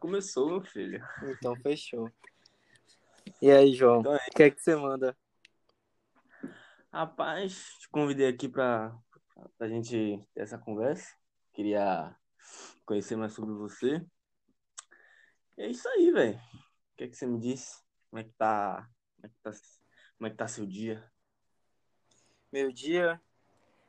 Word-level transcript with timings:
começou, 0.00 0.48
meu 0.48 0.62
filho. 0.62 1.06
Então, 1.22 1.54
fechou. 1.56 2.10
E 3.40 3.50
aí, 3.50 3.74
João? 3.74 4.00
Então, 4.00 4.14
O 4.14 4.30
que 4.34 4.42
é 4.42 4.50
que 4.50 4.60
você 4.60 4.74
manda? 4.74 5.16
Rapaz, 6.90 7.76
te 7.78 7.88
convidei 7.90 8.26
aqui 8.26 8.48
pra, 8.48 8.96
pra 9.56 9.68
gente 9.68 10.26
ter 10.34 10.40
essa 10.40 10.58
conversa. 10.58 11.14
Queria 11.52 12.16
conhecer 12.84 13.14
mais 13.14 13.32
sobre 13.34 13.54
você. 13.54 14.04
E 15.56 15.62
é 15.62 15.68
isso 15.68 15.86
aí, 15.88 16.10
velho. 16.10 16.36
O 16.36 16.96
que 16.96 17.04
é 17.04 17.08
que 17.08 17.16
você 17.16 17.26
me 17.26 17.38
disse? 17.38 17.80
Como 18.08 18.20
é 18.20 18.24
que 18.24 18.32
tá? 18.32 18.88
Como 19.16 19.26
é 19.26 19.28
que 19.28 19.36
tá, 19.42 19.50
como 20.16 20.26
é 20.26 20.30
que 20.30 20.36
tá 20.36 20.48
seu 20.48 20.66
dia? 20.66 21.04
Meu 22.50 22.72
dia. 22.72 23.20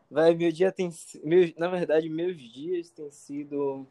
Vai, 0.09 0.35
meu 0.35 0.51
dia 0.51 0.71
tem. 0.71 0.91
Meu, 1.23 1.51
na 1.57 1.69
verdade, 1.69 2.09
meus 2.09 2.37
dias 2.37 2.91
têm 2.91 3.09
sido 3.09 3.87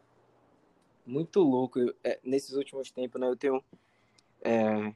muito 1.05 1.41
louco 1.41 1.79
Eu- 1.79 1.95
é, 2.03 2.19
nesses 2.23 2.53
últimos 2.55 2.91
tempos, 2.91 3.19
né? 3.19 3.27
Eu 3.27 3.35
tenho 3.35 3.63
é, 4.41 4.93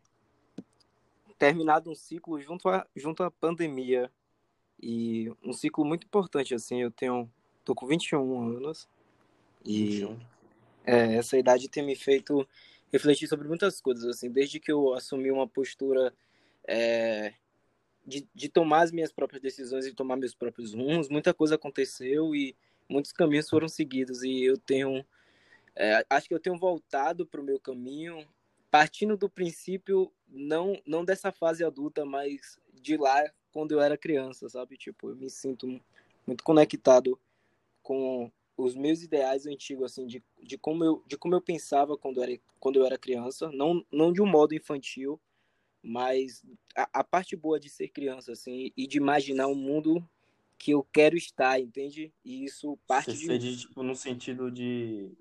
terminado 1.37 1.89
um 1.89 1.95
ciclo 1.95 2.39
junto 2.41 2.69
à 2.69 2.85
junto 2.95 3.23
à 3.23 3.31
pandemia. 3.31 4.11
E 4.81 5.31
um 5.43 5.53
ciclo 5.53 5.85
muito 5.85 6.05
importante, 6.05 6.53
assim. 6.53 6.81
Eu 6.81 6.91
tenho. 6.91 7.29
tô 7.63 7.73
com 7.73 7.87
21 7.87 8.57
anos. 8.57 8.87
E. 9.63 10.01
21. 10.01 10.19
É, 10.85 11.15
essa 11.15 11.37
idade 11.37 11.67
tem 11.67 11.83
me 11.83 11.95
feito 11.95 12.47
refletir 12.91 13.27
sobre 13.27 13.47
muitas 13.47 13.81
coisas, 13.81 14.05
assim, 14.05 14.29
desde 14.29 14.59
que 14.59 14.71
eu 14.71 14.93
assumi 14.93 15.31
uma 15.31 15.47
postura 15.47 16.13
é, 16.67 17.33
de, 18.05 18.27
de 18.33 18.47
tomar 18.47 18.83
as 18.83 18.91
minhas 18.91 19.11
próprias 19.11 19.41
decisões 19.41 19.85
e 19.85 19.93
tomar 19.93 20.15
meus 20.15 20.35
próprios 20.35 20.73
rumos, 20.73 21.09
muita 21.09 21.33
coisa 21.33 21.55
aconteceu 21.55 22.35
e 22.35 22.55
muitos 22.87 23.11
caminhos 23.11 23.49
foram 23.49 23.67
seguidos 23.67 24.23
e 24.23 24.43
eu 24.43 24.57
tenho, 24.57 25.03
é, 25.75 26.05
acho 26.09 26.27
que 26.27 26.33
eu 26.33 26.39
tenho 26.39 26.57
voltado 26.57 27.25
para 27.25 27.41
o 27.41 27.43
meu 27.43 27.59
caminho, 27.59 28.25
partindo 28.71 29.17
do 29.17 29.29
princípio, 29.29 30.11
não, 30.27 30.81
não 30.85 31.03
dessa 31.03 31.31
fase 31.31 31.63
adulta, 31.63 32.05
mas 32.05 32.59
de 32.73 32.97
lá 32.97 33.23
quando 33.51 33.71
eu 33.71 33.81
era 33.81 33.97
criança, 33.97 34.49
sabe? 34.49 34.77
Tipo, 34.77 35.09
eu 35.09 35.15
me 35.15 35.29
sinto 35.29 35.81
muito 36.25 36.43
conectado 36.43 37.19
com 37.81 38.31
os 38.57 38.75
meus 38.75 39.01
ideais 39.01 39.45
antigos, 39.45 39.91
assim, 39.91 40.07
de, 40.07 40.23
de, 40.41 40.57
como, 40.57 40.83
eu, 40.83 41.03
de 41.05 41.17
como 41.17 41.35
eu 41.35 41.41
pensava 41.41 41.97
quando 41.97 42.17
eu 42.17 42.23
era, 42.23 42.39
quando 42.59 42.77
eu 42.77 42.85
era 42.85 42.97
criança, 42.97 43.51
não, 43.51 43.85
não 43.91 44.11
de 44.11 44.21
um 44.21 44.25
modo 44.25 44.55
infantil, 44.55 45.19
mas 45.81 46.43
a, 46.75 46.99
a 46.99 47.03
parte 47.03 47.35
boa 47.35 47.59
de 47.59 47.69
ser 47.69 47.89
criança, 47.89 48.31
assim, 48.31 48.71
e 48.75 48.87
de 48.87 48.97
imaginar 48.97 49.47
um 49.47 49.55
mundo 49.55 50.07
que 50.57 50.71
eu 50.71 50.83
quero 50.91 51.17
estar, 51.17 51.59
entende? 51.59 52.13
E 52.23 52.45
isso 52.45 52.77
parte 52.87 53.11
Você 53.11 53.37
de 53.37 53.57
tipo, 53.57 53.83
no 53.83 53.95
sentido 53.95 54.49
de, 54.49 55.11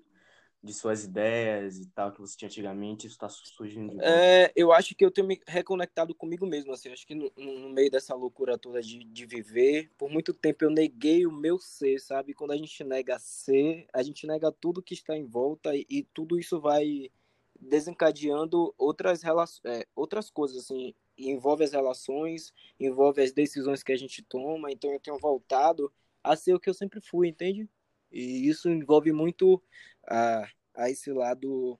de 0.65 0.73
suas 0.73 1.03
ideias 1.03 1.77
e 1.77 1.85
tal, 1.91 2.11
que 2.11 2.19
você 2.19 2.35
tinha 2.35 2.47
antigamente, 2.47 3.05
isso 3.05 3.17
tá 3.17 3.29
surgindo. 3.29 4.01
É, 4.01 4.51
eu 4.55 4.73
acho 4.73 4.95
que 4.95 5.05
eu 5.05 5.11
tenho 5.11 5.27
me 5.27 5.39
reconectado 5.47 6.15
comigo 6.15 6.45
mesmo, 6.47 6.73
assim, 6.73 6.89
acho 6.89 7.05
que 7.05 7.13
no, 7.13 7.31
no 7.37 7.69
meio 7.69 7.91
dessa 7.91 8.15
loucura 8.15 8.57
toda 8.57 8.81
de, 8.81 9.03
de 9.03 9.25
viver, 9.25 9.91
por 9.95 10.09
muito 10.09 10.33
tempo 10.33 10.65
eu 10.65 10.71
neguei 10.71 11.25
o 11.27 11.31
meu 11.31 11.59
ser, 11.59 11.99
sabe? 11.99 12.33
Quando 12.33 12.51
a 12.51 12.57
gente 12.57 12.83
nega 12.83 13.19
ser, 13.19 13.85
a 13.93 14.01
gente 14.01 14.25
nega 14.25 14.51
tudo 14.51 14.81
que 14.81 14.95
está 14.95 15.15
em 15.15 15.25
volta 15.25 15.75
e, 15.75 15.85
e 15.87 16.03
tudo 16.03 16.39
isso 16.39 16.59
vai 16.59 17.11
desencadeando 17.59 18.73
outras, 18.77 19.21
relações, 19.21 19.61
é, 19.65 19.85
outras 19.95 20.31
coisas, 20.31 20.57
assim, 20.57 20.95
envolve 21.15 21.63
as 21.63 21.71
relações, 21.71 22.51
envolve 22.79 23.21
as 23.21 23.31
decisões 23.31 23.83
que 23.83 23.91
a 23.91 23.97
gente 23.97 24.23
toma, 24.23 24.71
então 24.71 24.91
eu 24.91 24.99
tenho 24.99 25.19
voltado 25.19 25.93
a 26.23 26.35
ser 26.35 26.55
o 26.55 26.59
que 26.59 26.69
eu 26.69 26.73
sempre 26.73 26.99
fui, 26.99 27.27
entende? 27.27 27.69
E 28.15 28.47
isso 28.47 28.69
envolve 28.69 29.11
muito 29.11 29.61
a, 30.07 30.47
a 30.73 30.89
esse 30.89 31.11
lado 31.11 31.77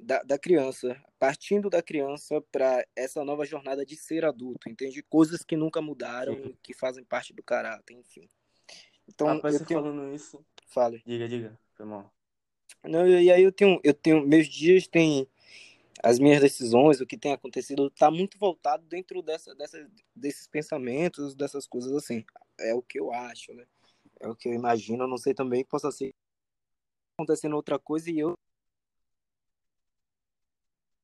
da, 0.00 0.22
da 0.22 0.38
criança, 0.38 0.98
partindo 1.18 1.68
da 1.68 1.82
criança 1.82 2.40
para 2.50 2.82
essa 2.96 3.22
nova 3.22 3.44
jornada 3.44 3.84
de 3.84 3.94
ser 3.94 4.24
adulto, 4.24 4.70
entende? 4.70 5.02
Coisas 5.02 5.44
que 5.44 5.54
nunca 5.54 5.82
mudaram, 5.82 6.34
Sim. 6.34 6.56
que 6.62 6.72
fazem 6.72 7.04
parte 7.04 7.34
do 7.34 7.42
caráter, 7.42 7.92
enfim. 7.92 8.26
Então, 9.06 9.26
Rapaz, 9.26 9.52
eu 9.52 9.60
você 9.60 9.66
tenho... 9.66 9.82
falando 9.82 10.14
isso. 10.14 10.42
Fale. 10.68 11.02
Diga, 11.04 11.28
diga. 11.28 11.58
Foi 11.74 11.84
mal. 11.84 12.10
Não, 12.82 13.06
e 13.06 13.30
aí 13.30 13.42
eu 13.42 13.52
tenho, 13.52 13.78
eu 13.84 13.92
tenho, 13.92 14.26
meus 14.26 14.48
dias 14.48 14.86
têm 14.86 15.28
as 16.02 16.18
minhas 16.18 16.40
decisões, 16.40 16.98
o 16.98 17.06
que 17.06 17.18
tem 17.18 17.32
acontecido, 17.32 17.90
tá 17.90 18.10
muito 18.10 18.38
voltado 18.38 18.86
dentro 18.86 19.20
dessa, 19.20 19.54
dessa, 19.54 19.86
desses 20.16 20.48
pensamentos, 20.48 21.34
dessas 21.34 21.66
coisas 21.66 21.92
assim. 21.92 22.24
É 22.58 22.74
o 22.74 22.80
que 22.80 22.98
eu 22.98 23.12
acho, 23.12 23.52
né? 23.52 23.66
É 24.22 24.28
o 24.28 24.36
que 24.36 24.48
eu 24.48 24.54
imagino. 24.54 25.06
Não 25.06 25.18
sei 25.18 25.34
também 25.34 25.64
que 25.64 25.70
possa 25.70 25.90
ser 25.90 26.14
acontecendo 27.14 27.56
outra 27.56 27.78
coisa 27.78 28.10
e 28.10 28.18
eu. 28.18 28.38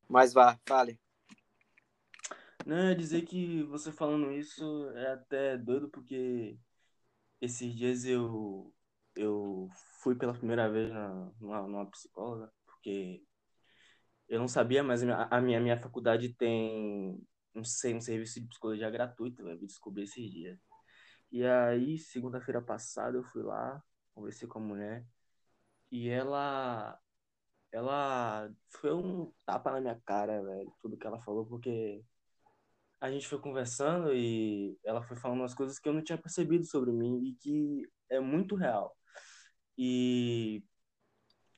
Mas 0.09 0.33
vá, 0.33 0.59
fale. 0.67 0.99
Não, 2.65 2.91
eu 2.91 2.95
dizer 2.95 3.23
que 3.23 3.63
você 3.65 3.93
falando 3.93 4.31
isso 4.33 4.91
é 4.91 5.13
até 5.13 5.57
doido, 5.59 5.89
porque 5.91 6.59
esses 7.41 7.75
dias 7.75 8.05
eu, 8.05 8.73
eu 9.17 9.69
fui 10.03 10.15
pela 10.15 10.35
primeira 10.35 10.71
vez 10.71 10.91
na, 10.91 11.33
numa, 11.41 11.63
numa 11.63 11.91
psicóloga, 11.91 12.53
porque 12.67 13.23
eu 14.29 14.39
não 14.39 14.49
sabia, 14.49 14.83
mas 14.83 15.03
a 15.03 15.41
minha, 15.41 15.57
a 15.57 15.61
minha, 15.61 15.81
faculdade 15.81 16.35
tem 16.35 17.21
um, 17.55 17.63
um 17.63 18.01
serviço 18.01 18.41
de 18.41 18.49
psicologia 18.49 18.91
gratuito, 18.91 19.49
eu 19.49 19.59
descobri 19.59 20.05
esses 20.05 20.31
dias. 20.31 20.59
E 21.31 21.45
aí, 21.45 21.99
segunda-feira 21.99 22.63
passada, 22.63 23.17
eu 23.19 23.25
fui 23.25 23.43
lá, 23.43 23.83
conversei 24.15 24.49
com 24.49 24.59
a 24.59 24.63
mulher, 24.63 25.07
e 25.91 26.09
ela, 26.09 26.99
ela 27.73 28.51
foi 28.71 28.95
um 28.95 29.33
tapa 29.47 29.73
na 29.73 29.81
minha 29.81 30.01
cara, 30.07 30.43
velho, 30.43 30.73
tudo 30.81 30.97
que 30.97 31.07
ela 31.07 31.21
falou, 31.21 31.47
porque 31.47 32.05
a 33.01 33.11
gente 33.11 33.29
foi 33.29 33.41
conversando 33.41 34.13
e 34.15 34.79
ela 34.85 35.03
foi 35.03 35.17
falando 35.17 35.41
umas 35.41 35.55
coisas 35.55 35.79
que 35.79 35.89
eu 35.89 35.93
não 35.93 36.03
tinha 36.03 36.19
percebido 36.19 36.65
sobre 36.65 36.93
mim 36.93 37.23
e 37.25 37.35
que 37.35 37.89
é 38.11 38.21
muito 38.21 38.57
real. 38.57 38.97
E 39.77 40.65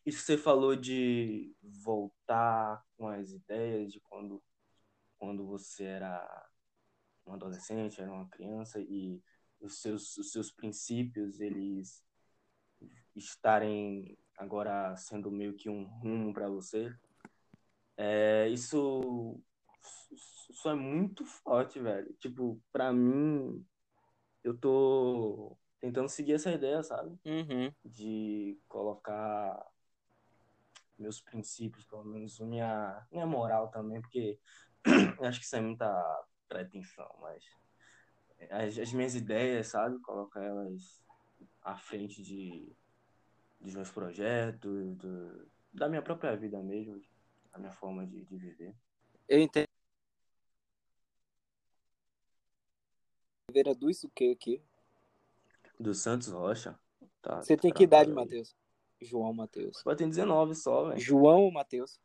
isso 0.04 0.18
que 0.20 0.24
você 0.24 0.38
falou 0.38 0.76
de 0.76 1.54
voltar 1.62 2.84
com 2.96 3.08
as 3.08 3.30
ideias 3.30 3.92
de 3.92 4.00
quando, 4.00 4.42
quando 5.18 5.46
você 5.46 5.84
era 5.84 6.48
um 7.26 7.34
adolescente, 7.34 8.00
era 8.00 8.12
uma 8.12 8.28
criança 8.28 8.80
e 8.80 9.22
os 9.60 9.80
seus, 9.80 10.16
os 10.16 10.32
seus 10.32 10.50
princípios, 10.50 11.40
eles 11.40 12.04
estarem 13.14 14.16
agora 14.38 14.96
sendo 14.96 15.30
meio 15.30 15.54
que 15.54 15.68
um 15.68 15.84
rumo 15.84 16.32
para 16.32 16.48
você, 16.48 16.94
é, 18.02 18.48
isso, 18.48 19.38
isso 20.48 20.68
é 20.70 20.74
muito 20.74 21.26
forte, 21.26 21.78
velho. 21.78 22.10
Tipo, 22.14 22.58
pra 22.72 22.90
mim, 22.94 23.62
eu 24.42 24.56
tô 24.56 25.54
tentando 25.78 26.08
seguir 26.08 26.32
essa 26.32 26.50
ideia, 26.50 26.82
sabe? 26.82 27.18
Uhum. 27.26 27.70
De 27.84 28.58
colocar 28.66 29.66
meus 30.98 31.20
princípios, 31.20 31.84
pelo 31.84 32.04
menos 32.04 32.40
minha, 32.40 33.06
minha 33.12 33.26
moral 33.26 33.68
também, 33.68 34.00
porque 34.00 34.38
acho 35.28 35.38
que 35.38 35.44
isso 35.44 35.56
é 35.56 35.60
muita 35.60 36.26
pretensão, 36.48 37.08
mas 37.20 37.44
as, 38.48 38.78
as 38.78 38.92
minhas 38.92 39.14
ideias, 39.14 39.68
sabe? 39.68 39.98
Colocar 40.00 40.42
elas 40.42 41.00
à 41.62 41.76
frente 41.76 42.22
de, 42.22 42.72
dos 43.60 43.74
meus 43.74 43.90
projetos, 43.90 44.96
do, 44.96 45.50
da 45.72 45.88
minha 45.88 46.02
própria 46.02 46.36
vida 46.36 46.62
mesmo, 46.62 47.00
da 47.52 47.58
minha 47.58 47.72
forma 47.72 48.06
de, 48.06 48.24
de 48.24 48.36
viver. 48.36 48.74
Eu 49.28 49.38
entendo. 49.40 49.68
Vera 53.52 53.74
do 53.74 53.88
que 54.14 54.30
aqui. 54.30 54.62
Do 55.78 55.92
Santos 55.92 56.28
Rocha. 56.28 56.78
Tá, 57.20 57.42
Você 57.42 57.56
tem 57.56 57.72
que 57.72 57.84
idade. 57.84 58.10
Matheus? 58.10 58.54
João 59.00 59.32
Matheus. 59.32 59.82
Pô, 59.82 59.94
tem 59.96 60.08
19 60.08 60.54
só, 60.54 60.88
velho. 60.88 61.00
João 61.00 61.44
ou 61.44 61.52
Matheus? 61.52 61.98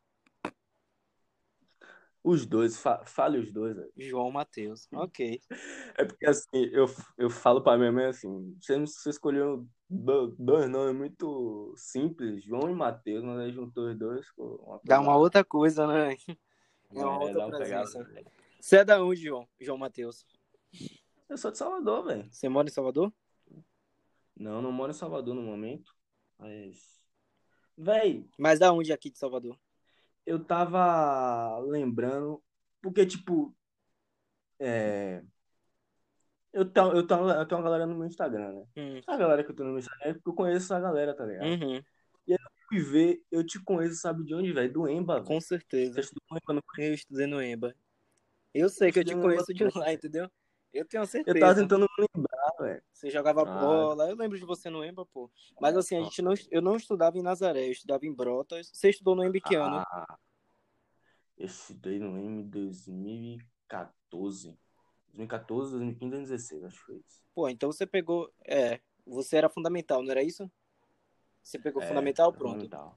Os 2.28 2.44
dois, 2.44 2.76
fa 2.76 3.04
fale 3.06 3.38
os 3.38 3.52
dois, 3.52 3.76
velho. 3.76 3.92
João 3.96 4.32
Matheus. 4.32 4.88
Ok. 4.92 5.40
É 5.96 6.04
porque 6.04 6.26
assim, 6.26 6.48
eu, 6.72 6.86
eu 7.16 7.30
falo 7.30 7.62
pra 7.62 7.78
minha 7.78 7.92
mãe 7.92 8.06
assim, 8.06 8.58
você, 8.60 8.80
você 8.80 9.10
escolheu 9.10 9.64
do- 9.88 10.34
dois 10.36 10.68
nomes 10.68 10.96
muito 10.96 11.72
simples, 11.76 12.42
João 12.42 12.68
e 12.68 12.74
Matheus, 12.74 13.22
mas 13.22 13.38
aí 13.38 13.52
juntou 13.52 13.88
os 13.88 13.96
dois, 13.96 14.26
uma 14.36 14.80
Dá 14.82 15.00
uma 15.00 15.16
outra 15.16 15.44
coisa, 15.44 15.86
né? 15.86 16.16
É, 16.90 17.04
uma 17.04 17.18
outra 17.20 17.38
dá 17.38 17.46
uma 17.46 17.58
pegada. 17.58 17.84
presença. 17.88 18.26
Você 18.60 18.76
é 18.78 18.84
da 18.84 19.00
onde, 19.00 19.20
João? 19.22 19.48
João 19.60 19.78
Matheus. 19.78 20.26
Eu 21.28 21.38
sou 21.38 21.52
de 21.52 21.58
Salvador, 21.58 22.06
velho. 22.06 22.28
Você 22.28 22.48
mora 22.48 22.68
em 22.68 22.72
Salvador? 22.72 23.12
Não, 24.36 24.60
não 24.60 24.72
moro 24.72 24.90
em 24.90 24.94
Salvador 24.94 25.32
no 25.32 25.42
momento, 25.42 25.94
mas... 26.36 27.00
Véi, 27.78 28.28
Mas 28.36 28.58
da 28.58 28.72
onde 28.72 28.92
aqui 28.92 29.10
de 29.10 29.18
Salvador? 29.18 29.56
Eu 30.26 30.44
tava 30.44 31.58
lembrando, 31.60 32.42
porque, 32.82 33.06
tipo, 33.06 33.56
é... 34.58 35.22
Eu, 36.52 36.64
tenho, 36.64 36.92
eu, 36.92 37.06
tenho, 37.06 37.30
eu 37.30 37.46
tenho 37.46 37.60
uma 37.60 37.64
galera 37.64 37.86
no 37.86 37.94
meu 37.94 38.06
Instagram, 38.06 38.52
né? 38.52 38.66
Hum. 38.76 39.00
A 39.06 39.16
galera 39.16 39.44
que 39.44 39.50
eu 39.50 39.54
tenho 39.54 39.68
no 39.68 39.74
meu 39.74 39.80
Instagram 39.80 40.10
é 40.10 40.14
porque 40.14 40.28
eu 40.30 40.34
conheço 40.34 40.74
a 40.74 40.80
galera, 40.80 41.14
tá 41.14 41.24
ligado? 41.24 41.46
Uhum. 41.46 41.82
fui 42.68 42.80
ver, 42.80 43.22
eu 43.30 43.44
te 43.44 43.62
conheço, 43.62 43.96
sabe 43.96 44.24
de 44.24 44.34
onde, 44.34 44.52
velho? 44.52 44.72
Do 44.72 44.88
Emba. 44.88 45.22
Com 45.22 45.40
certeza. 45.40 46.02
Você 46.02 46.12
Emba, 46.30 46.54
não 46.54 46.62
Eu 46.78 46.94
estudei 46.94 47.26
no 47.26 47.42
Emba. 47.42 47.74
Eu 48.52 48.68
sei 48.68 48.90
que 48.90 48.98
eu 48.98 49.04
te 49.04 49.14
conheço 49.14 49.52
de 49.52 49.64
lá, 49.78 49.92
entendeu? 49.92 50.30
Eu 50.72 50.84
tenho 50.86 51.02
Eu 51.02 51.06
certeza. 51.06 51.38
tava 51.38 51.54
tentando 51.54 51.86
me 51.98 52.06
lembrar, 52.14 52.25
velho. 52.58 52.82
Você 52.92 53.10
jogava 53.10 53.42
Ah. 53.42 53.44
bola. 53.44 54.08
Eu 54.08 54.16
lembro 54.16 54.38
de 54.38 54.44
você 54.44 54.70
no 54.70 54.84
Emba, 54.84 55.04
pô. 55.06 55.30
Mas 55.60 55.76
assim, 55.76 55.96
a 55.96 56.02
gente 56.02 56.22
não, 56.22 56.34
eu 56.50 56.62
não 56.62 56.76
estudava 56.76 57.18
em 57.18 57.22
Nazaré, 57.22 57.66
eu 57.66 57.72
estudava 57.72 58.06
em 58.06 58.12
Brotas. 58.12 58.70
Você 58.72 58.90
estudou 58.90 59.14
no 59.14 59.24
Emba 59.24 59.38
que 59.40 59.54
ano? 59.54 59.76
Ah, 59.76 60.18
eu 61.38 61.46
estudei 61.46 61.98
no 61.98 62.18
M 62.18 62.42
2014. 62.44 64.56
2014, 65.12 65.70
2015, 65.72 66.10
2016, 66.10 66.64
acho 66.64 66.78
que 66.78 66.84
foi 66.84 66.96
isso. 66.96 67.24
Pô, 67.34 67.48
então 67.48 67.72
você 67.72 67.86
pegou. 67.86 68.30
É, 68.44 68.80
você 69.06 69.36
era 69.36 69.48
fundamental, 69.48 70.02
não 70.02 70.10
era 70.10 70.22
isso? 70.22 70.50
Você 71.42 71.58
pegou 71.58 71.82
É, 71.82 71.86
fundamental? 71.86 72.32
Pronto. 72.32 72.60
fundamental. 72.60 72.96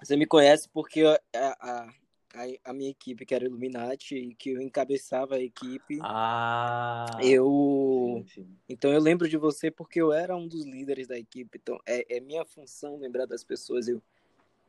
Você 0.00 0.16
me 0.16 0.26
conhece 0.26 0.68
porque 0.68 1.04
a, 1.04 1.20
a, 1.60 1.92
a, 2.34 2.70
a 2.70 2.72
minha 2.72 2.90
equipe, 2.90 3.24
que 3.24 3.34
era 3.34 3.44
Illuminati, 3.44 4.34
que 4.38 4.50
eu 4.50 4.60
encabeçava 4.60 5.36
a 5.36 5.40
equipe, 5.40 5.98
Ah, 6.02 7.06
eu. 7.22 8.24
sim, 8.26 8.42
sim. 8.42 8.56
Então 8.68 8.92
eu 8.92 9.00
lembro 9.00 9.28
de 9.28 9.36
você 9.36 9.70
porque 9.70 10.00
eu 10.00 10.12
era 10.12 10.36
um 10.36 10.46
dos 10.46 10.64
líderes 10.64 11.06
da 11.06 11.18
equipe. 11.18 11.58
Então 11.60 11.78
é, 11.86 12.16
é 12.16 12.20
minha 12.20 12.44
função 12.44 12.98
lembrar 12.98 13.26
das 13.26 13.42
pessoas. 13.42 13.88
Eu, 13.88 14.02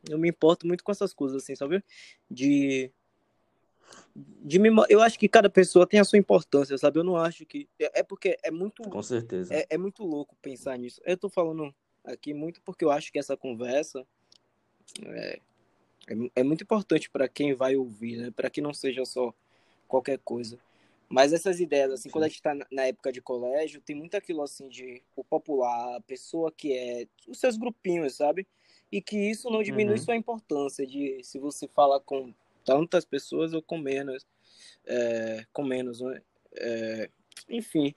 eu 0.08 0.18
me 0.18 0.28
importo 0.28 0.66
muito 0.66 0.82
com 0.82 0.92
essas 0.92 1.12
coisas, 1.12 1.42
assim, 1.42 1.54
sabe? 1.54 1.82
De. 2.30 2.90
De 4.14 4.58
me, 4.58 4.70
eu 4.88 5.00
acho 5.02 5.18
que 5.18 5.28
cada 5.28 5.50
pessoa 5.50 5.86
tem 5.86 6.00
a 6.00 6.04
sua 6.04 6.18
importância, 6.18 6.76
sabe? 6.78 6.98
Eu 6.98 7.04
não 7.04 7.16
acho 7.16 7.44
que. 7.44 7.68
É 7.78 8.00
é 8.00 8.02
porque 8.02 8.36
é 8.42 8.50
muito. 8.50 8.82
Com 8.82 9.02
certeza. 9.02 9.54
É, 9.54 9.66
é 9.70 9.78
muito 9.78 10.04
louco 10.04 10.36
pensar 10.40 10.78
nisso. 10.78 11.00
Eu 11.04 11.16
tô 11.16 11.28
falando 11.28 11.74
aqui 12.04 12.32
muito 12.32 12.62
porque 12.62 12.84
eu 12.84 12.90
acho 12.90 13.12
que 13.12 13.18
essa 13.18 13.36
conversa 13.36 14.06
é, 15.04 15.40
é, 16.08 16.40
é 16.40 16.42
muito 16.42 16.62
importante 16.64 17.08
para 17.10 17.28
quem 17.28 17.54
vai 17.54 17.76
ouvir, 17.76 18.16
né? 18.16 18.30
Para 18.30 18.50
que 18.50 18.60
não 18.60 18.72
seja 18.74 19.04
só 19.04 19.34
qualquer 19.88 20.18
coisa. 20.18 20.58
Mas 21.08 21.32
essas 21.32 21.58
ideias, 21.58 21.90
assim, 21.90 22.04
Sim. 22.08 22.10
quando 22.10 22.24
a 22.24 22.28
gente 22.28 22.40
tá 22.42 22.54
na- 22.54 22.66
na 22.70 22.82
época 22.86 23.10
de 23.10 23.20
colégio, 23.20 23.80
tem 23.80 23.96
muito 23.96 24.16
aquilo 24.16 24.42
assim 24.42 24.68
de 24.68 25.02
o 25.16 25.24
popular, 25.24 25.96
a 25.96 26.00
pessoa 26.00 26.52
que 26.52 26.72
é 26.72 27.06
os 27.26 27.38
seus 27.38 27.56
grupinhos, 27.56 28.14
sabe? 28.14 28.46
E 28.92 29.02
que 29.02 29.16
isso 29.16 29.50
não 29.50 29.62
diminui 29.62 29.94
Uhum. 29.96 30.02
sua 30.04 30.16
importância 30.16 30.86
de 30.86 31.20
se 31.24 31.38
você 31.38 31.66
fala 31.66 31.98
com 32.00 32.32
tantas 32.64 33.04
pessoas 33.04 33.52
ou 33.52 33.60
com 33.62 33.78
menos, 33.78 34.24
é, 34.86 35.44
com 35.52 35.64
menos, 35.64 36.00
né? 36.00 36.22
É, 36.54 37.10
enfim, 37.48 37.92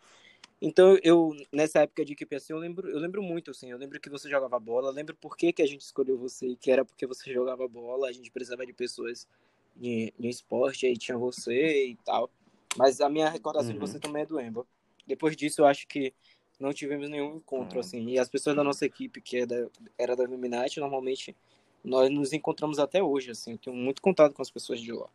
então 0.66 0.98
eu 1.04 1.36
nessa 1.52 1.80
época 1.80 2.06
de 2.06 2.14
equipe 2.14 2.36
assim, 2.36 2.54
eu 2.54 2.60
lembro, 2.60 2.90
eu 2.90 2.98
lembro 2.98 3.22
muito 3.22 3.52
assim, 3.52 3.70
eu 3.70 3.78
lembro 3.78 4.00
que 4.00 4.10
você 4.10 4.30
jogava 4.30 4.58
bola, 4.60 4.92
lembro 4.92 5.14
por 5.16 5.36
que, 5.36 5.52
que 5.52 5.62
a 5.62 5.68
gente 5.68 5.82
escolheu 5.82 6.18
você, 6.18 6.56
que 6.56 6.72
era 6.72 6.86
porque 6.86 7.06
você 7.06 7.34
jogava 7.34 7.68
bola, 7.68 8.08
a 8.08 8.12
gente 8.14 8.32
precisava 8.32 8.66
de 8.66 8.72
pessoas 8.72 9.28
de, 9.76 10.14
de 10.18 10.30
esporte, 10.30 10.86
aí 10.86 10.96
tinha 10.98 11.18
você 11.18 11.88
e 11.88 11.96
tal. 12.06 12.30
Mas 12.78 13.02
a 13.02 13.10
minha 13.10 13.30
recordação 13.30 13.72
de 13.72 13.76
Uhum. 13.80 13.86
você 13.88 14.00
também 14.00 14.24
é 14.24 14.26
do 14.26 14.40
Emba. 14.40 14.66
Depois 15.06 15.36
disso, 15.36 15.62
eu 15.62 15.66
acho 15.66 15.86
que 15.88 16.14
não 16.60 16.72
tivemos 16.74 17.10
nenhum 17.10 17.36
encontro 17.38 17.76
Uhum. 17.76 17.80
assim. 17.82 18.10
E 18.10 18.18
as 18.18 18.30
pessoas 18.30 18.56
da 18.56 18.64
nossa 18.64 18.86
equipe, 18.86 19.22
que 19.22 19.38
é 19.40 19.46
da, 19.46 19.68
era 19.98 20.16
da 20.16 20.24
Illuminati, 20.24 20.80
normalmente 20.80 21.36
nós 21.84 22.10
nos 22.10 22.32
encontramos 22.32 22.80
até 22.80 23.04
hoje, 23.04 23.32
assim. 23.32 23.52
Eu 23.54 23.58
tenho 23.58 23.76
muito 23.76 24.02
contato 24.02 24.34
com 24.34 24.42
as 24.42 24.50
pessoas 24.50 24.80
de 24.80 24.92
lá. 24.92 25.10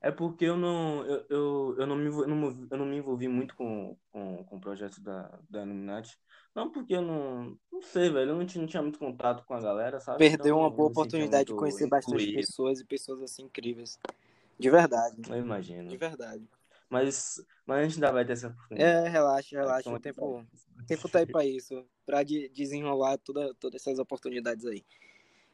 É 0.00 0.10
porque 0.10 0.44
eu 0.44 0.56
não, 0.56 1.04
eu, 1.06 1.26
eu, 1.28 1.76
eu 1.78 1.86
não 1.86 1.96
me, 1.96 2.06
eu 2.06 2.28
não, 2.28 2.68
eu 2.70 2.78
não 2.78 2.86
me 2.86 2.96
envolvi 2.96 3.28
muito 3.28 3.56
com, 3.56 3.96
com, 4.12 4.44
com 4.44 4.56
o 4.56 4.60
projeto 4.60 5.00
da, 5.00 5.38
da 5.48 5.62
Illuminati. 5.62 6.18
Não 6.54 6.70
porque 6.70 6.94
eu 6.94 7.02
não, 7.02 7.58
não 7.72 7.82
sei, 7.82 8.10
velho, 8.10 8.30
eu 8.30 8.36
não 8.36 8.46
tinha, 8.46 8.60
não 8.60 8.68
tinha 8.68 8.82
muito 8.82 8.98
contato 8.98 9.44
com 9.44 9.54
a 9.54 9.60
galera, 9.60 9.98
sabe? 9.98 10.18
Perdeu 10.18 10.56
Então 10.56 10.60
uma 10.60 10.70
boa 10.70 10.90
oportunidade 10.90 11.46
de 11.46 11.54
conhecer 11.54 11.88
bastante 11.88 12.14
incluído, 12.14 12.36
pessoas 12.36 12.80
e 12.80 12.84
pessoas 12.84 13.22
assim 13.22 13.44
incríveis. 13.44 13.98
De 14.58 14.70
verdade. 14.70 15.20
eu 15.28 15.36
imagino. 15.36 15.88
De 15.88 15.96
verdade. 15.96 16.48
Mas, 16.88 17.44
mas 17.66 17.78
a 17.78 17.82
gente 17.82 17.94
ainda 17.94 18.12
vai 18.12 18.24
ter 18.24 18.34
essa 18.34 18.48
oportunidade. 18.48 19.06
É, 19.06 19.08
relaxa, 19.08 19.56
relaxa. 19.58 19.90
O 19.90 19.98
tempo. 19.98 20.46
o 20.78 20.86
tempo 20.86 21.08
tá 21.08 21.18
aí 21.18 21.26
pra 21.26 21.44
isso. 21.44 21.84
Pra 22.04 22.22
de- 22.22 22.48
desenrolar 22.50 23.18
toda, 23.18 23.52
todas 23.54 23.80
essas 23.80 23.98
oportunidades 23.98 24.64
aí. 24.66 24.84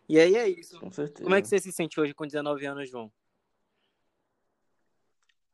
E 0.08 0.20
aí 0.20 0.36
é 0.36 0.48
isso. 0.48 0.78
Com 0.78 0.90
certeza. 0.90 1.22
Como 1.22 1.34
é 1.34 1.40
que 1.40 1.48
você 1.48 1.58
se 1.58 1.72
sente 1.72 1.98
hoje 1.98 2.12
com 2.12 2.26
19 2.26 2.66
anos, 2.66 2.90
João? 2.90 3.10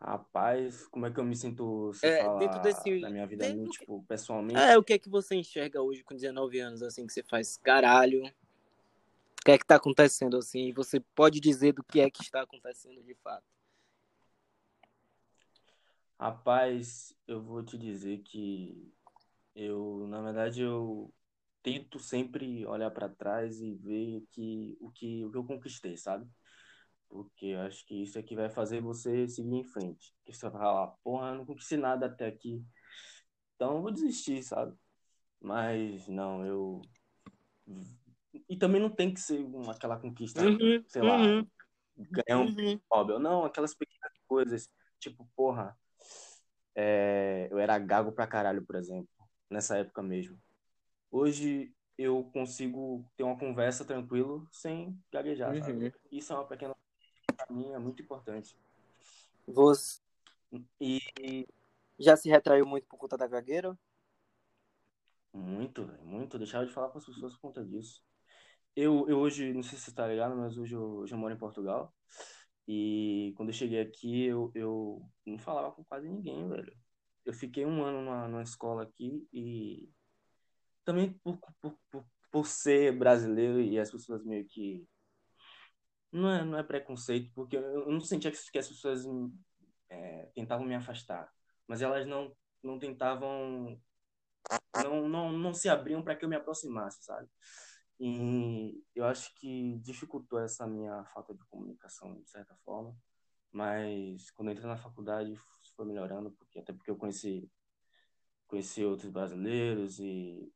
Rapaz, 0.00 0.86
como 0.86 1.06
é 1.06 1.10
que 1.12 1.18
eu 1.18 1.24
me 1.24 1.34
sinto 1.34 1.90
É, 2.02 2.28
dentro 2.38 2.60
desse- 2.60 3.00
da 3.00 3.10
minha 3.10 3.26
vida, 3.26 3.44
dentro- 3.44 3.70
tipo, 3.72 4.04
pessoalmente? 4.06 4.58
É, 4.60 4.78
o 4.78 4.82
que 4.82 4.92
é 4.92 4.98
que 4.98 5.08
você 5.08 5.34
enxerga 5.34 5.82
hoje 5.82 6.04
com 6.04 6.14
19 6.14 6.60
anos, 6.60 6.82
assim, 6.82 7.04
que 7.06 7.12
você 7.12 7.22
faz? 7.22 7.56
Caralho. 7.56 8.24
O 8.24 9.44
que 9.44 9.50
é 9.52 9.58
que 9.58 9.66
tá 9.66 9.76
acontecendo, 9.76 10.36
assim? 10.36 10.72
Você 10.72 11.00
pode 11.00 11.40
dizer 11.40 11.72
do 11.72 11.82
que 11.82 12.00
é 12.00 12.08
que 12.10 12.22
está 12.22 12.42
acontecendo 12.42 13.02
de 13.02 13.14
fato. 13.16 13.44
Rapaz, 16.18 17.14
eu 17.26 17.42
vou 17.42 17.62
te 17.64 17.78
dizer 17.78 18.18
que 18.22 18.92
eu, 19.54 20.06
na 20.08 20.20
verdade, 20.20 20.62
eu 20.62 21.12
tento 21.62 21.98
sempre 21.98 22.64
olhar 22.66 22.90
para 22.90 23.08
trás 23.08 23.60
e 23.60 23.74
ver 23.74 24.24
que 24.30 24.76
o 24.80 24.90
que 24.90 25.24
o 25.24 25.30
que 25.30 25.36
eu 25.36 25.44
conquistei, 25.44 25.96
sabe? 25.96 26.28
Porque 27.08 27.46
eu 27.46 27.60
acho 27.60 27.87
que 27.87 28.02
isso 28.02 28.19
é 28.19 28.22
que 28.22 28.37
vai 28.37 28.50
fazer 28.50 28.81
você 28.81 29.26
seguir 29.28 29.56
em 29.56 29.64
frente. 29.64 30.14
Porque 30.19 30.32
você 30.32 30.49
vai 30.49 30.60
falar, 30.60 30.88
porra, 31.02 31.34
não 31.34 31.46
conquistei 31.46 31.78
nada 31.78 32.06
até 32.06 32.26
aqui, 32.26 32.62
então 33.55 33.76
eu 33.76 33.82
vou 33.82 33.90
desistir, 33.90 34.43
sabe? 34.43 34.76
Mas 35.40 36.06
não, 36.06 36.46
eu 36.46 36.82
e 38.49 38.56
também 38.56 38.81
não 38.81 38.90
tem 38.90 39.12
que 39.12 39.20
ser 39.20 39.44
uma, 39.44 39.72
aquela 39.72 39.99
conquista, 39.99 40.43
Uhum, 40.43 40.84
sei 40.87 41.02
lá, 41.02 41.16
uhum. 41.16 41.46
ganhar 41.96 42.40
um 42.40 42.46
Uhum. 42.46 42.81
Nobel. 42.90 43.19
Não, 43.19 43.44
aquelas 43.44 43.75
pequenas 43.75 44.12
coisas, 44.26 44.69
tipo, 45.00 45.28
porra, 45.34 45.76
é, 46.75 47.49
eu 47.50 47.58
era 47.58 47.78
gago 47.78 48.12
pra 48.12 48.26
caralho, 48.26 48.64
por 48.64 48.76
exemplo, 48.76 49.08
nessa 49.50 49.76
época 49.76 50.02
mesmo. 50.02 50.40
Hoje 51.10 51.75
eu 51.96 52.31
consigo 52.32 53.05
ter 53.16 53.25
uma 53.25 53.37
conversa 53.37 53.84
tranquilo 53.84 54.46
sem 54.52 54.96
gaguejar, 55.12 55.56
sabe? 55.58 55.87
Uhum. 55.87 55.93
Isso 56.12 56.32
é 56.32 56.37
uma 56.37 56.46
pequena 56.46 56.76
mim 57.56 57.72
é 57.72 57.78
muito 57.78 58.02
importante. 58.02 58.56
Você 59.46 60.00
E 60.80 61.00
já 61.98 62.16
se 62.16 62.28
retraiu 62.28 62.66
muito 62.66 62.86
por 62.88 62.98
conta 62.98 63.16
da 63.16 63.26
gagueira? 63.28 63.78
muito, 65.32 65.84
velho, 65.86 66.04
muito, 66.04 66.38
deixava 66.38 66.66
de 66.66 66.72
falar 66.72 66.90
com 66.90 66.98
as 66.98 67.06
pessoas 67.06 67.34
por 67.34 67.40
conta 67.42 67.64
disso. 67.64 68.02
Eu, 68.76 69.08
eu 69.08 69.18
hoje, 69.20 69.52
não 69.54 69.62
sei 69.62 69.78
se 69.78 69.86
você 69.86 69.94
tá 69.94 70.06
ligado, 70.08 70.36
mas 70.36 70.58
hoje 70.58 70.74
eu, 70.74 70.82
hoje 70.98 71.14
eu 71.14 71.18
moro 71.18 71.34
em 71.34 71.38
Portugal. 71.38 71.94
E 72.69 73.34
quando 73.36 73.50
eu 73.50 73.55
cheguei 73.55 73.81
aqui, 73.81 74.24
eu, 74.26 74.52
eu 74.55 75.02
não 75.26 75.38
falava 75.38 75.72
com 75.74 75.84
quase 75.84 76.08
ninguém, 76.08 76.48
velho. 76.48 76.72
Eu 77.24 77.34
fiquei 77.34 77.67
um 77.67 77.84
ano 77.84 78.02
numa, 78.02 78.28
numa 78.28 78.43
escola 78.43 78.84
aqui 78.84 79.28
e 79.32 79.90
também 80.84 81.12
por, 81.24 81.38
por, 81.60 81.78
por, 81.90 82.06
por 82.32 82.46
ser 82.46 82.96
brasileiro 82.98 83.60
e 83.60 83.78
as 83.78 83.90
pessoas 83.90 84.24
meio 84.24 84.46
que. 84.46 84.86
Não 86.10 86.31
é, 86.31 86.44
não 86.44 86.58
é 86.58 86.62
preconceito, 86.62 87.31
porque 87.34 87.56
eu, 87.56 87.91
não 87.91 88.00
sentia 88.00 88.31
que 88.31 88.58
as 88.58 88.69
pessoas 88.69 89.05
é, 89.91 90.31
tentavam 90.34 90.67
me 90.67 90.74
afastar, 90.74 91.31
mas 91.67 91.82
elas 91.82 92.06
não, 92.06 92.34
não 92.62 92.79
tentavam. 92.79 93.81
Não, 94.82 95.08
não, 95.08 95.32
não 95.32 95.53
se 95.53 95.69
abriam 95.69 96.03
para 96.03 96.17
que 96.17 96.24
eu 96.24 96.29
me 96.29 96.36
aproximasse, 96.36 97.05
sabe? 97.05 97.29
E 98.00 98.82
eu 98.94 99.05
acho 99.05 99.34
que 99.34 99.79
dificultou 99.81 100.38
essa 100.41 100.67
minha 100.67 101.05
falta 101.06 101.34
de 101.34 101.44
comunicação, 101.46 102.20
de 102.20 102.31
certa 102.31 102.55
forma. 102.65 102.96
Mas 103.50 104.31
quando 104.31 104.48
eu 104.48 104.53
entrei 104.53 104.69
na 104.69 104.77
faculdade, 104.77 105.34
foi 105.74 105.86
melhorando, 105.86 106.31
porque 106.32 106.58
até 106.58 106.72
porque 106.72 106.91
eu 106.91 106.96
conheci, 106.96 107.50
conheci 108.46 108.84
outros 108.84 109.10
brasileiros 109.10 109.98
e 109.98 110.53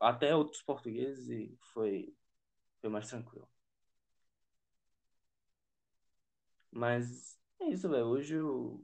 até 0.00 0.34
outros 0.34 0.62
portugueses 0.62 1.28
e 1.28 1.56
foi, 1.72 2.14
foi 2.80 2.90
mais 2.90 3.08
tranquilo. 3.08 3.48
Mas 6.70 7.38
é 7.60 7.66
isso, 7.70 7.88
velho. 7.88 8.06
Hoje 8.06 8.34
eu, 8.34 8.82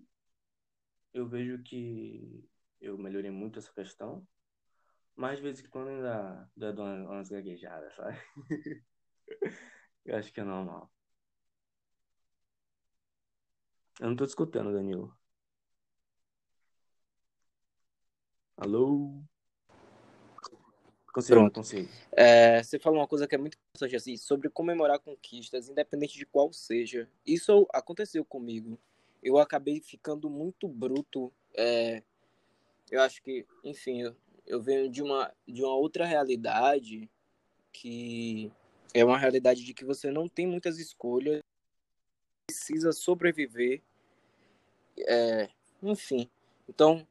eu 1.13 1.27
vejo 1.27 1.63
que 1.63 2.45
eu 2.81 2.99
melhorei 2.99 3.31
muito 3.31 3.59
essa 3.59 3.73
questão. 3.73 4.27
Mas 5.17 5.39
de 5.39 5.43
vez 5.45 5.61
em 5.61 5.69
quando 5.69 5.89
ainda, 5.91 6.51
ainda 6.57 6.73
dou 6.73 6.87
umas 6.87 7.29
gaguejadas, 7.31 7.95
sabe? 7.97 8.19
Eu 10.05 10.17
acho 10.17 10.33
que 10.33 10.41
é 10.41 10.45
normal. 10.45 10.91
Eu 14.01 14.09
não 14.09 14.15
tô 14.17 14.25
te 14.25 14.29
escutando, 14.29 14.73
Danilo. 14.73 15.13
Alô? 18.57 19.24
Consigo, 21.15 21.39
Pronto. 21.39 21.55
consigo. 21.55 21.89
É, 22.11 22.61
você 22.61 22.77
falou 22.77 22.99
uma 22.99 23.07
coisa 23.07 23.29
que 23.29 23.37
é 23.37 23.39
muito 23.39 23.57
importante, 23.57 23.95
assim, 23.95 24.17
sobre 24.17 24.51
comemorar 24.51 24.99
conquistas, 24.99 25.69
independente 25.69 26.19
de 26.19 26.27
qual 26.27 26.53
seja. 26.53 27.09
Isso 27.25 27.69
aconteceu 27.73 28.25
comigo. 28.25 28.77
Eu 29.23 29.39
acabei 29.39 29.81
ficando 29.81 30.29
muito 30.29 30.67
bruto. 30.67 31.33
é, 31.57 32.03
eu 32.91 33.01
acho 33.01 33.23
que, 33.23 33.47
enfim, 33.63 34.03
eu, 34.03 34.17
eu 34.45 34.61
venho 34.61 34.91
de 34.91 35.03
uma, 35.03 35.33
de 35.47 35.63
uma 35.63 35.77
outra 35.77 36.05
realidade 36.05 37.09
que 37.73 38.53
é 38.93 39.05
uma 39.05 39.19
realidade 39.19 39.65
de 39.65 39.73
que 39.73 39.85
você 39.85 40.11
não 40.11 40.29
tem 40.29 40.47
muitas 40.47 40.79
escolhas, 40.79 41.41
precisa 42.47 42.93
sobreviver, 42.93 43.83
é, 44.99 45.49
enfim. 45.83 46.29
Então, 46.69 47.07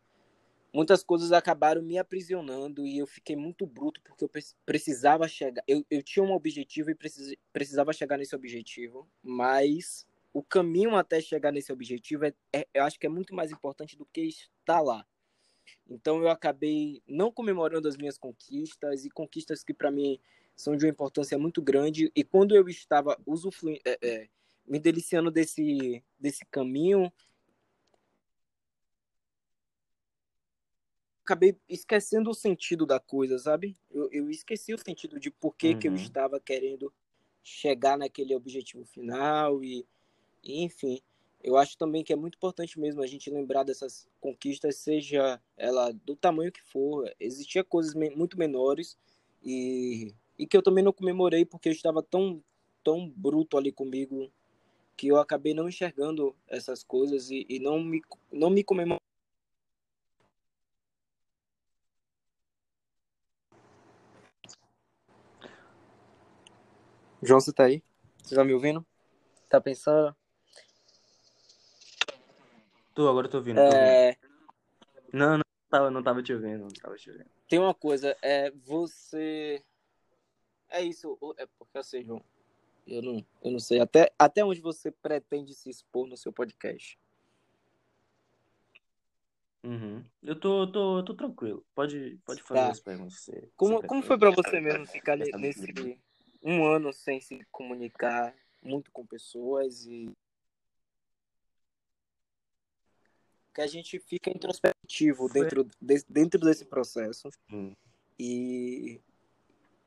muitas 0.74 1.04
coisas 1.04 1.32
acabaram 1.32 1.82
me 1.82 1.98
aprisionando 1.98 2.86
e 2.86 2.98
eu 2.98 3.06
fiquei 3.06 3.36
muito 3.36 3.66
bruto 3.66 4.02
porque 4.02 4.24
eu 4.24 4.30
precisava 4.66 5.28
chegar. 5.28 5.64
Eu, 5.68 5.86
eu 5.90 6.02
tinha 6.02 6.24
um 6.24 6.32
objetivo 6.32 6.90
e 6.90 6.96
precis, 6.96 7.36
precisava 7.54 7.94
chegar 7.94 8.18
nesse 8.18 8.36
objetivo, 8.36 9.08
mas 9.22 10.08
o 10.34 10.42
caminho 10.42 10.96
até 10.96 11.22
chegar 11.22 11.52
nesse 11.52 11.72
objetivo 11.72 12.26
é, 12.26 12.34
é, 12.52 12.68
eu 12.74 12.84
acho 12.84 13.00
que 13.00 13.06
é 13.06 13.10
muito 13.10 13.36
mais 13.36 13.52
importante 13.52 13.96
do 13.96 14.06
que 14.06 14.22
estar 14.22 14.82
lá. 14.82 15.06
Então 15.88 16.22
eu 16.22 16.30
acabei 16.30 17.04
não 17.08 17.32
comemorando 17.32 17.88
as 17.88 17.96
minhas 17.96 18.18
conquistas 18.18 19.06
e 19.06 19.10
conquistas 19.10 19.64
que 19.64 19.74
para 19.74 19.92
mim 19.92 20.20
são 20.56 20.76
de 20.76 20.86
uma 20.86 20.92
importância 20.92 21.38
muito 21.38 21.62
grande. 21.62 22.12
E 22.16 22.24
quando 22.24 22.56
eu 22.56 22.68
estava 22.68 23.18
usufruindo, 23.26 23.80
é, 23.86 23.98
é, 24.02 24.30
me 24.66 24.80
deliciando 24.80 25.30
desse, 25.30 26.04
desse 26.20 26.46
caminho, 26.50 27.12
acabei 31.24 31.58
esquecendo 31.68 32.30
o 32.30 32.36
sentido 32.36 32.86
da 32.86 33.00
coisa, 33.00 33.40
sabe? 33.40 33.78
Eu, 33.90 34.10
eu 34.12 34.30
esqueci 34.30 34.74
o 34.74 34.78
sentido 34.78 35.20
de 35.20 35.32
por 35.32 35.56
que, 35.56 35.70
uhum. 35.70 35.80
que 35.80 35.88
eu 35.88 35.92
uhum. 35.94 35.98
estava 35.98 36.40
querendo 36.40 36.94
chegar 37.42 37.98
naquele 37.98 38.36
objetivo 38.36 38.86
final 38.86 39.64
e, 39.64 39.86
e, 40.44 40.64
enfim. 40.64 41.02
Eu 41.42 41.58
acho 41.58 41.78
também 41.78 42.04
que 42.04 42.14
é 42.14 42.16
muito 42.16 42.36
importante 42.36 42.80
mesmo 42.80 43.02
a 43.02 43.08
gente 43.08 43.30
lembrar 43.30 43.64
dessas 43.64 44.08
conquistas, 44.22 44.78
seja 44.78 45.42
ela 45.58 45.92
do 45.92 46.16
tamanho 46.16 46.52
que 46.52 46.62
for. 46.62 47.12
Existia 47.20 47.64
coisas 47.64 47.94
muito 47.94 48.38
menores 48.38 48.98
e, 49.44 50.14
e 50.38 50.48
que 50.48 50.56
eu 50.56 50.62
também 50.64 50.84
não 50.84 50.94
comemorei 50.94 51.44
porque 51.44 51.68
eu 51.68 51.74
estava 51.74 52.02
tão, 52.02 52.42
tão 52.82 53.10
bruto 53.10 53.58
ali 53.58 53.74
comigo 53.74 54.32
que 54.96 55.08
eu 55.08 55.18
acabei 55.18 55.54
não 55.54 55.68
enxergando 55.68 56.36
essas 56.48 56.84
coisas 56.84 57.30
e, 57.30 57.46
e 57.50 57.60
não 57.60 57.82
me, 57.84 58.02
não 58.32 58.50
me 58.50 58.64
comemorando 58.64 59.03
João, 67.26 67.40
você 67.40 67.54
tá 67.54 67.64
aí? 67.64 67.82
Você 68.22 68.36
tá 68.36 68.44
me 68.44 68.54
ouvindo? 68.54 68.86
Tá 69.50 69.62
pensando? 69.62 70.14
Tô, 72.94 73.08
agora 73.08 73.30
tô 73.30 73.38
ouvindo. 73.38 73.60
É... 73.60 74.14
Tô 74.16 74.28
ouvindo. 74.28 74.34
Não, 75.14 75.38
não 75.38 75.44
tava, 75.70 75.92
não 75.92 76.04
tava 76.04 76.22
te 76.22 76.34
ouvindo, 76.34 76.64
não 76.64 76.68
tava 76.70 76.96
te 76.98 77.10
ouvindo. 77.10 77.30
Tem 77.48 77.60
uma 77.60 77.74
coisa, 77.74 78.18
é 78.22 78.52
você. 78.52 79.64
É 80.70 80.82
isso, 80.82 81.18
é 81.38 81.46
porque 81.58 81.78
assim, 81.78 82.04
João, 82.04 82.22
eu 82.86 83.02
não, 83.02 83.26
eu 83.42 83.52
não 83.52 83.60
sei 83.60 83.80
até, 83.80 84.12
até 84.20 84.44
onde 84.44 84.60
você 84.60 84.92
pretende 84.92 85.54
se 85.54 85.70
expor 85.70 86.08
no 86.08 86.18
seu 86.18 86.34
podcast. 86.34 87.00
Uhum. 89.64 90.04
Eu 90.22 90.38
tô, 90.38 90.68
tô, 90.68 91.04
tô 91.04 91.14
tranquilo. 91.14 91.66
Pode, 91.74 92.20
pode 92.26 92.44
fazer 92.44 92.60
tá. 92.60 92.72
as 92.72 92.80
perguntas. 92.82 93.14
Você, 93.14 93.50
como, 93.56 93.78
você 93.80 93.88
como 93.88 94.04
foi 94.04 94.18
para 94.18 94.32
você 94.32 94.60
mesmo 94.60 94.86
ficar 94.88 95.16
nesse, 95.16 95.32
um 96.44 96.66
ano 96.66 96.92
sem 96.92 97.22
se 97.22 97.40
comunicar 97.52 98.36
muito 98.62 98.92
com 98.92 99.06
pessoas 99.06 99.86
e 99.86 100.12
que 103.54 103.62
a 103.62 103.68
gente 103.68 104.00
fica 104.00 104.32
introspectivo 104.32 105.30
dentro, 105.30 105.68
de, 105.80 106.04
dentro 106.10 106.40
desse 106.40 106.66
processo. 106.66 107.30
Hum. 107.52 107.74
e 108.18 109.00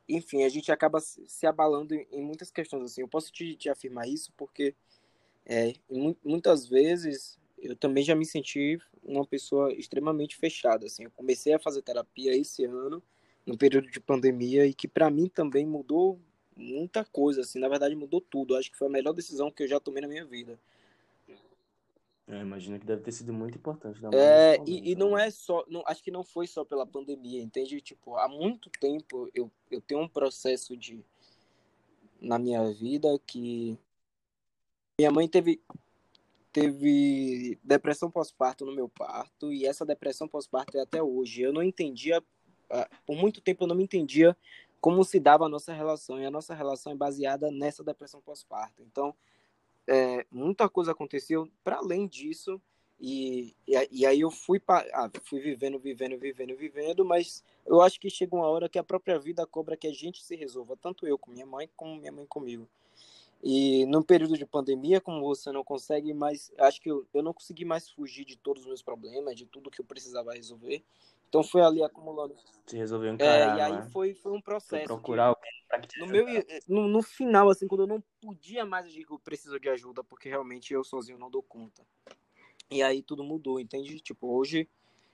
enfim 0.08 0.44
a 0.44 0.48
gente 0.48 0.70
acaba 0.70 1.00
se 1.00 1.46
abalando 1.46 1.94
em 1.94 2.22
muitas 2.22 2.50
questões 2.50 2.84
assim. 2.84 3.00
Eu 3.02 3.08
posso 3.08 3.32
te, 3.32 3.56
te 3.56 3.68
afirmar 3.68 4.08
isso 4.08 4.32
porque 4.36 4.74
é, 5.44 5.74
muitas 6.24 6.66
vezes 6.66 7.38
eu 7.58 7.76
também 7.76 8.04
já 8.04 8.14
me 8.14 8.24
senti 8.24 8.78
uma 9.02 9.26
pessoa 9.26 9.72
extremamente 9.72 10.36
fechada 10.36 10.86
assim. 10.86 11.04
Eu 11.04 11.10
comecei 11.10 11.52
a 11.52 11.58
fazer 11.58 11.82
terapia 11.82 12.36
esse 12.36 12.64
ano 12.64 13.02
no 13.44 13.58
período 13.58 13.90
de 13.90 14.00
pandemia 14.00 14.66
e 14.66 14.72
que 14.72 14.88
para 14.88 15.10
mim 15.10 15.28
também 15.28 15.66
mudou 15.66 16.20
muita 16.56 17.04
coisa, 17.04 17.42
assim, 17.42 17.58
na 17.58 17.68
verdade 17.68 17.94
mudou 17.94 18.20
tudo. 18.20 18.56
Acho 18.56 18.70
que 18.70 18.78
foi 18.78 18.88
a 18.88 18.90
melhor 18.90 19.12
decisão 19.12 19.50
que 19.50 19.62
eu 19.62 19.68
já 19.68 19.78
tomei 19.78 20.00
na 20.00 20.08
minha 20.08 20.24
vida. 20.24 20.58
Eu 22.26 22.40
imagino 22.40 22.78
que 22.78 22.86
deve 22.86 23.02
ter 23.02 23.12
sido 23.12 23.32
muito 23.32 23.56
importante. 23.56 24.00
É, 24.12 24.56
e, 24.66 24.90
e, 24.90 24.96
não 24.96 25.12
né? 25.12 25.28
é 25.28 25.30
só, 25.30 25.64
não, 25.68 25.84
acho 25.86 26.02
que 26.02 26.10
não 26.10 26.24
foi 26.24 26.48
só 26.48 26.64
pela 26.64 26.84
pandemia, 26.84 27.40
entende? 27.40 27.80
Tipo, 27.80 28.16
há 28.16 28.26
muito 28.26 28.68
tempo 28.80 29.30
eu, 29.32 29.50
eu 29.70 29.80
tenho 29.80 30.00
um 30.00 30.08
processo 30.08 30.76
de 30.76 31.04
na 32.20 32.38
minha 32.38 32.68
vida 32.72 33.08
que 33.24 33.78
minha 34.98 35.10
mãe 35.12 35.28
teve 35.28 35.60
teve 36.52 37.58
depressão 37.62 38.10
pós-parto 38.10 38.64
no 38.64 38.74
meu 38.74 38.88
parto 38.88 39.52
e 39.52 39.66
essa 39.66 39.84
depressão 39.84 40.26
pós-parto 40.26 40.78
é 40.78 40.80
até 40.80 41.02
hoje. 41.02 41.42
Eu 41.42 41.52
não 41.52 41.62
entendia, 41.62 42.24
ah, 42.70 42.88
por 43.04 43.14
muito 43.14 43.42
tempo 43.42 43.64
eu 43.64 43.68
não 43.68 43.76
me 43.76 43.84
entendia 43.84 44.34
como 44.80 45.04
se 45.04 45.18
dava 45.18 45.46
a 45.46 45.48
nossa 45.48 45.72
relação. 45.72 46.20
E 46.20 46.26
a 46.26 46.30
nossa 46.30 46.54
relação 46.54 46.92
é 46.92 46.96
baseada 46.96 47.50
nessa 47.50 47.82
depressão 47.84 48.20
pós-parto. 48.20 48.82
Então, 48.82 49.14
é, 49.86 50.26
muita 50.30 50.68
coisa 50.68 50.92
aconteceu 50.92 51.48
para 51.62 51.76
além 51.76 52.06
disso. 52.06 52.60
E, 52.98 53.54
e, 53.90 54.06
aí 54.06 54.20
eu 54.20 54.30
fui, 54.30 54.60
ah, 54.68 55.10
fui 55.22 55.38
vivendo, 55.38 55.78
vivendo, 55.78 56.18
vivendo, 56.18 56.56
vivendo, 56.56 57.04
mas 57.04 57.44
eu 57.66 57.82
acho 57.82 58.00
que 58.00 58.08
chega 58.08 58.34
uma 58.34 58.48
hora 58.48 58.70
que 58.70 58.78
a 58.78 58.84
própria 58.84 59.18
vida 59.18 59.46
cobra 59.46 59.76
que 59.76 59.86
a 59.86 59.92
gente 59.92 60.24
se 60.24 60.34
resolva, 60.34 60.78
tanto 60.80 61.06
eu 61.06 61.18
com 61.18 61.30
minha 61.30 61.44
mãe, 61.44 61.68
como 61.76 61.96
minha 61.96 62.10
mãe 62.10 62.24
comigo. 62.24 62.66
E 63.42 63.84
no 63.86 64.02
período 64.02 64.36
de 64.36 64.46
pandemia, 64.46 65.00
como 65.00 65.20
você 65.20 65.52
não 65.52 65.62
consegue 65.62 66.14
mais, 66.14 66.50
acho 66.58 66.80
que 66.80 66.90
eu, 66.90 67.06
eu 67.12 67.22
não 67.22 67.34
consegui 67.34 67.66
mais 67.66 67.90
fugir 67.90 68.24
de 68.24 68.36
todos 68.36 68.62
os 68.62 68.68
meus 68.68 68.82
problemas, 68.82 69.36
de 69.36 69.44
tudo 69.44 69.70
que 69.70 69.80
eu 69.80 69.84
precisava 69.84 70.32
resolver. 70.32 70.82
Então 71.28 71.42
foi 71.42 71.62
ali 71.62 71.82
acumulando. 71.82 72.34
Se 72.66 72.76
resolveu 72.76 73.12
encarar, 73.12 73.54
é, 73.54 73.58
E 73.58 73.60
aí 73.60 73.72
né? 73.72 73.88
foi, 73.92 74.14
foi 74.14 74.32
um 74.32 74.40
processo. 74.40 74.86
Foi 74.86 74.96
procurar 74.96 75.26
alguém 75.26 75.50
pra 75.68 75.80
que 75.80 75.98
no, 76.00 76.06
meu, 76.06 76.26
no, 76.68 76.88
no, 76.88 77.02
final, 77.02 77.48
assim, 77.48 77.66
quando 77.66 77.82
eu 77.82 77.86
não 77.86 78.02
podia 78.20 78.64
mais, 78.64 78.86
eu 78.86 78.92
digo, 78.92 79.18
preciso 79.18 79.58
de 79.60 79.68
ajuda, 79.68 80.02
porque 80.02 80.28
realmente 80.28 80.72
eu 80.72 80.82
sozinho 80.82 81.18
não 81.18 81.30
dou 81.30 81.42
conta. 81.42 81.82
E 82.70 82.82
aí 82.82 83.02
tudo 83.02 83.22
mudou, 83.22 83.60
entende? 83.60 84.00
Tipo, 84.00 84.28
hoje 84.28 84.68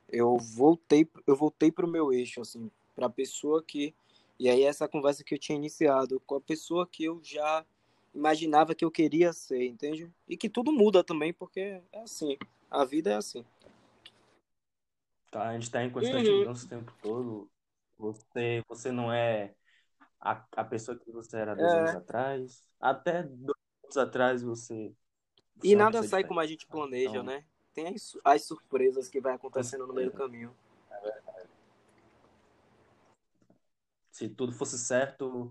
eu 0.08 0.38
voltei, 0.38 1.06
eu 1.26 1.36
voltei 1.36 1.70
pro 1.70 1.88
meu 1.88 2.12
eixo, 2.12 2.40
assim, 2.40 2.70
pra 2.94 3.10
pessoa 3.10 3.62
que. 3.62 3.94
E 4.38 4.48
aí 4.48 4.62
essa 4.62 4.88
conversa 4.88 5.22
que 5.22 5.34
eu 5.34 5.38
tinha 5.38 5.56
iniciado, 5.56 6.20
com 6.20 6.36
a 6.36 6.40
pessoa 6.40 6.86
que 6.86 7.04
eu 7.04 7.20
já 7.22 7.64
imaginava 8.14 8.74
que 8.74 8.84
eu 8.84 8.90
queria 8.90 9.32
ser, 9.32 9.64
entende? 9.66 10.10
E 10.28 10.36
que 10.36 10.48
tudo 10.48 10.72
muda 10.72 11.04
também, 11.04 11.32
porque 11.32 11.60
é 11.60 11.82
assim. 12.02 12.36
A 12.70 12.84
vida 12.84 13.10
é 13.10 13.14
assim. 13.16 13.44
Tá? 15.32 15.48
A 15.48 15.52
gente 15.54 15.62
está 15.62 15.82
em 15.82 15.90
constante 15.90 16.28
uhum. 16.28 16.38
mudança 16.40 16.66
o 16.66 16.68
tempo 16.68 16.92
todo. 17.00 17.50
Você, 17.96 18.62
você 18.68 18.92
não 18.92 19.10
é 19.10 19.54
a, 20.20 20.44
a 20.56 20.64
pessoa 20.64 20.96
que 20.96 21.10
você 21.10 21.38
era 21.38 21.56
dois 21.56 21.72
é. 21.72 21.78
anos 21.78 21.94
atrás. 21.94 22.68
Até 22.78 23.22
dois 23.22 23.58
anos 23.82 23.96
atrás 23.96 24.42
você. 24.42 24.92
e 25.64 25.74
nada 25.74 26.02
sai 26.02 26.22
como 26.22 26.38
a 26.38 26.46
gente 26.46 26.66
planeja, 26.66 27.08
então... 27.08 27.22
né? 27.22 27.46
Tem 27.72 27.88
as, 27.88 28.14
as 28.22 28.44
surpresas 28.44 29.08
que 29.08 29.22
vai 29.22 29.34
acontecendo 29.34 29.86
no 29.86 29.94
meio 29.94 30.10
do 30.10 30.16
caminho. 30.16 30.54
É 30.90 31.00
verdade. 31.00 31.48
Se 34.10 34.28
tudo 34.28 34.52
fosse 34.52 34.78
certo, 34.78 35.50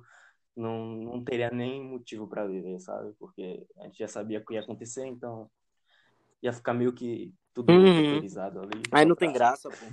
não, 0.55 0.85
não 0.95 1.23
teria 1.23 1.50
nem 1.50 1.83
motivo 1.83 2.27
para 2.27 2.45
viver, 2.45 2.79
sabe? 2.79 3.13
Porque 3.17 3.65
a 3.77 3.85
gente 3.85 3.97
já 3.97 4.07
sabia 4.07 4.38
o 4.38 4.45
que 4.45 4.53
ia 4.53 4.61
acontecer, 4.61 5.07
então 5.07 5.50
ia 6.39 6.53
ficar 6.53 6.75
meio 6.75 6.93
que 6.93 7.33
tudo 7.53 7.72
uhum. 7.72 8.17
ali. 8.17 8.84
Aí 8.91 9.05
não 9.05 9.15
tem 9.15 9.31
graça, 9.31 9.70
pô. 9.70 9.86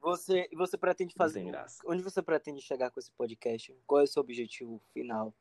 Você, 0.00 0.48
você 0.52 0.76
pretende 0.76 1.14
fazer. 1.14 1.40
Não 1.40 1.46
tem 1.46 1.52
graça. 1.52 1.82
Onde 1.86 2.02
você 2.02 2.22
pretende 2.22 2.60
chegar 2.60 2.90
com 2.90 3.00
esse 3.00 3.10
podcast? 3.12 3.74
Qual 3.86 4.00
é 4.00 4.04
o 4.04 4.06
seu 4.06 4.20
objetivo 4.20 4.80
final? 4.92 5.34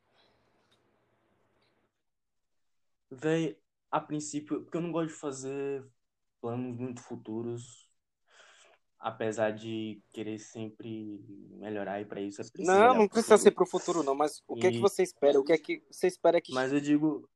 Véi, 3.12 3.58
a 3.92 4.00
princípio, 4.00 4.62
porque 4.62 4.77
eu 4.77 4.82
não 4.82 4.92
gosto 4.92 5.10
de 5.10 5.20
fazer 5.20 5.86
planos 6.42 6.77
muito 6.77 7.01
futuros. 7.01 7.92
Apesar 8.98 9.51
de 9.51 10.01
querer 10.13 10.39
sempre 10.39 11.22
melhorar 11.58 12.00
e 12.00 12.06
para 12.06 12.22
isso 12.22 12.42
é 12.42 12.46
preciso. 12.46 12.72
Não, 12.72 12.96
não 12.96 13.08
precisa 13.10 13.38
ser 13.38 13.51
pro 13.51 13.65
futuro, 13.65 14.01
não, 14.01 14.15
mas 14.15 14.42
o 14.48 14.56
que 14.56 14.65
e... 14.65 14.70
é 14.70 14.72
que 14.72 14.80
você 14.80 15.03
espera? 15.03 15.38
O 15.38 15.44
que 15.44 15.51
é 15.51 15.58
que 15.58 15.84
você 15.92 16.08
espera 16.08 16.39
que. 16.39 16.53
Mas 16.53 16.72
eu 16.72 16.80
digo, 16.80 17.30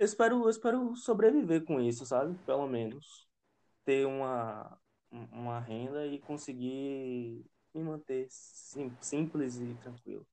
Eu 0.00 0.06
espero, 0.06 0.44
eu 0.44 0.48
espero 0.48 0.96
sobreviver 0.96 1.62
com 1.62 1.78
isso, 1.78 2.06
sabe? 2.06 2.34
Pelo 2.46 2.66
menos. 2.66 3.28
Ter 3.84 4.06
uma, 4.06 4.80
uma 5.10 5.60
renda 5.60 6.06
e 6.06 6.18
conseguir 6.18 7.44
me 7.74 7.82
manter 7.82 8.26
sim, 8.30 8.96
simples 8.98 9.56
e 9.56 9.74
tranquilo. 9.74 10.26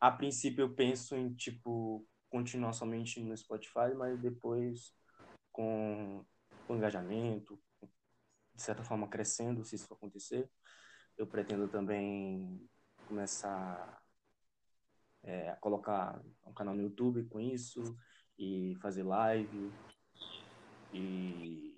A 0.00 0.10
princípio 0.10 0.62
eu 0.62 0.74
penso 0.74 1.14
em, 1.14 1.34
tipo, 1.34 2.08
continuar 2.30 2.72
somente 2.72 3.20
no 3.20 3.36
Spotify, 3.36 3.92
mas 3.94 4.18
depois 4.18 4.96
com, 5.52 6.24
com 6.66 6.74
engajamento, 6.74 7.60
de 8.54 8.62
certa 8.62 8.82
forma 8.82 9.06
crescendo, 9.06 9.62
se 9.66 9.76
isso 9.76 9.92
acontecer, 9.92 10.50
eu 11.18 11.26
pretendo 11.26 11.68
também 11.68 12.66
começar 13.06 14.02
é, 15.24 15.50
a 15.50 15.56
colocar 15.56 16.24
um 16.46 16.54
canal 16.54 16.74
no 16.74 16.80
YouTube 16.80 17.24
com 17.26 17.38
isso 17.38 17.94
e 18.42 18.74
fazer 18.80 19.04
live 19.04 19.70
e, 20.92 21.72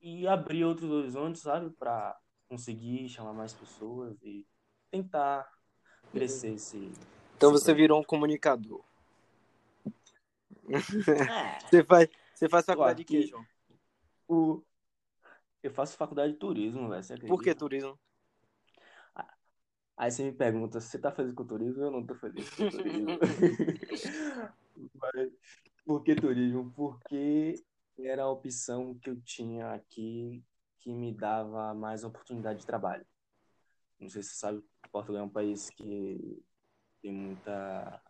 e 0.00 0.28
abrir 0.28 0.62
outros 0.64 0.90
horizontes, 0.90 1.40
sabe? 1.40 1.70
Para 1.70 2.18
conseguir 2.48 3.08
chamar 3.08 3.32
mais 3.32 3.54
pessoas 3.54 4.14
e 4.22 4.46
tentar 4.90 5.50
crescer 6.12 6.52
esse. 6.52 6.76
Então 7.36 7.50
esse 7.50 7.60
você 7.60 7.64
projeto. 7.64 7.76
virou 7.76 8.00
um 8.00 8.04
comunicador. 8.04 8.84
É, 10.68 10.68
Você 11.70 11.82
faz, 11.84 12.08
você 12.34 12.48
faz 12.48 12.66
faculdade 12.66 12.98
de 12.98 13.04
quê, 13.04 13.18
aqui- 13.18 13.26
João? 13.28 13.46
o... 14.28 14.62
Eu 15.62 15.70
faço 15.72 15.96
faculdade 15.96 16.32
de 16.34 16.38
turismo, 16.38 16.88
velho. 16.88 17.26
Por 17.26 17.42
que 17.42 17.54
turismo? 17.54 17.98
Aí 19.96 20.10
você 20.10 20.22
me 20.24 20.32
pergunta, 20.32 20.78
você 20.78 20.98
tá 20.98 21.10
feliz 21.10 21.32
com 21.34 21.42
o 21.42 21.46
turismo? 21.46 21.82
Eu 21.82 21.90
não 21.90 22.04
tô 22.06 22.14
feliz 22.16 22.50
com 22.50 22.64
o 22.64 22.70
turismo. 22.70 23.18
Mas, 24.94 25.32
por 25.86 26.02
que 26.02 26.16
turismo? 26.16 26.72
Porque 26.72 27.54
era 27.96 28.24
a 28.24 28.30
opção 28.30 28.98
que 28.98 29.08
eu 29.08 29.20
tinha 29.22 29.72
aqui 29.72 30.44
que 30.80 30.92
me 30.92 31.14
dava 31.14 31.72
mais 31.72 32.04
oportunidade 32.04 32.60
de 32.60 32.66
trabalho. 32.66 33.06
Não 33.98 34.08
sei 34.08 34.22
se 34.22 34.30
você 34.30 34.34
sabe, 34.36 34.62
Portugal 34.92 35.22
é 35.22 35.24
um 35.24 35.30
país 35.30 35.70
que 35.70 36.42
tem 37.00 37.12
muita. 37.12 38.02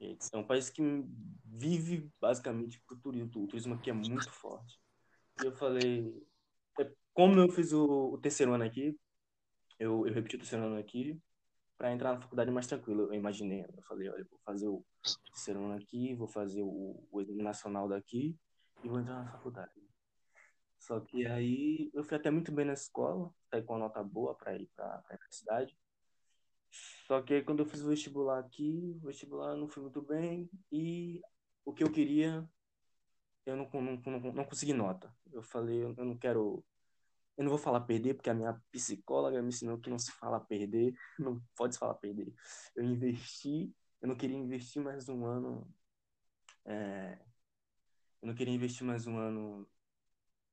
É 0.00 0.36
um 0.36 0.46
país 0.46 0.68
que 0.68 0.82
vive 1.44 2.10
basicamente 2.20 2.80
pro 2.86 2.96
turismo. 2.98 3.30
O 3.34 3.46
turismo 3.46 3.74
aqui 3.74 3.90
é 3.90 3.92
muito 3.92 4.30
forte. 4.30 4.78
E 5.40 5.46
eu 5.46 5.56
falei, 5.56 6.22
é, 6.78 6.92
como 7.12 7.40
eu 7.40 7.48
fiz 7.50 7.72
o, 7.72 8.12
o 8.12 8.18
terceiro 8.18 8.54
ano 8.54 8.64
aqui, 8.64 8.96
eu, 9.78 10.06
eu 10.06 10.12
repeti 10.12 10.36
o 10.36 10.38
terceiro 10.38 10.66
ano 10.66 10.78
aqui 10.78 11.20
para 11.78 11.92
entrar 11.92 12.14
na 12.14 12.20
faculdade 12.20 12.50
mais 12.50 12.66
tranquilo. 12.66 13.04
Eu 13.04 13.14
imaginei, 13.14 13.64
eu 13.64 13.82
falei, 13.84 14.10
olha, 14.10 14.26
vou 14.28 14.40
fazer 14.40 14.66
o 14.66 14.84
terceiro 15.30 15.64
ano 15.64 15.74
aqui, 15.74 16.14
vou 16.16 16.26
fazer 16.26 16.62
o, 16.62 17.06
o 17.10 17.20
exame 17.20 17.42
nacional 17.42 17.88
daqui 17.88 18.36
e 18.82 18.88
vou 18.88 18.98
entrar 18.98 19.24
na 19.24 19.30
faculdade. 19.30 19.72
Só 20.80 20.98
que 21.00 21.24
aí 21.26 21.90
eu 21.94 22.02
fui 22.02 22.16
até 22.16 22.30
muito 22.30 22.50
bem 22.50 22.64
na 22.64 22.72
escola, 22.72 23.32
saí 23.48 23.62
com 23.62 23.74
uma 23.74 23.80
nota 23.80 24.02
boa 24.02 24.34
para 24.34 24.56
ir 24.56 24.68
para 24.74 24.86
a 24.86 25.04
universidade. 25.10 25.78
Só 27.06 27.22
que 27.22 27.34
aí 27.34 27.42
quando 27.42 27.60
eu 27.60 27.66
fiz 27.66 27.80
o 27.80 27.88
vestibular 27.88 28.40
aqui, 28.40 28.98
o 29.02 29.06
vestibular 29.06 29.56
não 29.56 29.68
foi 29.68 29.84
muito 29.84 30.02
bem 30.02 30.50
e 30.72 31.20
o 31.64 31.72
que 31.72 31.84
eu 31.84 31.92
queria, 31.92 32.48
eu 33.46 33.56
não, 33.56 33.68
não, 33.72 33.96
não, 34.04 34.32
não 34.32 34.44
consegui 34.44 34.72
nota. 34.72 35.14
Eu 35.32 35.42
falei, 35.42 35.82
eu 35.82 36.04
não 36.04 36.16
quero 36.16 36.64
eu 37.38 37.44
não 37.44 37.50
vou 37.50 37.58
falar 37.58 37.80
perder, 37.82 38.14
porque 38.14 38.28
a 38.28 38.34
minha 38.34 38.60
psicóloga 38.72 39.40
me 39.40 39.48
ensinou 39.48 39.78
que 39.78 39.88
não 39.88 39.98
se 39.98 40.10
fala 40.10 40.40
perder, 40.40 40.92
não 41.18 41.40
pode 41.56 41.74
se 41.74 41.78
falar 41.78 41.94
perder. 41.94 42.34
Eu 42.74 42.84
investi, 42.84 43.72
eu 44.02 44.08
não 44.08 44.16
queria 44.16 44.36
investir 44.36 44.82
mais 44.82 45.08
um 45.08 45.24
ano. 45.24 45.72
é, 46.64 47.16
eu 48.20 48.26
não 48.26 48.34
queria 48.34 48.52
investir 48.52 48.84
mais 48.84 49.06
um 49.06 49.16
ano 49.16 49.70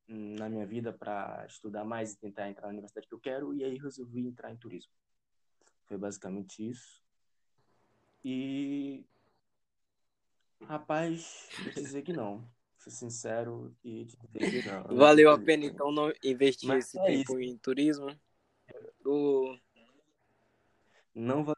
na 0.07 0.47
minha 0.47 0.67
vida 0.67 0.93
para 0.93 1.43
estudar 1.47 1.83
mais 1.83 2.13
e 2.13 2.19
tentar 2.19 2.47
entrar 2.47 2.67
na 2.67 2.73
universidade 2.73 3.07
que 3.07 3.15
eu 3.15 3.19
quero, 3.19 3.51
e 3.55 3.63
aí 3.63 3.79
resolvi 3.79 4.27
entrar 4.27 4.51
em 4.51 4.57
turismo. 4.57 4.93
Foi 5.87 5.97
basicamente 5.97 6.69
isso. 6.69 7.03
E. 8.23 9.03
Rapaz, 10.61 11.49
vou 11.63 11.73
dizer 11.73 12.03
que 12.03 12.13
não. 12.13 12.47
Ser 12.85 12.91
sincero 12.91 13.75
e 13.83 14.05
te 14.05 14.15
dizer 14.31 14.61
que 14.61 14.69
não. 14.69 14.77
Eu 14.83 14.89
não 14.89 14.95
Valeu 14.97 15.31
a 15.31 15.39
pena 15.39 15.65
então 15.65 15.91
não 15.91 16.13
investir 16.23 16.69
Mas 16.69 16.85
esse 16.85 16.99
é 16.99 17.05
tempo 17.05 17.39
em 17.39 17.57
turismo? 17.57 18.15
O- 19.03 19.57
Não 21.15 21.43
vai. 21.43 21.55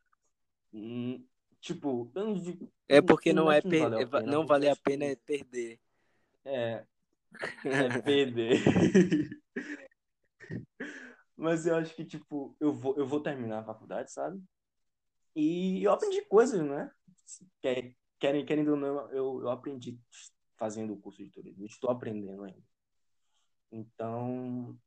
Hum, 0.73 1.25
Tipo, 1.59 2.09
eu 2.15 2.23
não 2.27 2.33
digo. 2.35 2.71
É 2.87 3.01
porque 3.01 3.33
não 3.33 3.51
é, 3.51 3.61
per... 3.61 3.93
a 3.93 3.99
é 4.01 4.05
va- 4.05 4.21
pena, 4.21 4.31
não 4.31 4.45
vale 4.47 4.69
a 4.69 4.71
acho 4.71 4.81
que 4.81 4.89
pena 4.89 5.03
é 5.03 5.15
perder. 5.17 5.79
É, 6.45 6.85
é 7.65 8.01
perder. 8.01 8.61
Mas 11.35 11.67
eu 11.67 11.75
acho 11.75 11.93
que, 11.93 12.05
tipo, 12.05 12.55
eu 12.57 12.71
vou, 12.73 12.97
eu 12.97 13.05
vou 13.05 13.19
terminar 13.21 13.59
a 13.59 13.63
faculdade, 13.65 14.13
sabe? 14.13 14.41
E 15.35 15.83
eu 15.83 15.91
aprendi 15.91 16.21
coisas, 16.21 16.65
né? 16.65 16.89
Quer- 17.61 17.93
Querem, 18.17 18.45
querendo 18.45 18.71
ou 18.71 18.77
não, 18.77 19.11
eu, 19.11 19.41
eu 19.41 19.49
aprendi 19.49 19.99
fazendo 20.57 20.93
o 20.93 20.97
curso 20.97 21.23
de 21.23 21.29
turismo. 21.29 21.65
Estou 21.65 21.89
aprendendo 21.89 22.43
ainda. 22.43 22.63
Então, 23.71 24.77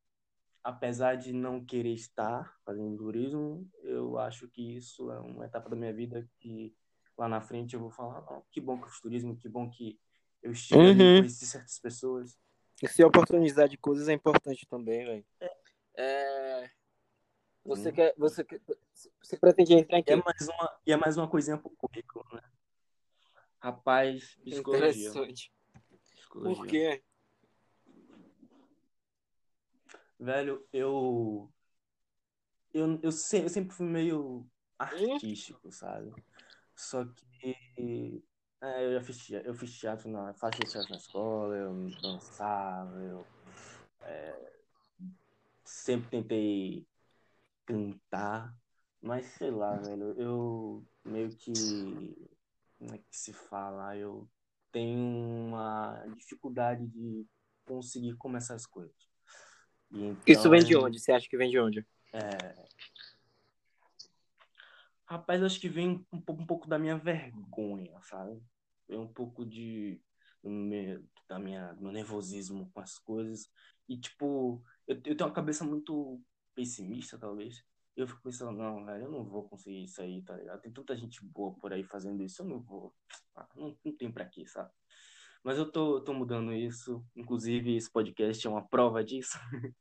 apesar 0.62 1.16
de 1.16 1.33
não 1.33 1.64
querer 1.64 1.92
estar 1.94 2.59
fazendo 2.64 2.96
turismo, 2.96 3.70
eu 3.83 4.18
acho 4.18 4.48
que 4.48 4.76
isso 4.76 5.11
é 5.11 5.20
uma 5.20 5.46
etapa 5.46 5.68
da 5.70 5.76
minha 5.76 5.92
vida 5.92 6.28
que 6.38 6.74
lá 7.16 7.28
na 7.28 7.40
frente 7.40 7.74
eu 7.74 7.80
vou 7.80 7.90
falar, 7.90 8.18
"Ah, 8.28 8.42
que 8.50 8.61
bom 8.61 8.78
que 8.78 8.85
eu 8.85 8.88
fiz 8.88 9.00
turismo, 9.00 9.37
que 9.37 9.48
bom 9.48 9.68
que 9.70 9.98
eu 10.42 10.52
estive 10.52 10.80
ali, 10.80 11.02
Uhum. 11.02 11.18
conheci 11.18 11.46
certas 11.46 11.78
pessoas. 11.78 12.38
E 12.83 12.88
se 12.88 13.04
oportunizar 13.04 13.68
de 13.68 13.76
coisas 13.76 14.09
é 14.09 14.12
importante 14.14 14.66
também, 14.66 15.04
velho. 15.04 15.26
É... 15.94 16.70
Você 17.62 17.90
Sim. 17.90 17.96
quer. 17.96 18.14
Você, 18.16 18.42
quer... 18.42 18.61
você 19.22 19.37
pretende 19.38 19.74
entrar 19.74 19.98
em 19.98 20.04
E 20.06 20.12
é 20.12 20.16
quê? 20.16 20.22
mais 20.24 20.48
uma, 20.48 20.80
e 20.87 20.92
é 20.92 20.96
mais 20.96 21.18
uma 21.18 21.28
coisinha 21.28 21.59
pro 21.59 21.68
currículo, 21.70 22.24
né? 22.33 22.40
Rapaz, 23.59 24.37
psicologia. 24.42 25.11
Interessante. 25.11 25.52
Psicologia. 26.31 26.57
Por 26.57 26.66
quê? 26.66 27.03
Velho, 30.19 30.66
eu. 30.73 31.53
Eu, 32.73 33.01
eu, 33.03 33.11
se- 33.11 33.43
eu 33.43 33.49
sempre 33.49 33.75
fui 33.75 33.87
meio 33.87 34.47
artístico, 34.79 35.73
sabe? 35.73 36.12
Só 36.77 37.05
que. 37.05 38.23
é, 38.61 38.87
eu 38.87 38.93
já 38.95 39.03
fiz, 39.03 39.31
eu 39.31 39.55
fiz 39.55 39.79
teatro 39.79 40.09
na. 40.09 40.33
Fazia 40.35 40.64
teatro 40.66 40.90
na 40.90 40.97
escola, 40.97 41.57
eu 41.57 41.90
dançava, 42.01 42.97
eu. 43.03 43.27
é, 44.03 44.53
sempre 45.64 46.11
tentei 46.11 46.87
cantar, 47.66 48.55
mas 49.01 49.27
sei 49.27 49.51
lá, 49.51 49.77
velho, 49.81 50.14
eu 50.21 50.87
meio 51.05 51.35
que. 51.35 52.29
Como 52.79 52.95
é 52.95 52.99
que 52.99 53.05
se 53.11 53.33
fala? 53.33 53.97
Eu 53.97 54.29
tenho 54.72 54.98
uma 55.48 56.04
dificuldade 56.16 56.87
de 56.87 57.26
conseguir 57.64 58.16
começar 58.16 58.54
as 58.54 58.66
coisas. 58.66 58.94
E 59.92 60.16
Isso 60.26 60.48
vem 60.48 60.61
de 60.62 60.72
então- 60.74 60.85
onde? 60.87 60.98
Você 61.00 61.12
acha 61.12 61.28
que 61.28 61.37
vem 61.37 61.50
de 61.50 61.59
onde? 61.59 61.87
Rapaz, 65.04 65.42
acho 65.42 65.61
que 65.61 65.68
vem 65.68 66.06
um 66.12 66.20
pouco, 66.20 66.42
um 66.42 66.46
pouco 66.46 66.68
da 66.68 66.78
minha 66.78 66.96
vergonha, 66.96 68.00
sabe? 68.02 68.40
Vem 68.88 68.98
um 68.98 69.09
pouco 69.12 69.44
de 69.44 70.00
do 70.42 70.48
meu, 70.48 71.04
da 71.28 71.38
minha, 71.38 71.72
do 71.74 71.83
meu 71.83 71.92
nervosismo 71.92 72.70
com 72.72 72.80
as 72.80 72.98
coisas. 72.98 73.50
E, 73.88 73.98
tipo, 73.98 74.64
eu, 74.87 74.94
eu 74.96 75.16
tenho 75.16 75.28
uma 75.28 75.35
cabeça 75.35 75.64
muito 75.64 76.20
pessimista, 76.54 77.18
talvez. 77.18 77.62
Eu 78.00 78.08
fico 78.08 78.22
pensando, 78.22 78.52
não, 78.52 78.84
velho, 78.84 79.04
eu 79.04 79.10
não 79.10 79.24
vou 79.24 79.48
conseguir 79.48 79.84
isso 79.84 80.00
aí, 80.00 80.22
tá 80.22 80.36
ligado? 80.36 80.60
Tem 80.60 80.72
tanta 80.72 80.96
gente 80.96 81.24
boa 81.24 81.54
por 81.54 81.72
aí 81.72 81.84
fazendo 81.84 82.22
isso, 82.22 82.42
eu 82.42 82.46
não 82.46 82.60
vou. 82.60 82.94
Ah, 83.36 83.48
não, 83.54 83.76
não 83.84 83.96
tem 83.96 84.10
pra 84.10 84.24
quê, 84.24 84.46
sabe? 84.46 84.70
Mas 85.42 85.58
eu 85.58 85.70
tô, 85.70 86.00
tô 86.00 86.12
mudando 86.12 86.52
isso. 86.52 87.04
Inclusive, 87.16 87.76
esse 87.76 87.90
podcast 87.90 88.46
é 88.46 88.50
uma 88.50 88.66
prova 88.66 89.02
disso. 89.02 89.38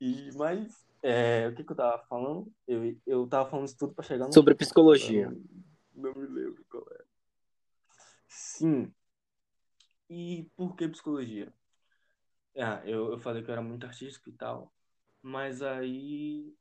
e, 0.00 0.30
mas, 0.34 0.86
é, 1.02 1.48
o 1.48 1.54
que, 1.54 1.64
que 1.64 1.72
eu 1.72 1.76
tava 1.76 2.02
falando? 2.06 2.52
Eu, 2.66 2.96
eu 3.06 3.26
tava 3.26 3.48
falando 3.48 3.66
isso 3.66 3.76
tudo 3.76 3.94
pra 3.94 4.04
chegar 4.04 4.26
no. 4.26 4.32
Sobre 4.32 4.54
psicologia. 4.54 5.30
Não, 5.94 6.12
não 6.12 6.14
me 6.14 6.26
lembro 6.26 6.64
qual 6.70 6.86
é. 6.92 7.04
Sim. 8.28 8.92
E 10.08 10.50
por 10.56 10.76
que 10.76 10.88
psicologia? 10.88 11.52
Ah, 12.58 12.82
eu, 12.86 13.12
eu 13.12 13.18
falei 13.18 13.42
que 13.42 13.50
eu 13.50 13.52
era 13.52 13.62
muito 13.62 13.84
artístico 13.84 14.30
e 14.30 14.32
tal, 14.32 14.72
mas 15.20 15.60
aí 15.60 16.56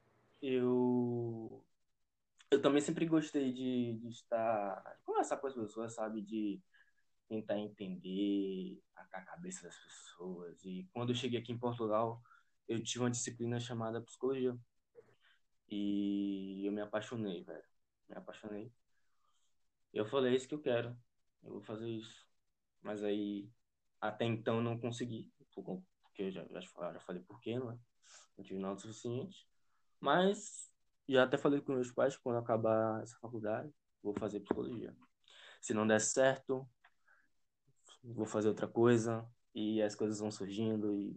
eu 0.48 1.66
eu 2.52 2.62
também 2.62 2.82
sempre 2.82 3.06
gostei 3.06 3.54
de, 3.54 3.96
de 4.00 4.10
estar 4.10 4.76
de 4.98 5.04
conversar 5.04 5.38
com 5.38 5.48
as 5.48 5.54
pessoas, 5.56 5.94
sabe, 5.96 6.22
de 6.22 6.62
tentar 7.30 7.58
entender 7.60 8.82
a, 8.96 9.02
a 9.04 9.22
cabeça 9.24 9.64
das 9.64 9.78
pessoas. 9.78 10.64
E 10.66 10.88
quando 10.94 11.12
eu 11.12 11.16
cheguei 11.16 11.40
aqui 11.40 11.52
em 11.54 11.60
Portugal, 11.60 12.22
eu 12.68 12.84
tive 12.84 13.04
uma 13.04 13.12
disciplina 13.12 13.60
chamada 13.60 14.02
psicologia. 14.02 14.58
E 15.70 16.64
eu 16.66 16.72
me 16.72 16.82
apaixonei, 16.82 17.44
velho. 17.44 17.64
Me 18.10 18.16
apaixonei. 18.16 18.72
Eu 19.94 20.06
falei, 20.06 20.34
é 20.34 20.36
isso 20.36 20.48
que 20.48 20.54
eu 20.56 20.62
quero. 20.62 20.96
Eu 21.44 21.54
vou 21.54 21.62
fazer 21.62 21.90
isso. 21.90 22.26
Mas 22.82 23.04
aí, 23.04 23.50
até 24.02 24.26
então, 24.26 24.62
não 24.62 24.80
consegui. 24.80 25.32
por- 25.54 25.84
Porque 26.04 26.24
eu 26.24 26.32
já, 26.32 26.46
já, 26.50 26.62
já 26.62 27.00
falei 27.00 27.22
por 27.24 27.40
quê, 27.42 27.58
não 27.60 27.72
é? 27.72 27.78
Não 28.38 28.44
tive 28.46 28.60
nada 28.60 28.78
suficiente. 28.80 29.48
Mas, 30.00 30.70
já 31.08 31.24
até 31.24 31.38
falei 31.38 31.62
com 31.62 31.74
meus 31.74 31.92
pais 31.92 32.16
que 32.16 32.24
quando 32.24 32.38
acabar 32.38 33.02
essa 33.02 33.18
faculdade, 33.20 33.72
vou 34.02 34.14
fazer 34.14 34.40
psicologia. 34.42 34.96
Se 35.62 35.74
não 35.74 35.88
der 35.88 36.02
certo, 36.02 36.68
vou 38.04 38.26
fazer 38.26 38.48
outra 38.48 38.68
coisa. 38.68 39.26
E 39.54 39.82
as 39.82 39.96
coisas 39.96 40.20
vão 40.20 40.30
surgindo. 40.30 40.94
E 40.94 41.16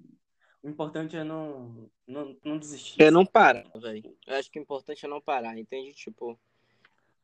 O 0.62 0.68
importante 0.68 1.16
é 1.16 1.24
não, 1.24 1.90
não, 2.06 2.36
não 2.44 2.58
desistir. 2.58 3.02
É 3.02 3.10
não 3.10 3.26
parar, 3.26 3.68
velho. 3.74 4.16
Eu 4.26 4.36
acho 4.36 4.50
que 4.50 4.58
o 4.58 4.62
importante 4.62 5.04
é 5.04 5.08
não 5.08 5.20
parar, 5.20 5.58
entende? 5.58 5.92
Tipo, 5.92 6.38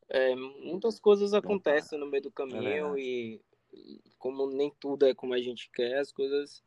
é, 0.09 0.35
muitas 0.35 0.99
coisas 0.99 1.33
acontecem 1.33 1.99
no 1.99 2.07
meio 2.07 2.25
do 2.25 2.33
caminho 2.33 2.97
É 2.97 3.01
e 3.01 3.41
como 4.19 4.49
nem 4.49 4.71
tudo 4.79 5.07
é 5.07 5.15
como 5.15 5.35
a 5.35 5.41
gente 5.41 5.71
quer, 5.71 5.99
as 5.99 6.13
coisas 6.13 6.63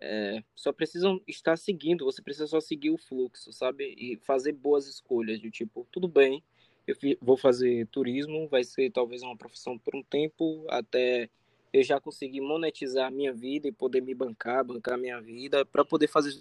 é, 0.00 0.42
só 0.54 0.72
precisam 0.72 1.20
estar 1.26 1.56
seguindo. 1.56 2.04
Você 2.04 2.22
precisa 2.22 2.46
só 2.46 2.60
seguir 2.60 2.90
o 2.90 2.98
fluxo, 2.98 3.52
sabe? 3.52 3.94
E 3.98 4.16
fazer 4.18 4.52
boas 4.52 4.86
escolhas. 4.86 5.40
De 5.40 5.50
tipo, 5.50 5.86
tudo 5.90 6.08
bem, 6.08 6.42
eu 6.86 6.96
vou 7.20 7.36
fazer 7.36 7.86
turismo, 7.88 8.48
vai 8.48 8.64
ser 8.64 8.90
talvez 8.90 9.22
uma 9.22 9.36
profissão 9.36 9.78
por 9.78 9.96
um 9.96 10.02
tempo, 10.02 10.66
até 10.68 11.30
eu 11.72 11.82
já 11.82 12.00
conseguir 12.00 12.40
monetizar 12.40 13.08
a 13.08 13.10
minha 13.10 13.32
vida 13.32 13.66
e 13.66 13.72
poder 13.72 14.00
me 14.00 14.14
bancar, 14.14 14.64
bancar 14.64 14.94
a 14.94 14.98
minha 14.98 15.20
vida, 15.20 15.64
para 15.64 15.84
poder 15.84 16.06
fazer. 16.06 16.40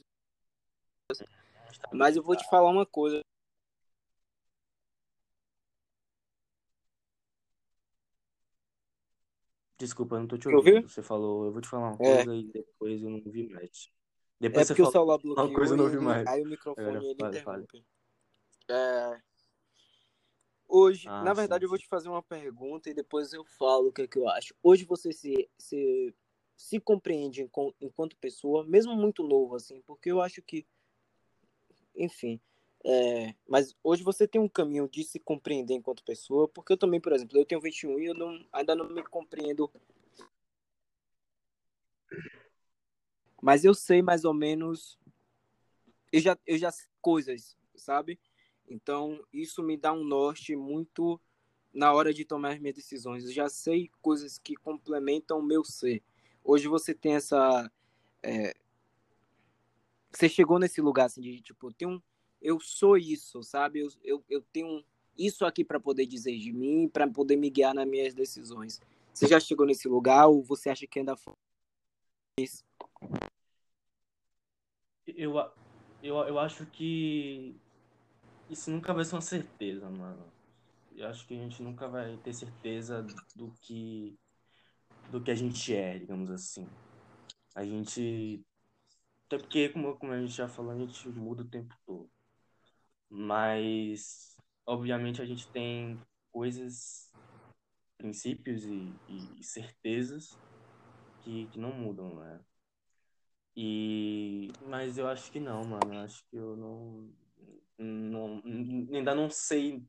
Mas 1.91 2.15
eu 2.15 2.23
vou 2.23 2.35
te 2.35 2.47
falar 2.49 2.69
uma 2.69 2.85
coisa. 2.85 3.21
Desculpa, 9.77 10.15
eu 10.15 10.19
não 10.21 10.27
tô 10.27 10.37
te 10.37 10.47
ouvindo. 10.47 10.87
Você 10.87 11.01
falou, 11.01 11.45
eu 11.45 11.51
vou 11.51 11.61
te 11.61 11.67
falar 11.67 11.89
uma 11.89 11.97
É. 11.97 12.17
coisa 12.17 12.35
e 12.35 12.43
depois 12.43 13.01
eu 13.01 13.09
não 13.09 13.21
vi 13.25 13.47
mais. 13.49 13.89
É 14.39 14.39
Depois 14.39 14.67
você 14.67 14.73
porque 14.73 14.81
o 14.87 14.91
falou 14.91 15.19
uma 15.25 15.53
coisa 15.53 15.73
eu 15.73 15.77
não 15.77 15.85
ele- 15.87 16.01
mais. 16.01 16.27
aí 16.29 16.41
o 16.41 16.45
microfone 16.45 16.97
Agora, 16.97 17.15
ele 17.29 17.39
fale. 17.41 17.67
É, 18.69 19.21
Hoje, 20.67 21.07
Ah, 21.07 21.23
na 21.23 21.31
sim, 21.33 21.41
verdade, 21.41 21.65
eu 21.65 21.69
vou 21.69 21.77
sim. 21.77 21.83
te 21.83 21.87
fazer 21.87 22.09
uma 22.09 22.23
pergunta 22.23 22.89
e 22.89 22.93
depois 22.95 23.31
eu 23.31 23.45
falo 23.45 23.89
o 23.89 23.91
que, 23.93 24.01
é 24.01 24.07
que 24.07 24.17
eu 24.17 24.27
acho. 24.27 24.55
Hoje 24.63 24.85
você 24.85 25.11
se, 25.13 25.47
se, 25.55 26.15
se 26.57 26.79
compreende 26.79 27.43
enquanto, 27.43 27.75
enquanto 27.79 28.17
pessoa, 28.17 28.65
mesmo 28.65 28.95
muito 28.95 29.21
novo, 29.21 29.55
assim, 29.55 29.83
porque 29.85 30.11
eu 30.11 30.19
acho 30.19 30.41
que, 30.41 30.65
enfim, 31.95 32.39
é, 32.85 33.33
mas 33.47 33.75
hoje 33.83 34.03
você 34.03 34.27
tem 34.27 34.41
um 34.41 34.49
caminho 34.49 34.87
de 34.89 35.03
se 35.03 35.19
compreender 35.19 35.73
enquanto 35.75 36.03
pessoa, 36.03 36.47
porque 36.47 36.73
eu 36.73 36.77
também, 36.77 36.99
por 36.99 37.13
exemplo, 37.13 37.37
eu 37.37 37.45
tenho 37.45 37.61
21 37.61 37.99
e 37.99 38.05
eu 38.07 38.13
não, 38.13 38.45
ainda 38.51 38.75
não 38.75 38.89
me 38.89 39.03
compreendo, 39.03 39.71
mas 43.41 43.63
eu 43.63 43.73
sei 43.73 44.01
mais 44.01 44.25
ou 44.25 44.33
menos, 44.33 44.97
eu 46.11 46.19
já, 46.19 46.37
eu 46.45 46.57
já 46.57 46.71
sei 46.71 46.87
coisas, 47.01 47.57
sabe? 47.75 48.19
Então, 48.67 49.21
isso 49.31 49.61
me 49.61 49.77
dá 49.77 49.93
um 49.93 50.03
norte 50.03 50.55
muito 50.55 51.19
na 51.73 51.91
hora 51.91 52.13
de 52.13 52.23
tomar 52.23 52.53
as 52.53 52.59
minhas 52.59 52.75
decisões. 52.75 53.25
Eu 53.25 53.31
já 53.31 53.49
sei 53.49 53.89
coisas 54.01 54.37
que 54.37 54.55
complementam 54.55 55.39
o 55.39 55.43
meu 55.43 55.63
ser. 55.63 56.03
Hoje 56.43 56.67
você 56.67 56.93
tem 56.93 57.15
essa. 57.15 57.71
é, 58.21 58.53
Você 60.11 60.29
chegou 60.29 60.59
nesse 60.59 60.81
lugar 60.81 61.05
assim 61.05 61.21
de 61.21 61.41
tipo, 61.41 61.73
tem 61.73 61.87
um... 61.87 62.01
eu 62.43 62.59
sou 62.59 62.97
isso, 62.97 63.41
sabe? 63.41 63.79
Eu, 63.79 63.87
eu, 64.03 64.23
eu 64.29 64.41
tenho 64.51 64.83
isso 65.17 65.45
aqui 65.45 65.63
para 65.63 65.79
poder 65.79 66.05
dizer 66.05 66.37
de 66.37 66.51
mim, 66.51 66.89
para 66.89 67.07
poder 67.09 67.37
me 67.37 67.49
guiar 67.49 67.73
nas 67.73 67.87
minhas 67.87 68.13
decisões. 68.13 68.81
Você 69.13 69.27
já 69.27 69.39
chegou 69.39 69.65
nesse 69.65 69.87
lugar 69.87 70.27
ou 70.27 70.43
você 70.43 70.69
acha 70.69 70.85
que 70.85 70.99
ainda 70.99 71.15
isso? 72.37 72.65
Eu, 75.07 75.35
eu, 76.01 76.15
eu 76.17 76.39
acho 76.39 76.65
que 76.65 77.55
isso 78.49 78.69
nunca 78.69 78.93
vai 78.93 79.05
ser 79.05 79.15
uma 79.15 79.21
certeza, 79.21 79.89
mano. 79.89 80.25
Eu 80.95 81.07
acho 81.07 81.25
que 81.25 81.33
a 81.33 81.37
gente 81.37 81.63
nunca 81.63 81.87
vai 81.87 82.17
ter 82.17 82.33
certeza 82.33 83.05
do 83.35 83.51
que 83.61 84.17
do 85.11 85.21
que 85.21 85.31
a 85.31 85.35
gente 85.35 85.73
é, 85.73 85.99
digamos 85.99 86.29
assim. 86.29 86.67
A 87.55 87.63
gente 87.63 88.43
até 89.27 89.37
porque 89.37 89.69
como, 89.69 89.95
como 89.95 90.11
a 90.11 90.19
gente 90.19 90.33
já 90.33 90.47
falou, 90.47 90.71
a 90.71 90.77
gente 90.77 91.07
muda 91.09 91.43
o 91.43 91.47
tempo 91.47 91.75
todo. 91.85 92.09
Mas 93.15 94.35
obviamente 94.65 95.21
a 95.21 95.25
gente 95.25 95.47
tem 95.51 96.01
coisas, 96.31 97.13
princípios 97.95 98.65
e, 98.65 98.91
e- 99.07 99.43
certezas 99.43 100.35
que, 101.21 101.47
que 101.47 101.59
não 101.59 101.71
mudam, 101.71 102.15
né? 102.15 102.39
E 103.55 104.51
mas 104.67 104.97
eu 104.97 105.07
acho 105.07 105.31
que 105.31 105.39
não, 105.39 105.63
mano. 105.63 105.93
Eu 105.93 105.99
acho 105.99 106.25
que 106.27 106.35
eu 106.35 106.57
não 106.57 107.13
não, 107.77 108.41
ainda 108.91 109.13
não 109.13 109.29
sei 109.29 109.85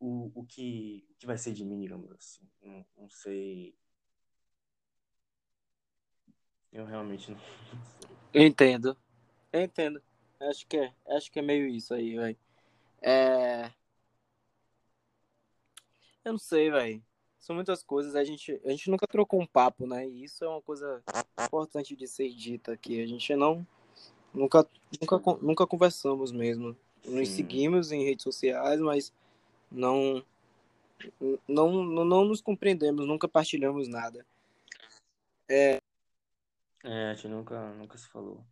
o, 0.00 0.30
o, 0.34 0.46
que, 0.46 1.06
que 1.18 1.26
vai 1.26 1.36
ser 1.36 1.52
de 1.52 1.62
mim, 1.62 1.78
digamos 1.80 2.10
assim. 2.12 2.48
Não, 2.62 2.86
não 2.96 3.10
sei. 3.10 3.76
Eu 6.72 6.86
realmente 6.86 7.30
não 7.30 7.38
sei. 8.32 8.46
Entendo. 8.46 8.96
Entendo. 9.52 10.02
Acho 10.48 10.66
que 10.66 10.76
é, 10.76 10.92
acho 11.08 11.30
que 11.30 11.38
é 11.38 11.42
meio 11.42 11.66
isso 11.66 11.94
aí, 11.94 12.16
velho. 12.16 12.36
É... 13.02 13.70
Eu 16.24 16.32
não 16.32 16.38
sei, 16.38 16.70
velho. 16.70 17.02
São 17.38 17.54
muitas 17.54 17.82
coisas. 17.82 18.16
A 18.16 18.24
gente, 18.24 18.60
a 18.64 18.70
gente 18.70 18.90
nunca 18.90 19.06
trocou 19.06 19.40
um 19.40 19.46
papo, 19.46 19.86
né? 19.86 20.08
E 20.08 20.24
isso 20.24 20.44
é 20.44 20.48
uma 20.48 20.62
coisa 20.62 21.02
importante 21.38 21.94
de 21.94 22.08
ser 22.08 22.30
dita 22.30 22.72
aqui. 22.72 23.02
A 23.02 23.06
gente 23.06 23.34
não. 23.36 23.66
Nunca, 24.32 24.66
nunca, 25.00 25.38
nunca 25.42 25.66
conversamos 25.66 26.32
mesmo. 26.32 26.76
Nos 27.04 27.28
Sim. 27.28 27.34
seguimos 27.36 27.92
em 27.92 28.02
redes 28.02 28.22
sociais, 28.22 28.80
mas 28.80 29.12
não, 29.70 30.24
não, 31.46 31.84
não, 31.84 32.04
não 32.04 32.24
nos 32.24 32.40
compreendemos, 32.40 33.06
nunca 33.06 33.28
partilhamos 33.28 33.88
nada. 33.88 34.24
É, 36.82 37.10
a 37.10 37.14
gente 37.14 37.28
nunca, 37.28 37.72
nunca 37.74 37.98
se 37.98 38.08
falou. 38.08 38.44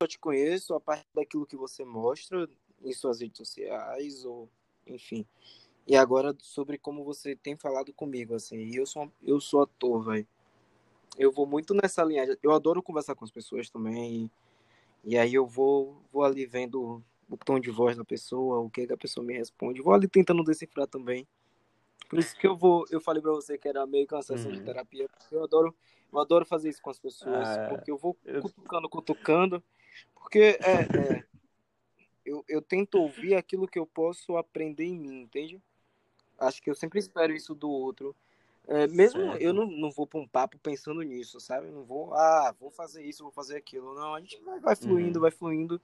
Eu 0.00 0.06
te 0.06 0.16
conheço 0.16 0.74
a 0.74 0.80
partir 0.80 1.08
daquilo 1.12 1.44
que 1.44 1.56
você 1.56 1.84
mostra 1.84 2.48
em 2.84 2.92
suas 2.92 3.20
redes 3.20 3.36
sociais, 3.38 4.24
ou 4.24 4.48
enfim. 4.86 5.26
E 5.88 5.96
agora 5.96 6.36
sobre 6.38 6.78
como 6.78 7.02
você 7.02 7.34
tem 7.34 7.56
falado 7.56 7.92
comigo, 7.92 8.32
assim. 8.32 8.58
E 8.58 8.76
eu 8.76 8.86
sou, 8.86 9.10
eu 9.20 9.40
sou 9.40 9.62
ator, 9.62 10.04
velho. 10.04 10.28
Eu 11.18 11.32
vou 11.32 11.46
muito 11.48 11.74
nessa 11.74 12.04
linha. 12.04 12.24
Eu 12.40 12.52
adoro 12.52 12.80
conversar 12.80 13.16
com 13.16 13.24
as 13.24 13.30
pessoas 13.32 13.68
também. 13.70 14.30
E, 15.04 15.12
e 15.14 15.18
aí 15.18 15.34
eu 15.34 15.44
vou, 15.48 16.00
vou 16.12 16.22
ali 16.22 16.46
vendo 16.46 17.02
o 17.28 17.36
tom 17.36 17.58
de 17.58 17.70
voz 17.72 17.96
da 17.96 18.04
pessoa, 18.04 18.60
o 18.60 18.70
que, 18.70 18.86
que 18.86 18.92
a 18.92 18.96
pessoa 18.96 19.26
me 19.26 19.34
responde. 19.36 19.82
Vou 19.82 19.92
ali 19.92 20.06
tentando 20.06 20.44
decifrar 20.44 20.86
também. 20.86 21.26
Por 22.08 22.20
isso 22.20 22.36
que 22.36 22.46
eu 22.46 22.56
vou, 22.56 22.84
eu 22.88 23.00
falei 23.00 23.20
pra 23.20 23.32
você 23.32 23.58
que 23.58 23.66
era 23.66 23.84
meio 23.84 24.06
que 24.06 24.14
uma 24.14 24.22
sessão 24.22 24.52
de 24.52 24.58
Uhum. 24.58 24.64
terapia. 24.64 25.08
Eu 25.32 25.42
adoro, 25.42 25.74
eu 26.12 26.18
adoro 26.20 26.46
fazer 26.46 26.68
isso 26.68 26.80
com 26.80 26.88
as 26.88 27.00
pessoas, 27.00 27.48
Ah, 27.48 27.66
porque 27.68 27.90
eu 27.90 27.98
vou 27.98 28.16
eu- 28.24 28.40
cutucando, 28.42 28.88
cutucando. 28.88 29.62
Porque 30.20 30.58
é, 30.60 30.72
é, 30.82 31.24
eu, 32.24 32.44
eu 32.48 32.60
tento 32.62 32.96
ouvir 32.96 33.34
aquilo 33.34 33.66
que 33.66 33.78
eu 33.78 33.86
posso 33.86 34.36
aprender 34.36 34.84
em 34.84 34.98
mim, 34.98 35.22
entende? 35.22 35.60
Acho 36.38 36.62
que 36.62 36.70
eu 36.70 36.74
sempre 36.74 36.98
espero 36.98 37.32
isso 37.32 37.54
do 37.54 37.70
outro. 37.70 38.14
É, 38.66 38.86
mesmo 38.86 39.20
Certo. 39.22 39.42
eu 39.42 39.54
não, 39.54 39.66
não 39.66 39.90
vou 39.90 40.06
pra 40.06 40.20
um 40.20 40.28
papo 40.28 40.58
pensando 40.58 41.00
nisso, 41.00 41.40
sabe? 41.40 41.70
Não 41.70 41.84
vou, 41.84 42.12
ah, 42.14 42.54
vou 42.60 42.70
fazer 42.70 43.02
isso, 43.02 43.22
vou 43.22 43.32
fazer 43.32 43.56
aquilo. 43.56 43.94
Não, 43.94 44.14
a 44.14 44.20
gente 44.20 44.38
vai, 44.42 44.60
vai 44.60 44.76
fluindo, 44.76 45.18
Uhum. 45.18 45.22
vai 45.22 45.30
fluindo. 45.30 45.80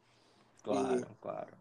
Claro, 0.63 1.07
claro. 1.21 1.55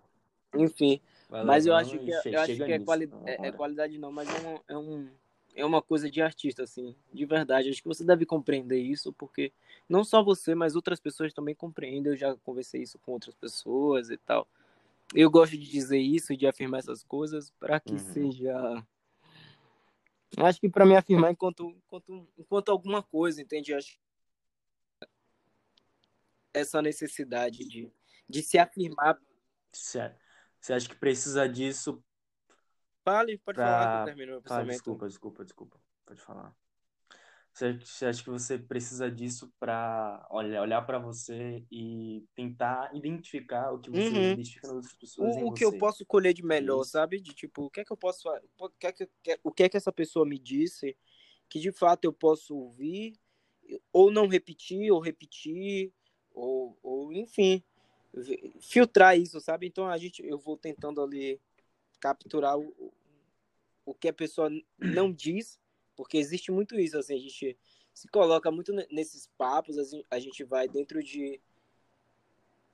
Enfim, 0.56 1.02
Vai 1.30 1.44
mas 1.46 1.66
eu 1.66 1.76
acho 1.76 1.96
e 1.96 2.00
que, 2.00 2.12
é- 2.12 2.36
eu 2.36 2.40
acho 2.42 2.56
que 2.56 2.72
é, 2.72 2.80
quali 2.80 3.10
é, 3.26 3.48
é 3.48 3.52
qualidade 3.52 3.98
não, 3.98 4.12
mas 4.12 4.30
é, 4.30 4.48
um, 4.48 4.60
é, 4.68 4.78
um, 4.78 5.10
é 5.56 5.66
uma 5.66 5.82
coisa 5.82 6.10
de 6.10 6.22
artista, 6.22 6.64
assim, 6.64 6.96
de 7.14 7.26
verdade. 7.26 7.70
Acho 7.70 7.82
que 7.82 7.88
você 7.88 8.04
deve 8.04 8.26
compreender 8.26 8.80
isso, 8.80 9.14
porque 9.14 9.52
não 9.88 10.04
só 10.04 10.24
você, 10.24 10.56
mas 10.56 10.76
outras 10.76 11.00
pessoas 11.00 11.34
também 11.34 11.54
compreendem. 11.56 12.12
Eu 12.12 12.18
já 12.18 12.36
conversei 12.38 12.82
isso 12.82 12.98
com 13.00 13.12
outras 13.12 13.36
pessoas 13.36 14.10
e 14.10 14.18
tal. 14.18 14.48
Eu 15.14 15.30
gosto 15.30 15.52
de 15.58 15.70
dizer 15.70 16.00
isso 16.00 16.34
e 16.34 16.38
de 16.38 16.48
afirmar 16.48 16.80
essas 16.80 17.04
coisas 17.04 17.52
para 17.60 17.80
que 17.80 17.92
Uhum. 17.94 18.00
seja. 18.00 18.86
Acho 20.38 20.60
que 20.60 20.70
para 20.70 20.86
me 20.86 20.96
afirmar 20.96 21.32
enquanto, 21.32 21.70
enquanto, 21.70 22.28
enquanto 22.38 22.70
alguma 22.70 23.04
coisa, 23.04 23.42
entende? 23.42 23.74
Acho 23.74 23.92
que 23.92 24.04
essa 26.54 26.82
necessidade 26.82 27.60
de, 27.68 27.92
de 28.28 28.42
se 28.42 28.58
afirmar. 28.58 29.20
Você 29.72 30.12
você 30.60 30.72
acha 30.74 30.88
que 30.88 30.96
precisa 30.96 31.48
disso 31.48 32.02
Fale, 33.04 33.38
pode 33.38 33.58
falar 33.60 33.88
que 33.90 33.96
eu 33.96 34.00
pra. 34.00 34.06
termino 34.06 34.32
meu 34.32 34.66
desculpa, 34.66 35.08
desculpa, 35.08 35.44
desculpa. 35.44 35.80
Pode 36.06 36.22
falar. 36.22 36.56
Você 37.54 38.06
acha 38.08 38.24
que 38.24 38.30
você 38.32 38.58
precisa 38.58 39.12
disso 39.12 39.54
pra 39.60 40.26
olhar, 40.32 40.62
olhar 40.64 40.82
para 40.82 40.98
você 40.98 41.64
e 41.72 42.26
tentar 42.34 42.96
identificar 42.96 43.72
o 43.72 43.80
que 43.80 43.92
você 43.92 44.14
Uhum. 44.16 44.32
identifica 44.32 44.68
nas 44.68 44.76
outras 44.78 44.96
pessoas 44.96 45.36
o, 45.36 45.48
o 45.50 45.54
que 45.54 45.64
eu 45.64 45.78
posso 45.78 46.04
colher 46.04 46.34
de 46.34 46.44
melhor, 46.44 46.82
Isso. 46.82 46.92
sabe? 46.92 47.20
De 47.20 47.32
tipo, 47.32 47.66
o 47.66 47.70
que 47.70 47.82
é 47.82 47.86
que 47.86 47.94
eu 47.94 47.98
posso 47.98 48.28
o 48.60 48.70
que 48.70 48.88
é 48.88 48.92
que, 48.92 49.08
que- 49.22 49.40
o 49.44 49.52
que 49.52 49.64
é 49.64 49.70
que 49.70 49.78
essa 49.78 49.92
pessoa 49.92 50.26
me 50.26 50.40
disse 50.40 50.98
que 51.48 51.60
de 51.60 51.72
fato 51.72 52.06
eu 52.06 52.14
posso 52.14 52.56
ouvir 52.56 53.14
ou 53.92 54.12
não 54.12 54.28
repetir 54.28 54.92
ou 54.92 55.00
repetir 55.00 55.94
ou, 56.34 56.76
ou 56.82 57.14
enfim, 57.14 57.64
filtrar 58.62 59.18
isso, 59.18 59.40
sabe? 59.40 59.68
Então 59.68 59.88
a 59.88 59.98
gente 59.98 60.26
eu 60.26 60.40
vou 60.40 60.58
tentando 60.58 61.02
ali 61.02 61.40
capturar 62.04 62.60
o, 62.60 62.94
o 63.86 63.94
que 63.94 64.10
a 64.10 64.14
pessoa 64.14 64.50
não 64.78 65.10
diz, 65.10 65.58
porque 65.96 66.18
existe 66.18 66.52
muito 66.52 66.78
isso 66.78 66.98
assim, 66.98 67.16
a 67.16 67.20
gente 67.20 67.58
se 67.94 68.10
coloca 68.10 68.52
muito 68.52 68.74
nesses 68.92 69.28
papos, 69.38 69.78
a 70.12 70.20
gente 70.20 70.44
vai 70.44 70.68
dentro 70.68 71.02
de 71.02 71.40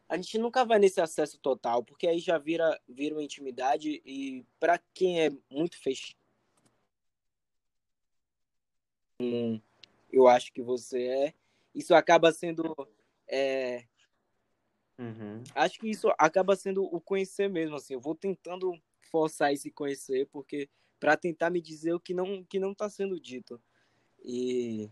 a 0.08 0.16
gente 0.16 0.40
nunca 0.40 0.66
vai 0.66 0.80
nesse 0.80 1.00
acesso 1.00 1.38
total, 1.38 1.84
porque 1.84 2.08
aí 2.08 2.18
já 2.18 2.40
vira, 2.40 2.82
vira 2.88 3.14
uma 3.14 3.24
intimidade 3.24 4.02
e 4.04 4.44
para 4.60 4.80
quem 4.96 5.22
é 5.22 5.30
muito 5.48 5.78
fechado, 5.78 6.18
eu 10.12 10.28
acho 10.28 10.52
que 10.52 10.64
você 10.64 11.04
é, 11.04 11.34
isso 11.76 11.94
acaba 11.94 12.32
sendo 12.32 12.76
é, 13.28 13.86
uhum. 14.98 15.44
acho 15.54 15.78
que 15.78 15.88
isso 15.88 16.12
acaba 16.18 16.56
sendo 16.56 16.84
o 16.84 17.00
conhecer 17.00 17.48
mesmo 17.48 17.76
assim 17.76 17.94
eu 17.94 18.00
vou 18.00 18.16
tentando 18.16 18.82
forçar 19.12 19.54
esse 19.54 19.72
conhecer 19.72 20.28
porque 20.32 20.70
para 21.00 21.18
tentar 21.18 21.50
me 21.50 21.62
dizer 21.62 21.94
o 21.94 22.00
que 22.00 22.14
não 22.14 22.44
que 22.44 22.60
não 22.60 22.72
está 22.72 22.90
sendo 22.90 23.20
dito 23.20 23.62
e, 24.24 24.90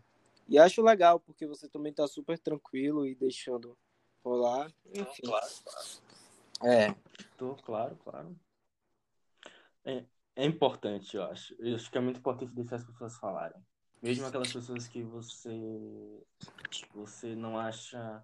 e 0.47 0.57
acho 0.57 0.81
legal 0.81 1.19
porque 1.19 1.45
você 1.45 1.67
também 1.67 1.91
está 1.91 2.07
super 2.07 2.37
tranquilo 2.39 3.05
e 3.05 3.15
deixando 3.15 3.77
rolar, 4.23 4.71
enfim. 4.93 5.23
Claro, 5.23 5.47
claro. 5.63 5.87
É. 6.63 6.95
Tô, 7.37 7.55
claro, 7.55 7.95
claro. 7.97 8.35
É, 9.85 10.05
é 10.35 10.45
importante, 10.45 11.15
eu 11.15 11.23
acho. 11.23 11.55
Eu 11.59 11.75
acho 11.75 11.89
que 11.89 11.97
é 11.97 12.01
muito 12.01 12.19
importante 12.19 12.53
deixar 12.53 12.77
as 12.77 12.85
pessoas 12.85 13.15
falarem. 13.17 13.61
Mesmo 14.01 14.25
aquelas 14.25 14.51
pessoas 14.53 14.87
que 14.87 15.03
você 15.03 16.23
você 16.93 17.35
não 17.35 17.57
acha 17.57 18.23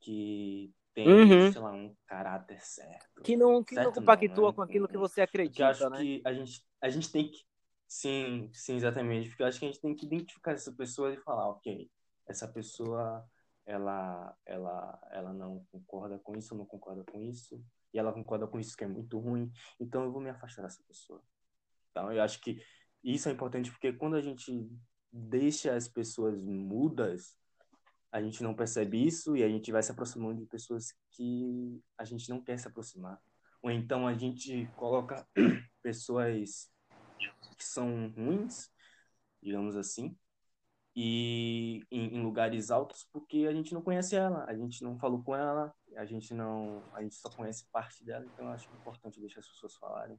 que 0.00 0.74
tem, 1.04 1.08
uhum. 1.08 1.52
sei 1.52 1.60
lá, 1.60 1.72
um 1.72 1.94
caráter 2.06 2.60
certo. 2.60 3.22
Que 3.22 3.36
não, 3.36 3.62
que 3.62 3.74
certo 3.74 3.86
não 3.86 3.92
compactua 3.92 4.36
não, 4.36 4.48
né? 4.48 4.52
com 4.52 4.62
aquilo 4.62 4.88
que 4.88 4.98
você 4.98 5.20
acredita, 5.20 5.62
eu 5.62 5.66
acho 5.66 5.90
né? 5.90 5.98
que 5.98 6.22
a 6.24 6.32
gente, 6.32 6.62
a 6.80 6.88
gente 6.88 7.12
tem 7.12 7.30
que 7.30 7.46
Sim, 7.90 8.50
sim, 8.52 8.76
exatamente. 8.76 9.30
Porque 9.30 9.42
eu 9.42 9.46
acho 9.46 9.58
que 9.58 9.64
a 9.64 9.68
gente 9.68 9.80
tem 9.80 9.94
que 9.94 10.04
identificar 10.04 10.52
essa 10.52 10.70
pessoa 10.70 11.10
e 11.10 11.16
falar, 11.16 11.48
ok, 11.48 11.90
essa 12.26 12.46
pessoa 12.46 13.26
ela, 13.64 14.36
ela, 14.44 15.00
ela 15.10 15.32
não 15.32 15.64
concorda 15.70 16.18
com 16.18 16.36
isso, 16.36 16.54
não 16.54 16.66
concorda 16.66 17.02
com 17.04 17.22
isso, 17.22 17.62
e 17.92 17.98
ela 17.98 18.12
concorda 18.12 18.46
com 18.46 18.58
isso 18.58 18.76
que 18.76 18.84
é 18.84 18.86
muito 18.86 19.18
ruim, 19.18 19.50
então 19.80 20.04
eu 20.04 20.12
vou 20.12 20.20
me 20.20 20.30
afastar 20.30 20.62
dessa 20.62 20.82
pessoa. 20.86 21.22
Então, 21.90 22.12
eu 22.12 22.22
acho 22.22 22.40
que 22.40 22.62
isso 23.02 23.28
é 23.28 23.32
importante 23.32 23.70
porque 23.70 23.92
quando 23.92 24.16
a 24.16 24.20
gente 24.20 24.70
deixa 25.10 25.74
as 25.74 25.88
pessoas 25.88 26.42
mudas, 26.42 27.36
a 28.10 28.22
gente 28.22 28.42
não 28.42 28.54
percebe 28.54 29.04
isso 29.04 29.36
e 29.36 29.42
a 29.42 29.48
gente 29.48 29.70
vai 29.70 29.82
se 29.82 29.92
aproximando 29.92 30.40
de 30.40 30.46
pessoas 30.46 30.92
que 31.10 31.80
a 31.96 32.04
gente 32.04 32.28
não 32.30 32.42
quer 32.42 32.58
se 32.58 32.68
aproximar. 32.68 33.20
Ou 33.62 33.70
então 33.70 34.06
a 34.06 34.14
gente 34.14 34.66
coloca 34.76 35.26
pessoas 35.82 36.70
que 37.56 37.64
são 37.64 38.10
ruins, 38.16 38.70
digamos 39.42 39.76
assim, 39.76 40.16
e 40.94 41.84
em, 41.90 42.16
em, 42.16 42.22
lugares 42.22 42.70
altos 42.70 43.08
porque 43.12 43.46
a 43.48 43.52
gente 43.52 43.72
não 43.72 43.82
conhece 43.82 44.16
ela, 44.16 44.44
a 44.48 44.56
gente 44.56 44.82
não 44.82 44.98
falou 44.98 45.22
com 45.22 45.34
ela, 45.34 45.72
a 45.96 46.04
gente 46.04 46.34
não, 46.34 46.82
a 46.92 47.02
gente 47.02 47.14
só 47.14 47.28
conhece 47.30 47.66
parte 47.70 48.04
dela, 48.04 48.24
então 48.24 48.46
eu 48.46 48.52
acho 48.52 48.68
importante 48.74 49.20
deixar 49.20 49.40
as 49.40 49.48
pessoas 49.48 49.76
falarem, 49.76 50.18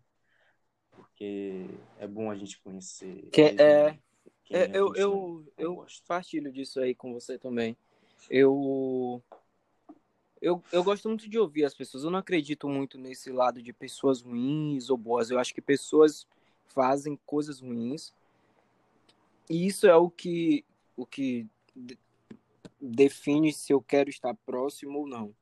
porque 0.92 1.68
é 1.98 2.08
bom 2.08 2.30
a 2.30 2.36
gente 2.36 2.62
conhecer. 2.62 3.30
Que 3.32 3.42
é, 3.42 4.00
é 4.50 4.70
eu 4.74 4.94
eu 4.96 5.46
eu 5.58 5.86
partilho 6.08 6.52
disso 6.52 6.80
aí 6.80 6.96
com 6.96 7.14
você 7.14 7.38
também. 7.38 7.78
Eu 8.30 9.22
eu, 10.42 10.64
eu 10.72 10.84
gosto 10.84 11.08
muito 11.10 11.30
de 11.30 11.38
ouvir 11.38 11.66
as 11.66 11.74
pessoas. 11.74 12.04
Eu 12.04 12.12
não 12.12 12.20
acredito 12.20 12.68
muito 12.68 12.98
nesse 12.98 13.32
lado 13.32 13.62
de 13.62 13.74
pessoas 13.74 14.22
ruins 14.22 14.90
ou 14.90 14.98
boas. 14.98 15.30
Eu 15.30 15.38
acho 15.38 15.54
que 15.54 15.62
pessoas 15.62 16.26
fazem 16.68 17.20
coisas 17.26 17.60
ruins. 17.60 18.14
E 19.50 19.68
isso 19.68 19.86
é 19.88 19.96
o 19.96 20.10
que 20.10 20.64
o 20.96 21.06
que 21.06 21.48
define 22.80 23.52
se 23.52 23.74
eu 23.74 23.82
quero 23.82 24.10
estar 24.10 24.34
próximo 24.46 25.00
ou 25.00 25.08
não. 25.08 25.36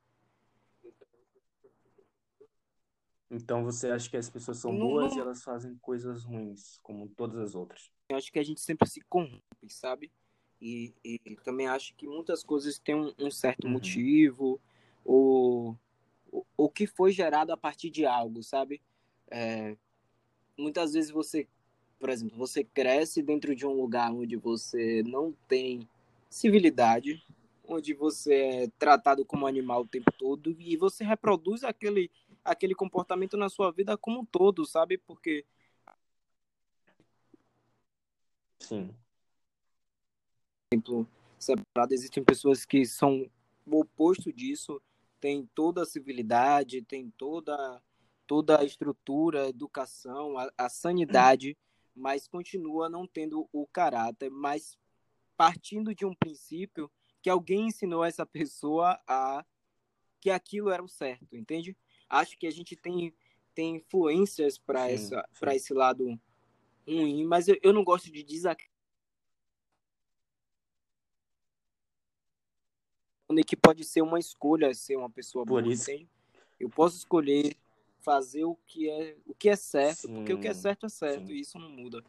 Então 3.29 3.63
você 3.63 3.89
acha 3.89 4.09
que 4.09 4.17
as 4.17 4.29
pessoas 4.29 4.57
são 4.57 4.71
não, 4.71 4.87
boas 4.87 5.11
não... 5.11 5.17
e 5.17 5.21
elas 5.21 5.43
fazem 5.43 5.75
coisas 5.77 6.23
ruins, 6.23 6.79
como 6.81 7.09
todas 7.09 7.37
as 7.39 7.55
outras? 7.55 7.91
Eu 8.09 8.17
acho 8.17 8.31
que 8.31 8.39
a 8.39 8.43
gente 8.43 8.61
sempre 8.61 8.87
se 8.89 9.01
corrompe, 9.01 9.41
sabe? 9.69 10.11
E, 10.61 10.93
e 11.03 11.19
também 11.43 11.67
acho 11.67 11.93
que 11.95 12.07
muitas 12.07 12.43
coisas 12.43 12.79
têm 12.79 12.95
um, 12.95 13.13
um 13.19 13.29
certo 13.29 13.65
uhum. 13.65 13.73
motivo, 13.73 14.59
ou 15.05 15.77
o 16.55 16.69
que 16.69 16.87
foi 16.87 17.11
gerado 17.11 17.51
a 17.51 17.57
partir 17.57 17.89
de 17.89 18.05
algo, 18.05 18.41
sabe? 18.43 18.81
É, 19.29 19.75
muitas 20.57 20.93
vezes 20.93 21.11
você 21.11 21.47
por 21.99 22.09
exemplo, 22.09 22.37
você 22.37 22.63
cresce 22.63 23.21
dentro 23.21 23.55
de 23.55 23.65
um 23.65 23.73
lugar 23.73 24.11
onde 24.11 24.35
você 24.35 25.01
não 25.03 25.33
tem 25.47 25.87
civilidade, 26.29 27.23
onde 27.67 27.93
você 27.93 28.33
é 28.33 28.67
tratado 28.77 29.25
como 29.25 29.47
animal 29.47 29.81
o 29.81 29.87
tempo 29.87 30.11
todo 30.11 30.55
e 30.59 30.77
você 30.77 31.03
reproduz 31.03 31.63
aquele, 31.63 32.11
aquele 32.43 32.75
comportamento 32.75 33.35
na 33.35 33.49
sua 33.49 33.71
vida 33.71 33.97
como 33.97 34.21
um 34.21 34.25
todo, 34.25 34.65
sabe? 34.65 34.97
Porque. 34.97 35.45
Sim. 38.67 38.93
Exemplo, 40.73 41.07
separado, 41.39 41.93
existem 41.93 42.21
pessoas 42.21 42.65
que 42.65 42.85
são 42.85 43.29
o 43.65 43.79
oposto 43.79 44.33
disso, 44.33 44.81
tem 45.21 45.49
toda 45.55 45.83
a 45.83 45.85
civilidade, 45.85 46.81
tem 46.81 47.09
toda, 47.11 47.81
toda 48.25 48.59
a 48.59 48.65
estrutura, 48.65 49.45
a 49.45 49.49
educação, 49.49 50.37
a, 50.37 50.51
a 50.57 50.67
sanidade 50.67 51.57
mas 51.95 52.27
continua 52.27 52.89
não 52.89 53.07
tendo 53.07 53.49
o 53.51 53.65
caráter, 53.65 54.29
mas 54.29 54.77
partindo 55.35 55.95
de 55.95 56.05
um 56.05 56.13
princípio 56.13 56.91
que 57.21 57.29
alguém 57.29 57.67
ensinou 57.67 58.03
essa 58.03 58.25
pessoa 58.25 58.99
a 59.07 59.43
que 60.19 60.29
aquilo 60.29 60.69
era 60.69 60.83
o 60.83 60.87
certo, 60.87 61.35
entende? 61.35 61.75
Acho 62.09 62.37
que 62.37 62.47
a 62.47 62.51
gente 62.51 62.75
tem 62.75 63.13
tem 63.55 63.77
influências 63.77 64.57
para 64.59 64.91
essa 64.91 65.27
para 65.39 65.55
esse 65.55 65.73
lado 65.73 66.19
ruim, 66.87 67.25
mas 67.25 67.47
eu, 67.47 67.57
eu 67.61 67.73
não 67.73 67.83
gosto 67.83 68.11
de 68.11 68.23
desacreditar 68.23 68.77
que 73.45 73.55
pode 73.55 73.83
ser 73.83 74.01
uma 74.01 74.19
escolha 74.19 74.73
ser 74.73 74.95
uma 74.95 75.09
pessoa 75.09 75.45
Por 75.45 75.61
boa, 75.61 75.73
isso. 75.73 75.91
Eu 76.59 76.69
posso 76.69 76.97
escolher 76.97 77.55
fazer 77.99 78.43
o 78.45 78.55
que 78.65 78.89
é 78.89 79.17
o 79.25 79.33
que 79.33 79.49
é 79.49 79.55
certo, 79.55 80.07
sim, 80.07 80.13
porque 80.13 80.33
o 80.33 80.39
que 80.39 80.47
é 80.47 80.53
certo 80.53 80.85
é 80.85 80.89
certo 80.89 81.27
sim. 81.27 81.33
e 81.33 81.41
isso 81.41 81.59
não 81.59 81.69
muda. 81.69 82.03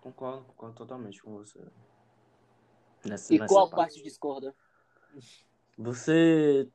Concordo, 0.00 0.44
concordo 0.46 0.76
totalmente 0.76 1.22
com 1.22 1.32
você. 1.36 1.60
Nessa, 3.04 3.32
e 3.32 3.38
nessa 3.38 3.52
qual 3.52 3.70
parte. 3.70 3.94
parte 3.94 4.02
discorda? 4.02 4.54
Você. 5.78 6.68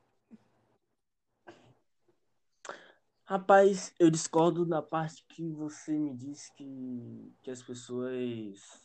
Rapaz, 3.28 3.94
eu 3.98 4.08
discordo 4.10 4.64
da 4.64 4.80
parte 4.80 5.22
que 5.28 5.46
você 5.52 5.92
me 5.92 6.16
disse 6.16 6.50
que, 6.54 7.30
que 7.42 7.50
as 7.50 7.62
pessoas. 7.62 8.82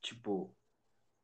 Tipo, 0.00 0.52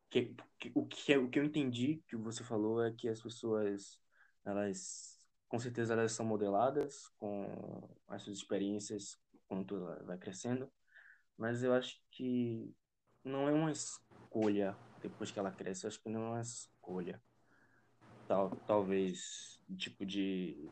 que, 0.09 0.33
que, 0.61 0.71
o, 0.77 0.87
que, 0.87 1.17
o 1.17 1.29
que 1.29 1.41
eu 1.41 1.45
entendi 1.45 2.01
que 2.07 2.15
você 2.15 2.45
falou 2.45 2.85
é 2.85 2.93
que 2.93 3.09
as 3.09 3.21
pessoas, 3.21 4.01
elas, 4.45 5.19
com 5.49 5.59
certeza, 5.59 5.95
elas 5.95 6.13
são 6.13 6.25
modeladas 6.25 7.09
com 7.19 7.91
as 8.07 8.23
suas 8.23 8.37
experiências 8.37 9.19
quando 9.49 9.77
ela 9.77 10.01
vai 10.05 10.17
crescendo, 10.17 10.71
mas 11.37 11.65
eu 11.65 11.75
acho 11.75 12.01
que 12.13 12.73
não 13.25 13.49
é 13.49 13.53
uma 13.53 13.73
escolha 13.73 14.77
depois 15.03 15.33
que 15.33 15.39
ela 15.41 15.51
cresce, 15.51 15.83
eu 15.83 15.89
acho 15.89 16.01
que 16.01 16.09
não 16.09 16.27
é 16.27 16.29
uma 16.29 16.43
escolha. 16.43 17.21
Tal, 18.29 18.51
talvez, 18.69 19.61
tipo 19.77 20.07
de, 20.07 20.71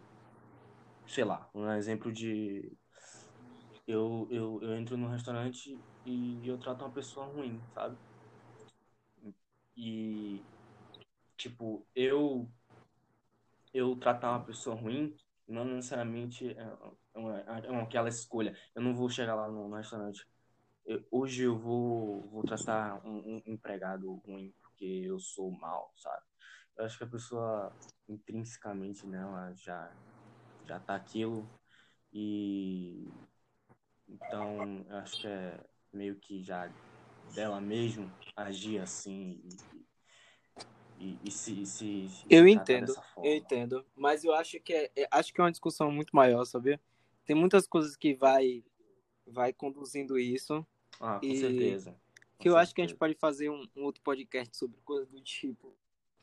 sei 1.09 1.25
lá, 1.25 1.49
um 1.55 1.71
exemplo 1.73 2.13
de 2.13 2.77
eu, 3.87 4.27
eu, 4.31 4.61
eu 4.63 4.77
entro 4.77 4.97
num 4.97 5.09
restaurante 5.09 5.79
e 6.05 6.47
eu 6.47 6.59
trato 6.59 6.85
uma 6.85 6.91
pessoa 6.91 7.27
ruim, 7.27 7.61
sabe? 7.73 7.97
E, 9.77 10.43
tipo, 11.37 11.87
eu 11.95 12.49
eu 13.73 13.95
tratar 13.97 14.31
uma 14.31 14.45
pessoa 14.45 14.75
ruim 14.75 15.15
não 15.47 15.65
necessariamente 15.65 16.49
é, 16.49 16.77
uma, 17.15 17.39
é 17.41 17.71
uma, 17.71 17.83
aquela 17.83 18.09
escolha. 18.09 18.57
Eu 18.75 18.83
não 18.83 18.95
vou 18.95 19.09
chegar 19.09 19.35
lá 19.35 19.49
no, 19.49 19.69
no 19.69 19.77
restaurante. 19.77 20.27
Eu, 20.85 21.05
hoje 21.11 21.43
eu 21.45 21.57
vou, 21.59 22.23
vou 22.31 22.43
tratar 22.43 23.05
um, 23.07 23.37
um, 23.37 23.43
empregado 23.47 24.15
ruim 24.27 24.53
porque 24.63 24.85
eu 24.85 25.19
sou 25.19 25.51
mal, 25.51 25.93
sabe? 25.97 26.23
Eu 26.77 26.85
acho 26.85 26.99
que 26.99 27.05
a 27.05 27.09
pessoa 27.09 27.73
intrinsecamente 28.09 29.07
nela 29.07 29.53
já 29.55 29.93
já 30.67 30.79
tá 30.81 30.95
aquilo 30.95 31.49
e 32.13 33.09
então 34.09 34.85
eu 34.89 34.97
acho 34.97 35.21
que 35.21 35.27
é 35.27 35.61
meio 35.93 36.17
que 36.17 36.43
já 36.43 36.71
dela 37.35 37.61
mesmo 37.61 38.11
agir 38.37 38.79
assim 38.79 39.41
e, 40.99 41.05
e, 41.05 41.19
e 41.25 41.31
se, 41.31 41.67
se, 41.67 42.09
se, 42.09 42.27
eu 42.31 42.47
entendo 42.47 42.95
eu 43.19 43.35
entendo 43.35 43.85
mas 43.95 44.25
eu 44.25 44.35
acho 44.35 44.59
que 44.61 44.73
é, 44.73 44.91
é, 44.97 45.09
acho 45.11 45.33
que 45.33 45.41
é 45.41 45.45
uma 45.45 45.51
discussão 45.51 45.91
muito 45.91 46.15
maior 46.15 46.45
sabia 46.45 46.81
tem 47.25 47.35
muitas 47.35 47.67
coisas 47.67 47.97
que 47.97 48.15
vai 48.15 48.65
vai 49.27 49.53
conduzindo 49.53 50.19
isso. 50.19 50.65
Ah, 51.01 51.19
com 51.19 51.35
certeza. 51.35 51.91
Com 51.91 52.39
Que 52.39 52.49
eu 52.49 52.57
acho 52.57 52.75
que 52.75 52.81
a 52.81 52.87
gente 52.87 52.97
pode 52.97 53.15
fazer 53.15 53.51
um, 53.51 53.67
um 53.77 53.83
outro 53.83 54.03
podcast 54.03 54.57
sobre 54.57 54.79
coisas 54.85 55.09
do 55.09 55.21
tipo, 55.21 55.75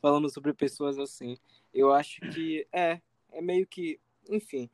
falando 0.02 0.30
sobre 0.30 0.54
pessoas 0.54 0.98
assim. 0.98 1.38
Eu 1.74 1.92
acho 1.92 2.22
que 2.32 2.66
é, 2.72 3.02
é 3.32 3.42
meio 3.42 3.68
que, 3.68 4.00
enfim. 4.30 4.70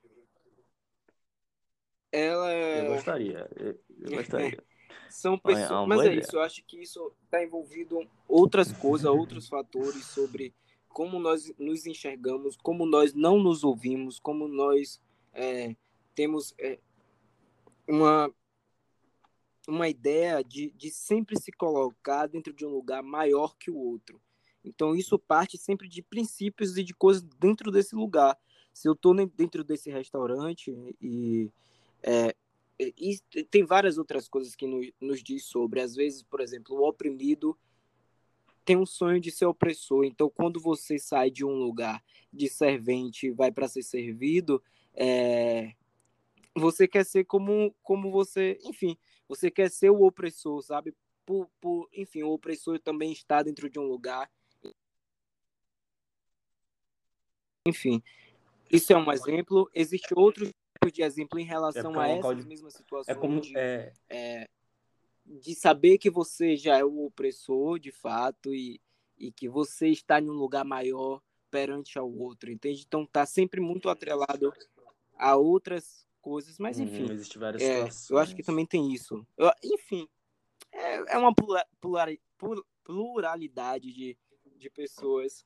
Ela 2.12 2.51
Eu 2.53 2.85
é, 2.85 2.88
gostaria. 2.95 3.49
Eu, 3.55 3.79
eu 4.01 4.17
gostaria. 4.17 4.63
são 5.09 5.38
pessoas, 5.38 5.88
mas 5.88 6.01
é 6.01 6.15
isso. 6.15 6.35
Eu 6.35 6.41
acho 6.41 6.63
que 6.65 6.81
isso 6.81 7.13
está 7.25 7.43
envolvido 7.43 8.07
outras 8.27 8.71
coisas, 8.71 9.09
outros 9.09 9.47
fatores 9.47 10.05
sobre 10.05 10.53
como 10.88 11.19
nós 11.19 11.51
nos 11.57 11.85
enxergamos, 11.85 12.57
como 12.57 12.85
nós 12.85 13.13
não 13.13 13.39
nos 13.39 13.63
ouvimos, 13.63 14.19
como 14.19 14.47
nós 14.47 14.99
é, 15.33 15.75
temos 16.15 16.53
é, 16.57 16.79
uma 17.88 18.33
uma 19.67 19.88
ideia 19.88 20.43
de, 20.43 20.71
de 20.71 20.89
sempre 20.89 21.39
se 21.39 21.51
colocar 21.51 22.25
dentro 22.25 22.51
de 22.51 22.65
um 22.65 22.69
lugar 22.69 23.03
maior 23.03 23.55
que 23.55 23.69
o 23.69 23.77
outro. 23.77 24.19
Então 24.63 24.95
isso 24.95 25.17
parte 25.19 25.57
sempre 25.57 25.88
de 25.88 26.01
princípios 26.01 26.75
e 26.75 26.83
de 26.83 26.93
coisas 26.93 27.21
dentro 27.39 27.71
desse 27.71 27.95
lugar. 27.95 28.38
Se 28.79 28.87
eu 28.87 28.93
estou 28.93 29.13
dentro 29.13 29.61
desse 29.61 29.91
restaurante 29.91 30.73
e, 31.01 31.51
é, 32.01 32.33
e 32.79 33.19
tem 33.51 33.65
várias 33.65 33.97
outras 33.97 34.29
coisas 34.29 34.55
que 34.55 34.65
nos, 34.65 34.89
nos 35.01 35.21
diz 35.21 35.43
sobre. 35.43 35.81
Às 35.81 35.95
vezes, 35.95 36.23
por 36.23 36.39
exemplo, 36.39 36.77
o 36.77 36.87
oprimido 36.87 37.59
tem 38.63 38.77
um 38.77 38.85
sonho 38.85 39.19
de 39.19 39.31
ser 39.31 39.47
opressor. 39.47 40.05
Então, 40.05 40.29
quando 40.29 40.61
você 40.61 40.97
sai 40.97 41.29
de 41.29 41.43
um 41.43 41.55
lugar 41.55 42.01
de 42.31 42.47
servente 42.47 43.27
e 43.27 43.31
vai 43.31 43.51
para 43.51 43.67
ser 43.67 43.83
servido, 43.83 44.63
é, 44.93 45.73
você 46.55 46.87
quer 46.87 47.05
ser 47.05 47.25
como, 47.25 47.75
como 47.83 48.09
você, 48.09 48.57
enfim, 48.63 48.97
você 49.27 49.51
quer 49.51 49.69
ser 49.69 49.89
o 49.89 50.03
opressor, 50.03 50.61
sabe? 50.61 50.95
Por, 51.25 51.49
por, 51.59 51.89
enfim, 51.93 52.23
o 52.23 52.31
opressor 52.31 52.79
também 52.79 53.11
está 53.11 53.43
dentro 53.43 53.69
de 53.69 53.77
um 53.77 53.83
lugar. 53.83 54.31
Enfim, 57.67 58.01
isso 58.71 58.93
é 58.93 58.97
um 58.97 59.12
exemplo. 59.12 59.69
Existe 59.73 60.13
outros 60.15 60.49
tipos 60.49 60.93
de 60.93 61.01
exemplo 61.01 61.39
em 61.39 61.43
relação 61.43 62.01
é 62.01 62.12
a 62.12 62.15
local 62.15 62.32
essas 62.32 62.43
de- 62.43 62.49
mesmas 62.49 62.84
É 63.08 63.15
como. 63.15 63.41
de, 63.41 63.53
É, 64.10 64.47
de 65.25 65.53
saber 65.55 65.97
que 65.97 66.10
você 66.10 66.55
já 66.55 66.77
é 66.77 66.84
o 66.84 67.05
opressor, 67.05 67.77
de 67.79 67.91
fato, 67.91 68.53
e, 68.53 68.82
e 69.17 69.32
que 69.32 69.47
você 69.47 69.89
está 69.89 70.19
em 70.19 70.29
um 70.29 70.34
lugar 70.34 70.65
maior 70.65 71.21
perante 71.51 71.97
ao 71.99 72.12
outro, 72.12 72.51
entende? 72.51 72.84
Então 72.88 73.05
tá 73.05 73.25
sempre 73.25 73.60
muito 73.60 73.89
atrelado 73.89 74.53
a 75.17 75.36
outras 75.36 76.08
coisas, 76.21 76.58
mas 76.60 76.79
enfim. 76.79 77.05
uhum, 77.05 77.12
existe 77.12 77.38
várias 77.38 77.62
É, 77.62 77.75
situações. 77.75 78.10
eu 78.10 78.17
acho 78.17 78.36
que 78.36 78.43
também 78.43 78.65
tem 78.65 78.91
isso. 78.93 79.25
Eu- 79.38 79.51
enfim, 79.63 80.08
é, 80.71 81.13
é 81.15 81.17
uma 81.17 81.34
plura- 81.34 81.67
plurali- 81.82 82.21
plur- 82.38 82.65
pluralidade 82.84 83.91
de, 83.93 84.17
de 84.58 84.69
pessoas 84.69 85.45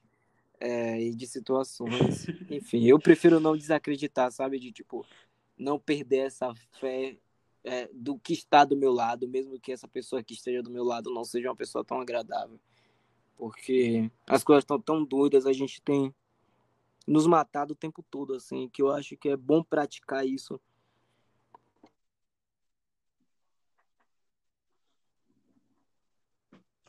é, 0.59 1.01
e 1.01 1.15
de 1.15 1.27
situações. 1.27 2.27
Enfim, 2.49 2.85
eu 2.85 2.99
prefiro 2.99 3.39
não 3.39 3.57
desacreditar, 3.57 4.31
sabe? 4.31 4.59
De 4.59 4.71
tipo, 4.71 5.05
não 5.57 5.79
perder 5.79 6.27
essa 6.27 6.53
fé 6.79 7.17
é, 7.63 7.89
do 7.93 8.17
que 8.17 8.33
está 8.33 8.65
do 8.65 8.75
meu 8.75 8.91
lado, 8.91 9.27
mesmo 9.27 9.59
que 9.59 9.71
essa 9.71 9.87
pessoa 9.87 10.23
que 10.23 10.33
esteja 10.33 10.61
do 10.61 10.69
meu 10.69 10.83
lado 10.83 11.13
não 11.13 11.23
seja 11.23 11.49
uma 11.49 11.55
pessoa 11.55 11.83
tão 11.83 11.99
agradável. 11.99 12.59
Porque 13.37 14.09
as 14.27 14.43
coisas 14.43 14.63
estão 14.63 14.79
tão 14.79 15.03
doidas, 15.03 15.45
a 15.45 15.53
gente 15.53 15.81
tem 15.81 16.13
nos 17.05 17.27
matado 17.27 17.73
o 17.73 17.75
tempo 17.75 18.03
todo, 18.09 18.33
assim, 18.33 18.69
que 18.69 18.81
eu 18.81 18.91
acho 18.91 19.17
que 19.17 19.29
é 19.29 19.35
bom 19.35 19.63
praticar 19.63 20.25
isso 20.25 20.59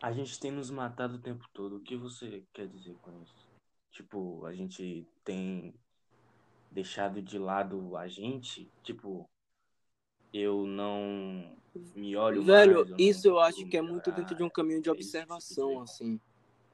A 0.05 0.13
gente 0.13 0.39
tem 0.39 0.51
nos 0.51 0.71
matado 0.71 1.15
o 1.15 1.19
tempo 1.19 1.49
todo. 1.55 1.77
O 1.77 1.81
que 1.81 1.97
você 1.97 2.45
quer 2.53 2.69
dizer 2.69 2.95
com 3.01 3.11
isso? 3.23 3.54
Tipo, 3.95 4.45
a 4.45 4.53
gente 4.53 5.07
tem 5.23 5.73
deixado 6.69 7.23
de 7.23 7.39
lado 7.39 7.97
a 7.97 8.09
gente? 8.09 8.69
Tipo, 8.83 9.25
eu 10.33 10.67
não 10.67 11.57
me 11.95 12.17
olho 12.17 12.43
Velho, 12.43 12.79
mais, 12.79 12.91
eu 12.91 12.97
isso 12.99 13.29
eu 13.29 13.39
acho 13.39 13.65
que 13.67 13.77
é 13.77 13.81
muito 13.81 14.11
dentro 14.11 14.35
de 14.35 14.43
um 14.43 14.51
caminho 14.51 14.83
de 14.83 14.89
É 14.89 14.93
observação, 14.93 15.81
assim. 15.81 16.19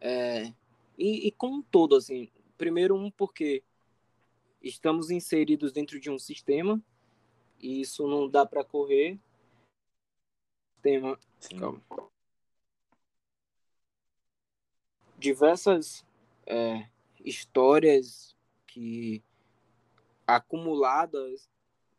É, 0.01 0.47
e, 0.97 1.29
e 1.29 1.33
como 1.33 1.59
um 1.59 1.63
todo, 1.63 1.95
assim. 1.95 2.33
Primeiro, 2.57 2.97
um, 2.97 3.11
porque 3.11 3.63
estamos 4.63 5.11
inseridos 5.11 5.73
dentro 5.73 6.01
de 6.01 6.11
um 6.11 6.19
sistema 6.19 6.83
e 7.61 7.83
isso 7.83 8.09
não 8.09 8.31
dá 8.31 8.47
para 8.47 8.65
correr. 8.65 9.19
Sistema, 10.77 11.21
Sim. 11.39 11.59
calma. 11.59 11.83
Diversas 15.19 16.03
é, 16.47 16.89
histórias 17.25 18.37
que 18.67 19.23
acumuladas 20.27 21.49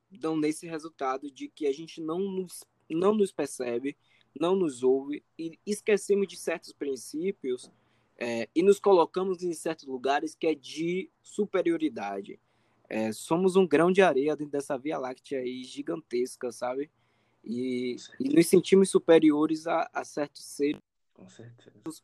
dão 0.09 0.37
nesse 0.37 0.67
resultado 0.67 1.29
de 1.29 1.47
que 1.47 1.67
a 1.67 1.71
gente 1.71 2.01
não 2.01 2.19
nos, 2.19 2.63
não 2.89 3.13
nos 3.13 3.31
percebe, 3.31 3.97
não 4.37 4.55
nos 4.55 4.83
ouve 4.83 5.23
e 5.37 5.57
esquecemos 5.65 6.27
de 6.27 6.37
certos 6.37 6.73
princípios 6.73 7.71
é, 8.17 8.47
e 8.55 8.61
nos 8.61 8.79
colocamos 8.79 9.43
em 9.43 9.53
certos 9.53 9.85
lugares 9.85 10.35
que 10.35 10.47
é 10.47 10.55
de 10.55 11.09
superioridade. 11.23 12.39
É, 12.87 13.11
somos 13.11 13.55
um 13.55 13.65
grão 13.65 13.91
de 13.91 14.01
areia 14.01 14.35
dentro 14.35 14.51
dessa 14.51 14.77
Via 14.77 14.97
Láctea 14.97 15.39
aí 15.39 15.63
gigantesca, 15.63 16.51
sabe? 16.51 16.91
E, 17.43 17.95
e 18.19 18.29
nos 18.29 18.47
sentimos 18.47 18.89
superiores 18.89 19.65
a, 19.65 19.89
a 19.93 20.03
certos 20.03 20.43
seres. 20.43 20.81
Com 21.13 21.27
certeza. 21.27 22.03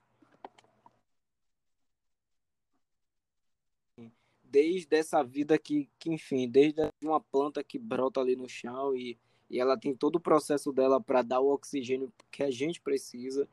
Desde 4.49 4.95
essa 4.95 5.23
vida 5.23 5.57
que, 5.57 5.89
que 5.99 6.11
enfim, 6.11 6.47
desde 6.47 6.81
uma 7.03 7.19
planta 7.19 7.63
que 7.63 7.77
brota 7.77 8.19
ali 8.19 8.35
no 8.35 8.47
chão 8.47 8.95
e, 8.95 9.17
e 9.49 9.59
ela 9.59 9.77
tem 9.77 9.95
todo 9.95 10.17
o 10.17 10.21
processo 10.21 10.71
dela 10.71 11.01
para 11.01 11.21
dar 11.21 11.39
o 11.39 11.51
oxigênio 11.51 12.11
que 12.31 12.43
a 12.43 12.51
gente 12.51 12.81
precisa, 12.81 13.47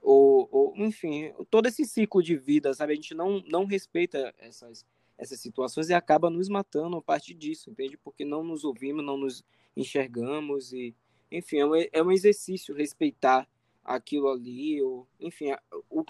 ou, 0.00 0.48
ou 0.50 0.74
enfim, 0.76 1.32
todo 1.50 1.66
esse 1.66 1.84
ciclo 1.84 2.22
de 2.22 2.36
vida, 2.36 2.72
sabe? 2.74 2.92
A 2.92 2.96
gente 2.96 3.14
não, 3.14 3.42
não 3.46 3.64
respeita 3.64 4.34
essas, 4.38 4.84
essas 5.18 5.40
situações 5.40 5.88
e 5.90 5.94
acaba 5.94 6.30
nos 6.30 6.48
matando 6.48 6.96
a 6.96 7.02
partir 7.02 7.34
disso, 7.34 7.70
entende? 7.70 7.96
Porque 7.96 8.24
não 8.24 8.42
nos 8.42 8.64
ouvimos, 8.64 9.04
não 9.04 9.18
nos 9.18 9.44
enxergamos 9.76 10.72
e, 10.72 10.94
enfim, 11.30 11.58
é 11.58 11.66
um, 11.66 11.74
é 11.74 12.02
um 12.02 12.12
exercício 12.12 12.74
respeitar 12.74 13.48
aquilo 13.84 14.28
ali, 14.28 14.82
ou, 14.82 15.06
enfim, 15.18 15.52
o, 15.88 16.04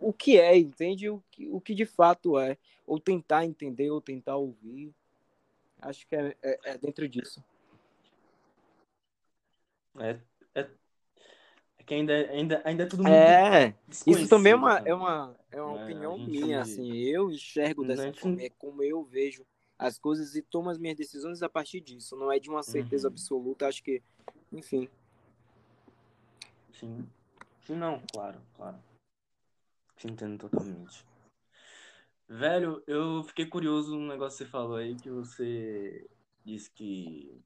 o, 0.00 0.12
que 0.12 0.38
é, 0.38 0.56
entende? 0.56 1.08
O 1.10 1.22
que, 1.30 1.48
o 1.48 1.60
que 1.60 1.74
de 1.74 1.84
fato 1.84 2.38
é 2.38 2.56
ou 2.86 2.98
tentar 2.98 3.44
entender, 3.44 3.90
ou 3.90 4.00
tentar 4.00 4.36
ouvir. 4.36 4.94
Acho 5.80 6.06
que 6.06 6.16
é, 6.16 6.36
é, 6.42 6.58
é 6.64 6.78
dentro 6.78 7.08
disso. 7.08 7.44
É, 9.98 10.18
é, 10.54 10.60
é 11.78 11.82
que 11.84 11.94
ainda, 11.94 12.12
ainda, 12.30 12.62
ainda 12.64 12.82
é 12.82 12.86
tudo 12.86 13.04
muito 13.04 13.14
É, 13.14 13.74
isso 14.06 14.28
também 14.28 14.52
é 14.52 14.56
uma, 14.56 14.78
é 14.78 14.94
uma, 14.94 15.36
é 15.50 15.62
uma 15.62 15.74
né? 15.76 15.82
opinião 15.82 16.18
minha, 16.18 16.62
assim, 16.62 16.92
eu 16.92 17.30
enxergo 17.30 17.84
dessa 17.84 18.02
gente- 18.02 18.20
forma, 18.20 18.42
é 18.42 18.48
como 18.48 18.82
eu 18.82 19.04
vejo 19.04 19.46
as 19.78 19.98
coisas 19.98 20.34
e 20.34 20.42
tomo 20.42 20.70
as 20.70 20.78
minhas 20.78 20.96
decisões 20.96 21.42
a 21.42 21.48
partir 21.48 21.80
disso, 21.80 22.16
não 22.16 22.32
é 22.32 22.38
de 22.38 22.48
uma 22.48 22.62
certeza 22.62 23.08
Uhum. 23.08 23.12
absoluta, 23.12 23.66
acho 23.66 23.82
que, 23.82 24.02
enfim, 24.52 24.88
Sim. 26.72 27.06
Sim, 27.66 27.76
não, 27.76 28.02
claro, 28.12 28.40
claro. 28.54 28.76
Te 29.96 30.08
entendo 30.08 30.38
totalmente. 30.38 31.04
Velho, 32.28 32.82
eu 32.86 33.22
fiquei 33.24 33.46
curioso 33.46 33.94
num 33.94 34.08
negócio 34.08 34.38
que 34.38 34.44
você 34.44 34.50
falou 34.50 34.76
aí, 34.76 34.94
que 34.96 35.10
você 35.10 36.08
disse 36.44 36.70
que 36.70 37.40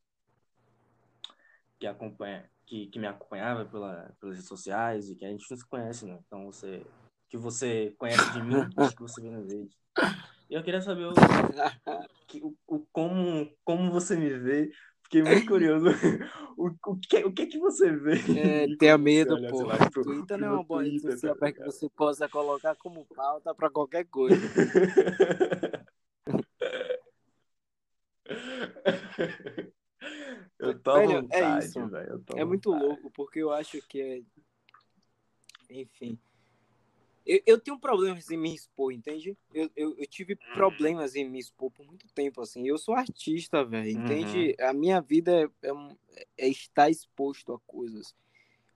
que 1.78 1.86
acompanha, 1.86 2.50
que, 2.66 2.86
que 2.88 2.98
me 2.98 3.06
acompanhava 3.06 3.64
pela, 3.64 4.12
pelas 4.20 4.34
redes 4.34 4.48
sociais 4.48 5.08
e 5.08 5.14
que 5.14 5.24
a 5.24 5.28
gente 5.28 5.48
não 5.48 5.56
se 5.56 5.66
conhece, 5.66 6.06
né? 6.06 6.18
Então 6.26 6.46
você 6.46 6.84
que 7.28 7.36
você 7.36 7.94
conhece 7.98 8.32
de 8.32 8.42
mim, 8.42 8.68
que 8.96 9.02
você 9.02 9.20
vê 9.20 9.30
no 9.30 9.46
vídeo. 9.46 9.76
E 10.50 10.54
eu 10.54 10.62
queria 10.62 10.80
saber 10.80 11.04
o, 11.04 11.12
o, 12.42 12.56
o 12.66 12.86
como 12.92 13.52
como 13.64 13.90
você 13.90 14.16
me 14.16 14.30
vê. 14.30 14.70
Fiquei 15.08 15.22
muito 15.22 15.46
curioso. 15.46 15.86
O, 16.58 16.74
o, 16.88 16.96
que, 16.98 17.18
o 17.24 17.32
que 17.32 17.46
que 17.46 17.56
você 17.56 17.92
vê? 17.92 18.14
é, 18.36 18.66
tenha 18.78 18.98
medo, 18.98 19.38
pô, 19.48 19.64
pro- 19.92 20.02
Twitter 20.02 20.36
pro 20.36 20.38
não 20.38 20.46
é 20.48 20.50
uma 20.50 20.64
boa 20.64 20.82
rede 20.82 21.00
Twitter, 21.00 21.12
social 21.12 21.36
para 21.36 21.52
que 21.52 21.62
você 21.62 21.88
possa 21.90 22.28
colocar 22.28 22.74
como 22.74 23.06
pauta 23.14 23.54
para 23.54 23.70
qualquer 23.70 24.04
coisa. 24.06 24.36
Eu 30.58 30.76
tô 30.80 30.94
Velho, 30.94 31.12
é 31.12 31.20
vontade, 31.20 31.64
isso. 31.66 31.86
velho. 31.88 32.24
É 32.34 32.44
muito 32.44 32.70
louco, 32.72 33.08
porque 33.12 33.38
eu 33.38 33.52
acho 33.52 33.80
que 33.86 34.00
é. 34.00 34.22
Enfim. 35.70 36.18
Eu, 37.28 37.42
eu 37.44 37.60
tenho 37.60 37.78
problemas 37.78 38.30
em 38.30 38.38
me 38.38 38.54
expor, 38.54 38.90
entende? 38.90 39.36
Eu, 39.52 39.70
eu, 39.76 39.94
eu, 39.98 40.06
tive 40.06 40.34
problemas 40.54 41.14
em 41.14 41.28
me 41.28 41.38
expor 41.38 41.70
por 41.70 41.84
muito 41.84 42.08
tempo, 42.14 42.40
assim. 42.40 42.66
Eu 42.66 42.78
sou 42.78 42.94
artista, 42.94 43.62
velho, 43.62 43.90
entende? 43.90 44.56
Uhum. 44.58 44.66
A 44.66 44.72
minha 44.72 44.98
vida 44.98 45.42
é, 45.42 45.68
é, 45.68 45.72
é, 46.38 46.48
estar 46.48 46.88
exposto 46.88 47.52
a 47.52 47.58
coisas. 47.60 48.14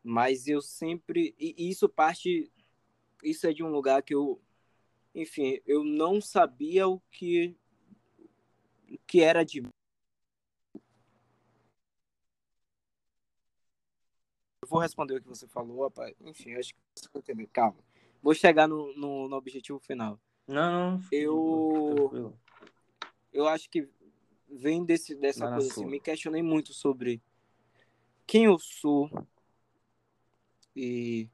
Mas 0.05 0.49
eu 0.49 0.61
sempre. 0.61 1.35
E 1.39 1.71
isso 1.71 1.89
parte. 1.89 2.53
Isso 3.25 3.47
é 3.47 3.55
de 3.55 3.65
um 3.65 3.71
lugar 3.71 4.03
que 4.03 4.15
eu. 4.15 4.39
Enfim, 5.15 5.59
eu 5.67 5.83
não 5.83 6.21
sabia 6.21 6.87
o 6.87 7.01
que. 7.11 7.57
O 8.91 8.99
que 9.07 9.23
era 9.23 9.43
de 9.45 9.63
vou 14.73 14.81
responder 14.81 15.17
o 15.17 15.23
que 15.23 15.29
você 15.29 15.47
falou, 15.47 15.85
rapaz. 15.85 16.15
Enfim, 16.21 16.55
acho 16.55 16.75
que 16.75 16.81
você 16.95 17.09
vai 17.13 17.21
entender. 17.21 17.47
Calma. 17.49 17.92
Vou 18.23 18.35
chegar 18.35 18.69
no, 18.69 18.95
no, 18.97 19.29
no 19.29 19.37
objetivo 19.37 19.79
final. 19.79 20.19
Não, 20.47 20.93
não. 20.93 21.05
Eu. 21.11 22.35
Eu 23.33 23.49
acho 23.49 23.69
que 23.71 23.89
vem 24.49 24.85
desse, 24.85 25.15
dessa 25.15 25.51
coisa 25.51 25.69
assim. 25.71 25.87
Me 25.87 25.99
questionei 25.99 26.43
muito 26.43 26.73
sobre 26.73 27.23
quem 28.27 28.45
eu 28.45 28.59
sou 28.59 29.11
e 30.77 31.29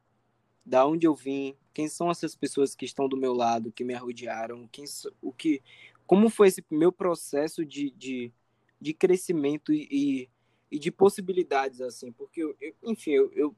da 0.64 0.86
onde 0.86 1.07
eu 1.07 1.14
vim, 1.14 1.57
quem 1.72 1.89
são 1.89 2.11
essas 2.11 2.34
pessoas 2.36 2.74
que 2.74 2.84
estão 2.84 3.09
do 3.09 3.16
meu 3.16 3.32
lado, 3.32 3.72
que 3.72 3.82
me 3.84 3.95
rodearam, 3.95 4.68
quem, 4.68 4.84
o 5.22 5.32
que, 5.32 5.62
como 6.07 6.28
foi 6.28 6.49
esse 6.49 6.64
meu 6.70 6.93
processo 6.93 7.64
de, 7.64 7.91
de, 7.91 8.32
de 8.80 8.93
crescimento 8.93 9.72
e, 9.72 9.89
e 9.91 10.30
e 10.70 10.78
de 10.78 10.91
possibilidades, 10.91 11.80
assim, 11.80 12.12
porque, 12.12 12.43
eu, 12.43 12.55
eu, 12.61 12.74
enfim, 12.82 13.12
eu, 13.12 13.32
eu 13.32 13.57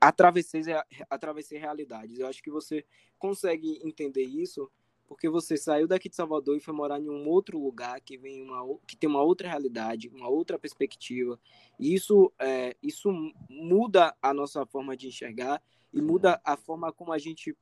atravessei, 0.00 0.62
atravessei 1.08 1.58
realidades. 1.58 2.18
Eu 2.18 2.26
acho 2.26 2.42
que 2.42 2.50
você 2.50 2.84
consegue 3.18 3.80
entender 3.84 4.24
isso 4.24 4.70
porque 5.06 5.28
você 5.28 5.56
saiu 5.56 5.86
daqui 5.86 6.08
de 6.08 6.16
Salvador 6.16 6.56
e 6.56 6.60
foi 6.60 6.74
morar 6.74 7.00
em 7.00 7.08
um 7.08 7.28
outro 7.28 7.58
lugar 7.62 8.00
que 8.00 8.18
vem 8.18 8.42
uma 8.42 8.78
que 8.86 8.96
tem 8.96 9.08
uma 9.08 9.22
outra 9.22 9.48
realidade, 9.48 10.08
uma 10.08 10.28
outra 10.28 10.58
perspectiva. 10.58 11.38
E 11.78 11.94
isso 11.94 12.32
é, 12.38 12.76
isso 12.82 13.10
muda 13.48 14.16
a 14.20 14.34
nossa 14.34 14.66
forma 14.66 14.96
de 14.96 15.08
enxergar 15.08 15.62
e 15.92 16.00
muda 16.00 16.40
a 16.44 16.56
forma 16.56 16.92
como 16.92 17.12
a 17.12 17.18
gente 17.18 17.56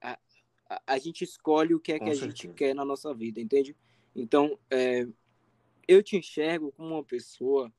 a, 0.00 0.18
a, 0.68 0.82
a 0.86 0.98
gente 0.98 1.24
escolhe 1.24 1.74
o 1.74 1.80
que 1.80 1.92
é 1.92 1.98
Com 1.98 2.06
que 2.06 2.10
certeza. 2.12 2.26
a 2.26 2.28
gente 2.28 2.54
quer 2.54 2.74
na 2.74 2.84
nossa 2.84 3.12
vida, 3.14 3.40
entende? 3.40 3.76
Então, 4.14 4.58
é, 4.70 5.06
eu 5.86 6.02
te 6.02 6.16
enxergo 6.16 6.72
como 6.72 6.94
uma 6.94 7.04
pessoa 7.04 7.72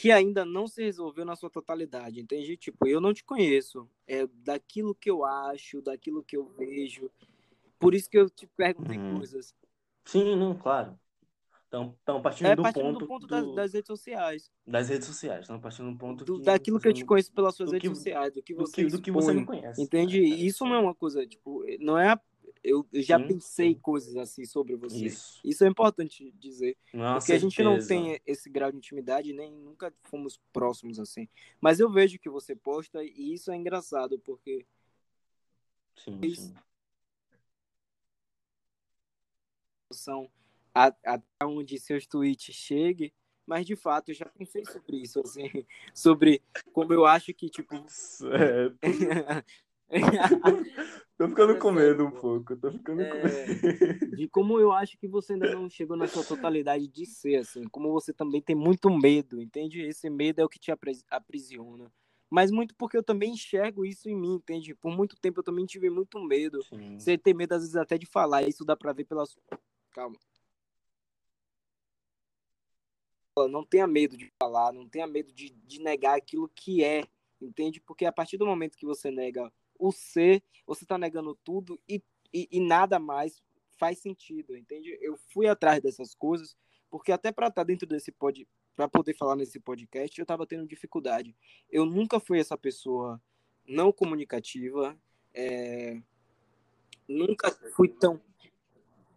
que 0.00 0.10
ainda 0.10 0.46
não 0.46 0.66
se 0.66 0.82
resolveu 0.82 1.26
na 1.26 1.36
sua 1.36 1.50
totalidade, 1.50 2.22
entende? 2.22 2.56
Tipo, 2.56 2.88
eu 2.88 3.02
não 3.02 3.12
te 3.12 3.22
conheço, 3.22 3.86
é 4.06 4.26
daquilo 4.26 4.94
que 4.94 5.10
eu 5.10 5.26
acho, 5.26 5.82
daquilo 5.82 6.24
que 6.24 6.38
eu 6.38 6.46
vejo, 6.56 7.10
por 7.78 7.94
isso 7.94 8.08
que 8.08 8.16
eu 8.16 8.30
te 8.30 8.46
perguntei 8.46 8.96
uhum. 8.96 9.18
coisas. 9.18 9.54
Sim, 10.06 10.36
não, 10.36 10.56
claro. 10.56 10.98
Então, 11.68 11.94
então 12.02 12.22
partindo, 12.22 12.46
é, 12.46 12.56
do, 12.56 12.62
partindo 12.62 12.84
ponto 12.84 12.98
do 12.98 13.06
ponto 13.06 13.26
das, 13.26 13.54
das, 13.54 13.74
redes 13.74 13.88
sociais. 13.88 14.50
Das 14.66 14.88
redes 14.88 15.06
sociais, 15.06 15.44
então 15.44 15.60
partindo 15.60 15.90
do 15.90 15.98
ponto 15.98 16.24
do, 16.24 16.38
que 16.38 16.44
daquilo 16.44 16.80
que 16.80 16.88
eu 16.88 16.94
te 16.94 17.04
conheço 17.04 17.30
pelas 17.34 17.54
suas 17.54 17.70
redes 17.70 17.90
que, 17.90 17.94
sociais, 17.94 18.32
do 18.32 18.42
que 18.42 18.54
você 18.54 18.82
do 18.82 18.88
que, 18.88 18.96
do 18.96 19.02
que 19.02 19.10
você 19.10 19.34
me 19.34 19.44
conhece. 19.44 19.82
Entende? 19.82 20.18
É, 20.18 20.22
isso 20.22 20.64
não 20.64 20.76
é 20.76 20.78
uma 20.78 20.94
coisa, 20.94 21.26
tipo, 21.26 21.62
não 21.78 21.98
é 21.98 22.18
eu, 22.62 22.86
eu 22.92 23.02
já 23.02 23.18
sim, 23.18 23.26
pensei 23.26 23.74
sim. 23.74 23.80
coisas 23.80 24.16
assim 24.16 24.44
sobre 24.44 24.76
você. 24.76 25.06
Isso. 25.06 25.40
Isso 25.44 25.64
é 25.64 25.68
importante 25.68 26.30
dizer. 26.38 26.76
Não, 26.92 27.18
porque 27.18 27.32
a 27.32 27.38
gente 27.38 27.62
não 27.62 27.78
tem 27.84 28.20
esse 28.26 28.50
grau 28.50 28.70
de 28.70 28.78
intimidade, 28.78 29.32
nem 29.32 29.52
nunca 29.52 29.92
fomos 30.04 30.40
próximos 30.52 30.98
assim. 30.98 31.28
Mas 31.60 31.80
eu 31.80 31.90
vejo 31.90 32.18
que 32.18 32.28
você 32.28 32.54
posta 32.54 33.02
e 33.02 33.34
isso 33.34 33.50
é 33.50 33.56
engraçado, 33.56 34.18
porque. 34.18 34.66
Sim, 35.96 36.34
sim. 36.34 36.54
São 39.92 40.30
até 40.72 41.24
onde 41.42 41.78
seus 41.78 42.06
tweets 42.06 42.54
cheguem, 42.54 43.12
mas 43.44 43.66
de 43.66 43.74
fato 43.74 44.10
eu 44.10 44.14
já 44.14 44.26
pensei 44.26 44.64
sobre 44.64 44.98
isso, 44.98 45.20
assim, 45.20 45.42
sobre 45.92 46.42
como 46.72 46.92
eu 46.92 47.06
acho 47.06 47.34
que, 47.34 47.48
tipo. 47.48 47.82
Certo. 47.88 48.78
tô 51.18 51.28
ficando 51.28 51.58
com 51.58 51.72
medo 51.72 52.06
um 52.06 52.10
pouco, 52.10 52.56
tô 52.56 52.70
ficando 52.70 53.02
é, 53.02 53.10
com 53.10 53.16
medo. 53.16 54.16
De 54.16 54.28
como 54.28 54.60
eu 54.60 54.72
acho 54.72 54.96
que 54.96 55.08
você 55.08 55.32
ainda 55.32 55.52
não 55.54 55.68
chegou 55.68 55.96
na 55.96 56.06
sua 56.06 56.24
totalidade 56.24 56.86
de 56.86 57.06
ser, 57.06 57.36
assim, 57.36 57.64
como 57.64 57.92
você 57.92 58.12
também 58.12 58.40
tem 58.40 58.54
muito 58.54 58.88
medo, 58.90 59.40
entende? 59.40 59.82
Esse 59.82 60.08
medo 60.08 60.40
é 60.40 60.44
o 60.44 60.48
que 60.48 60.58
te 60.58 60.72
aprisiona. 61.10 61.90
Mas 62.30 62.52
muito 62.52 62.74
porque 62.76 62.96
eu 62.96 63.02
também 63.02 63.32
enxergo 63.32 63.84
isso 63.84 64.08
em 64.08 64.14
mim, 64.14 64.34
entende? 64.34 64.72
Por 64.72 64.96
muito 64.96 65.16
tempo 65.16 65.40
eu 65.40 65.44
também 65.44 65.66
tive 65.66 65.90
muito 65.90 66.20
medo. 66.20 66.62
Sim. 66.62 66.96
Você 66.96 67.18
tem 67.18 67.34
medo, 67.34 67.54
às 67.54 67.62
vezes, 67.62 67.74
até 67.74 67.98
de 67.98 68.06
falar. 68.06 68.48
Isso 68.48 68.64
dá 68.64 68.76
pra 68.76 68.92
ver 68.92 69.04
pelas. 69.04 69.36
Calma. 69.90 70.16
Não 73.50 73.64
tenha 73.64 73.86
medo 73.86 74.16
de 74.16 74.30
falar, 74.40 74.72
não 74.72 74.86
tenha 74.86 75.06
medo 75.06 75.32
de, 75.32 75.50
de 75.50 75.80
negar 75.80 76.16
aquilo 76.16 76.48
que 76.54 76.84
é, 76.84 77.04
entende? 77.40 77.80
Porque 77.80 78.04
a 78.04 78.12
partir 78.12 78.36
do 78.36 78.44
momento 78.44 78.76
que 78.76 78.84
você 78.84 79.10
nega 79.10 79.50
o 79.80 79.90
ser, 79.90 80.42
você 80.66 80.84
está 80.84 80.98
negando 80.98 81.34
tudo 81.42 81.80
e, 81.88 82.02
e, 82.32 82.48
e, 82.52 82.60
nada 82.60 82.98
mais 82.98 83.42
faz 83.78 83.98
sentido, 83.98 84.56
entende? 84.56 84.96
Eu 85.00 85.16
fui 85.32 85.48
atrás 85.48 85.82
dessas 85.82 86.14
coisas, 86.14 86.54
porque 86.90 87.10
até 87.10 87.32
para 87.32 87.48
estar 87.48 87.62
tá 87.62 87.66
dentro 87.66 87.88
desse 87.88 88.12
pod, 88.12 88.46
para 88.76 88.86
poder 88.86 89.14
falar 89.14 89.36
nesse 89.36 89.58
podcast, 89.58 90.18
eu 90.18 90.22
estava 90.22 90.46
tendo 90.46 90.66
dificuldade. 90.66 91.34
Eu 91.70 91.86
nunca 91.86 92.20
fui 92.20 92.38
essa 92.38 92.58
pessoa 92.58 93.20
não 93.66 93.90
comunicativa, 93.90 94.96
é... 95.32 96.00
nunca 97.08 97.50
fui 97.74 97.88
tão. 97.88 98.20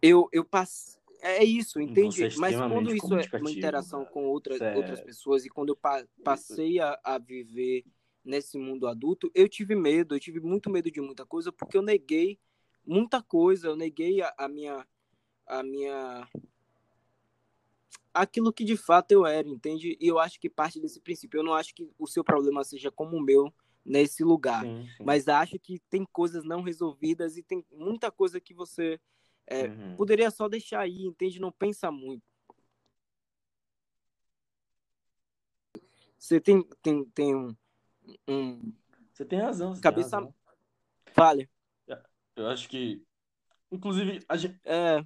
Eu, 0.00 0.28
eu 0.32 0.44
passei. 0.44 1.02
É 1.20 1.42
isso, 1.42 1.80
entende? 1.80 2.22
É 2.22 2.28
Mas 2.36 2.54
quando 2.54 2.94
isso 2.94 3.14
é 3.14 3.38
uma 3.38 3.50
interação 3.50 4.04
com 4.04 4.24
outras, 4.26 4.60
outras 4.76 5.00
pessoas 5.00 5.46
e 5.46 5.48
quando 5.48 5.70
eu 5.70 5.76
pa 5.76 6.04
passei 6.22 6.78
a, 6.78 7.00
a 7.02 7.16
viver 7.16 7.82
nesse 8.24 8.56
mundo 8.58 8.86
adulto, 8.86 9.30
eu 9.34 9.48
tive 9.48 9.74
medo, 9.74 10.14
eu 10.14 10.20
tive 10.20 10.40
muito 10.40 10.70
medo 10.70 10.90
de 10.90 11.00
muita 11.00 11.26
coisa, 11.26 11.52
porque 11.52 11.76
eu 11.76 11.82
neguei 11.82 12.38
muita 12.86 13.22
coisa, 13.22 13.68
eu 13.68 13.76
neguei 13.76 14.22
a, 14.22 14.34
a 14.38 14.48
minha 14.48 14.86
a 15.46 15.62
minha 15.62 16.28
aquilo 18.12 18.52
que 18.52 18.64
de 18.64 18.76
fato 18.76 19.12
eu 19.12 19.26
era, 19.26 19.48
entende? 19.48 19.98
E 20.00 20.06
eu 20.06 20.18
acho 20.18 20.40
que 20.40 20.48
parte 20.48 20.80
desse 20.80 21.00
princípio, 21.00 21.38
eu 21.38 21.44
não 21.44 21.52
acho 21.52 21.74
que 21.74 21.90
o 21.98 22.06
seu 22.06 22.22
problema 22.22 22.62
seja 22.64 22.90
como 22.90 23.16
o 23.16 23.22
meu 23.22 23.52
nesse 23.84 24.24
lugar, 24.24 24.64
sim, 24.64 24.88
sim. 24.96 25.04
mas 25.04 25.28
acho 25.28 25.58
que 25.58 25.78
tem 25.90 26.06
coisas 26.06 26.44
não 26.44 26.62
resolvidas 26.62 27.36
e 27.36 27.42
tem 27.42 27.62
muita 27.70 28.10
coisa 28.10 28.40
que 28.40 28.54
você 28.54 28.98
é, 29.46 29.66
uhum. 29.66 29.96
poderia 29.96 30.30
só 30.30 30.48
deixar 30.48 30.80
aí, 30.80 31.04
entende? 31.04 31.38
Não 31.38 31.52
pensa 31.52 31.90
muito. 31.90 32.22
Você 36.18 36.40
tem, 36.40 36.66
tem, 36.80 37.04
tem 37.04 37.34
um, 37.34 37.54
um. 38.28 38.72
Você 39.12 39.24
tem 39.24 39.40
razão. 39.40 39.74
Você 39.74 39.80
cabeça. 39.80 40.10
Tem 40.10 40.18
razão. 40.18 40.34
Fale. 41.12 41.48
Eu 42.36 42.48
acho 42.48 42.68
que. 42.68 43.02
Inclusive, 43.70 44.20
a 44.28 44.36
gente. 44.36 44.58
É. 44.64 45.04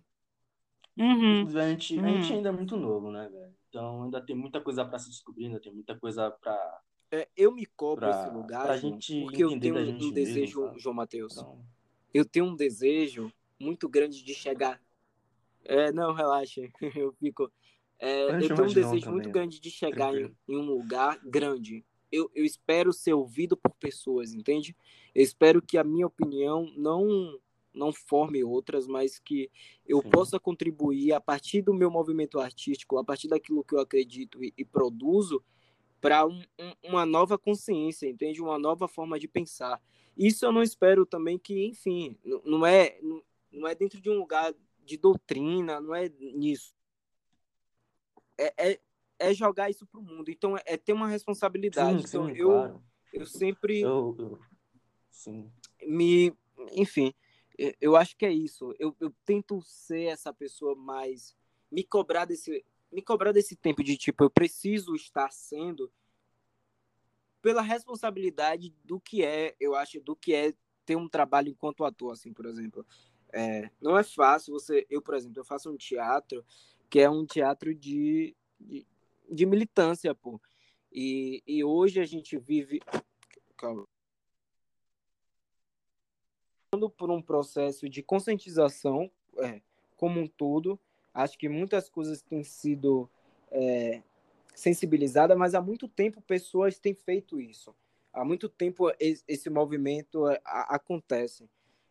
Uhum. 0.97 1.47
A, 1.57 1.69
gente, 1.69 1.97
uhum. 1.97 2.05
a 2.05 2.09
gente 2.09 2.33
ainda 2.33 2.49
é 2.49 2.53
muito 2.53 2.77
novo, 2.77 3.11
né, 3.11 3.29
velho? 3.29 3.55
Então 3.69 4.05
ainda 4.05 4.21
tem 4.21 4.35
muita 4.35 4.61
coisa 4.61 4.85
para 4.85 4.99
se 4.99 5.11
descobrir, 5.11 5.47
ainda 5.47 5.61
tem 5.61 5.73
muita 5.73 5.97
coisa 5.97 6.31
para. 6.31 6.83
É, 7.11 7.29
eu 7.37 7.53
me 7.53 7.65
cobro 7.65 8.07
pra, 8.07 8.11
esse 8.11 8.35
lugar 8.35 8.65
pra 8.65 8.77
gente 8.77 9.21
porque 9.23 9.45
eu 9.45 9.59
tenho 9.59 9.79
um, 9.79 10.13
desejo, 10.13 10.63
mesmo, 10.63 10.79
João 10.79 10.95
Matheus. 10.95 11.33
Então... 11.33 11.65
Eu 12.13 12.25
tenho 12.25 12.47
um 12.47 12.57
desejo 12.57 13.33
muito 13.59 13.89
grande 13.89 14.23
de 14.25 14.35
chegar. 14.35 14.81
É, 15.65 15.93
não, 15.93 16.13
relaxa. 16.13 16.61
eu 16.97 17.13
fico. 17.13 17.51
É, 17.99 18.25
eu 18.25 18.49
tenho 18.49 18.63
um 18.63 18.67
desejo 18.67 19.11
muito 19.11 19.31
grande 19.31 19.61
de 19.61 19.71
chegar 19.71 20.15
em, 20.15 20.35
em, 20.49 20.57
um 20.57 20.63
lugar 20.63 21.19
grande 21.25 21.85
eu, 22.11 22.31
eu 22.35 22.45
espero 22.45 22.93
ser 22.93 23.13
ouvido 23.13 23.57
por 23.57 23.73
pessoas, 23.73 24.33
entende? 24.33 24.77
Eu 25.15 25.23
espero 25.23 25.63
que 25.63 25.79
a 25.79 25.85
minha 25.85 26.07
opinião 26.07 26.73
não 26.77 27.39
não 27.75 27.93
forme 27.93 28.43
outras, 28.43 28.89
mas 28.89 29.21
que 29.21 29.49
eu 29.87 30.03
Sim. 30.03 30.11
possa 30.11 30.41
contribuir 30.41 31.13
a 31.13 31.21
partir 31.21 31.63
do 31.63 31.73
meu 31.73 31.91
movimento 31.91 32.41
artístico, 32.41 32.99
a 32.99 33.05
partir 33.05 33.29
daquilo 33.29 33.63
que 33.63 33.75
eu 33.75 33.79
acredito 33.79 34.43
e, 34.43 34.53
e 34.59 34.65
produzo, 34.65 35.41
para 36.01 36.27
um, 36.27 36.41
um, 36.59 36.73
uma 36.83 37.07
nova 37.07 37.39
consciência, 37.39 38.09
entende? 38.09 38.43
Uma 38.43 38.59
nova 38.59 38.89
forma 38.89 39.19
de 39.19 39.29
pensar. 39.29 39.81
Isso 40.17 40.45
eu 40.45 40.51
não 40.51 40.63
espero 40.63 41.07
também 41.07 41.39
que, 41.39 41.67
enfim, 41.67 42.17
não 42.45 42.67
é, 42.67 42.99
não 43.53 43.69
é 43.69 43.75
dentro 43.75 44.01
de 44.01 44.11
um 44.11 44.19
lugar 44.19 44.53
de 44.85 44.97
doutrina, 44.97 45.81
não 45.81 45.95
é 45.95 46.09
nisso. 46.19 46.75
É, 48.37 48.71
é, 48.71 48.81
é 49.19 49.35
jogar 49.35 49.71
isso 49.71 49.87
pro 49.87 50.03
mundo. 50.03 50.31
Então 50.31 50.57
é, 50.57 50.63
é 50.67 50.77
ter 50.77 50.93
uma 50.93 51.09
responsabilidade. 51.09 52.03
Sim, 52.03 52.07
então 52.07 52.27
sim, 52.27 52.37
eu, 52.37 52.49
claro. 52.49 52.83
eu 53.13 53.27
sempre 53.27 53.81
eu, 53.81 54.17
eu, 54.19 54.39
sim. 55.11 55.51
me, 55.83 56.33
enfim, 56.73 57.13
eu 57.81 57.97
acho 57.97 58.17
que 58.17 58.27
é 58.27 58.33
isso. 58.33 58.75
Eu, 58.79 58.95
eu 59.01 59.13
tento 59.25 59.61
ser 59.63 60.05
essa 60.05 60.33
pessoa 60.33 60.75
mais 60.75 61.37
me 61.71 61.83
cobrar 61.83 62.25
desse 62.25 62.65
me 62.91 63.03
cobrar 63.03 63.33
desse 63.33 63.55
tempo 63.55 63.85
de 63.85 63.99
tipo 63.99 64.25
eu 64.25 64.31
preciso 64.31 64.95
estar 64.95 65.31
sendo 65.31 65.93
pela 67.43 67.63
responsabilidade 67.63 68.75
do 68.85 69.01
que 69.01 69.25
é, 69.25 69.55
eu 69.61 69.75
acho, 69.75 70.01
do 70.01 70.17
que 70.17 70.35
é 70.35 70.53
ter 70.85 70.97
um 70.97 71.09
trabalho 71.09 71.49
enquanto 71.49 71.85
ator, 71.85 72.13
assim, 72.13 72.33
por 72.33 72.47
exemplo. 72.47 72.85
É, 73.33 73.71
não 73.81 73.97
é 73.97 74.03
fácil 74.03 74.55
você. 74.55 74.87
Eu, 74.89 75.03
por 75.03 75.15
exemplo, 75.15 75.39
eu 75.39 75.45
faço 75.45 75.71
um 75.71 75.77
teatro 75.77 76.45
que 76.89 76.99
é 76.99 77.11
um 77.11 77.27
teatro 77.27 77.75
de, 77.75 78.35
de, 78.59 78.87
de 79.31 79.47
militância, 79.47 80.15
pô. 80.15 80.41
E, 80.93 81.43
e 81.47 81.63
hoje 81.63 82.01
a 82.01 82.05
gente 82.05 82.37
vive. 82.39 82.81
Calma. 83.57 83.87
Por 86.97 87.11
um 87.11 87.23
processo 87.23 87.89
de 87.89 88.03
conscientização 88.03 89.11
é, 89.39 89.61
como 89.97 90.21
um 90.21 90.27
todo. 90.27 90.79
Acho 91.13 91.37
que 91.39 91.49
muitas 91.49 91.89
coisas 91.89 92.23
têm 92.23 92.45
sido 92.45 93.09
é, 93.51 94.03
sensibilizadas, 94.55 95.37
mas 95.37 95.55
há 95.55 95.61
muito 95.61 95.89
tempo 95.89 96.21
pessoas 96.21 96.79
têm 96.79 96.95
feito 96.95 97.41
isso. 97.41 97.75
Há 98.13 98.25
muito 98.25 98.49
tempo 98.49 98.93
esse 99.01 99.51
movimento 99.51 100.29
é, 100.29 100.41
acontece 100.45 101.49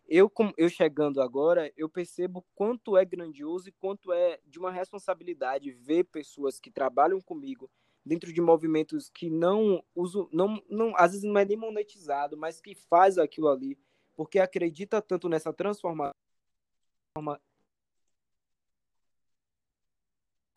eu, 0.08 0.32
eu 0.58 0.70
chegando 0.70 1.22
agora, 1.22 1.72
eu 1.76 1.90
percebo 1.90 2.46
quanto 2.56 2.96
é 2.96 3.04
grandioso 3.04 3.70
e 3.70 3.74
quanto 3.74 4.14
é 4.14 4.40
de 4.46 4.58
uma 4.58 4.72
responsabilidade 4.72 5.72
ver 5.72 6.06
pessoas 6.06 6.60
que 6.60 6.72
trabalham 6.72 7.20
comigo 7.20 7.70
dentro 8.06 8.32
de 8.32 8.40
movimentos 8.40 9.10
que 9.10 9.30
não 9.30 9.84
uso, 9.94 10.30
não, 10.32 10.64
não, 10.70 10.94
às 10.96 11.12
vezes 11.12 11.24
não 11.24 11.38
é 11.38 11.44
nem 11.44 11.58
monetizado, 11.58 12.38
mas 12.38 12.62
que 12.62 12.74
faz 12.74 13.18
aquilo 13.18 13.50
ali, 13.50 13.78
porque 14.16 14.40
acredita 14.40 15.02
tanto 15.02 15.28
nessa 15.28 15.52
transformação, 15.52 16.14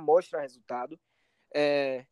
mostra 0.00 0.40
resultado. 0.40 0.98
É, 1.52 2.06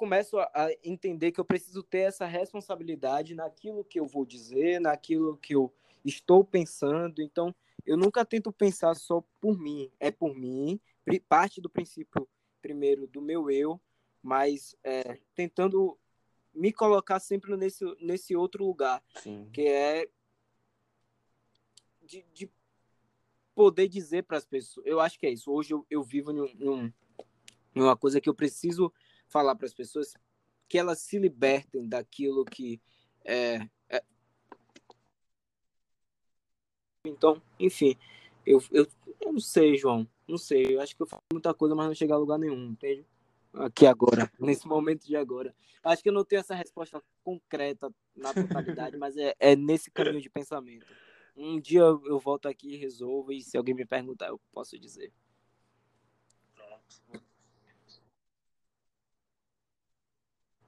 começo 0.00 0.38
a 0.38 0.70
entender 0.82 1.30
que 1.30 1.38
eu 1.38 1.44
preciso 1.44 1.82
ter 1.82 2.00
essa 2.00 2.24
responsabilidade 2.24 3.34
naquilo 3.34 3.84
que 3.84 4.00
eu 4.00 4.06
vou 4.06 4.24
dizer, 4.24 4.80
naquilo 4.80 5.36
que 5.36 5.54
eu 5.54 5.70
estou 6.04 6.44
pensando. 6.44 7.22
Então, 7.22 7.54
eu 7.86 7.96
nunca 7.96 8.24
tento 8.24 8.52
pensar 8.52 8.94
só 8.94 9.22
por 9.40 9.58
mim. 9.58 9.90
É 9.98 10.10
por 10.10 10.34
mim, 10.34 10.80
parte 11.28 11.60
do 11.60 11.68
princípio, 11.68 12.28
primeiro, 12.60 13.06
do 13.06 13.20
meu 13.20 13.50
eu, 13.50 13.80
mas 14.22 14.76
é, 14.84 15.18
tentando 15.34 15.98
me 16.54 16.72
colocar 16.72 17.20
sempre 17.20 17.56
nesse, 17.56 17.84
nesse 18.00 18.36
outro 18.36 18.64
lugar, 18.64 19.02
Sim. 19.22 19.48
que 19.52 19.62
é 19.62 20.08
de, 22.02 22.24
de 22.34 22.50
poder 23.54 23.88
dizer 23.88 24.24
para 24.24 24.36
as 24.36 24.44
pessoas. 24.44 24.84
Eu 24.86 25.00
acho 25.00 25.18
que 25.18 25.26
é 25.26 25.30
isso. 25.30 25.50
Hoje 25.50 25.72
eu, 25.72 25.86
eu 25.88 26.02
vivo 26.02 26.32
em, 26.32 26.40
um, 26.40 26.92
em 27.74 27.80
uma 27.80 27.96
coisa 27.96 28.20
que 28.20 28.28
eu 28.28 28.34
preciso 28.34 28.92
falar 29.28 29.54
para 29.54 29.66
as 29.66 29.74
pessoas 29.74 30.14
que 30.68 30.78
elas 30.78 31.00
se 31.00 31.18
libertem 31.18 31.88
daquilo 31.88 32.44
que 32.44 32.80
é, 33.24 33.68
Então, 37.06 37.40
enfim, 37.58 37.96
eu, 38.44 38.62
eu, 38.70 38.86
eu 39.20 39.32
não 39.32 39.40
sei, 39.40 39.76
João. 39.76 40.06
Não 40.28 40.36
sei. 40.36 40.74
Eu 40.74 40.80
acho 40.80 40.94
que 40.94 41.02
eu 41.02 41.06
faço 41.06 41.22
muita 41.32 41.54
coisa, 41.54 41.74
mas 41.74 41.86
não 41.86 41.94
chegar 41.94 42.16
a 42.16 42.18
lugar 42.18 42.38
nenhum, 42.38 42.72
entende? 42.72 43.06
Aqui 43.54 43.86
agora, 43.86 44.30
nesse 44.38 44.66
momento 44.66 45.06
de 45.06 45.16
agora. 45.16 45.54
Acho 45.82 46.02
que 46.02 46.10
eu 46.10 46.12
não 46.12 46.24
tenho 46.24 46.40
essa 46.40 46.54
resposta 46.54 47.02
concreta 47.24 47.90
na 48.14 48.34
totalidade, 48.34 48.96
mas 48.98 49.16
é, 49.16 49.34
é 49.40 49.56
nesse 49.56 49.90
caminho 49.90 50.20
de 50.20 50.28
pensamento. 50.28 50.86
Um 51.34 51.58
dia 51.58 51.80
eu 51.80 52.18
volto 52.18 52.46
aqui 52.46 52.74
e 52.74 52.76
resolvo, 52.76 53.32
e 53.32 53.40
se 53.40 53.56
alguém 53.56 53.74
me 53.74 53.86
perguntar, 53.86 54.28
eu 54.28 54.38
posso 54.52 54.78
dizer. 54.78 55.10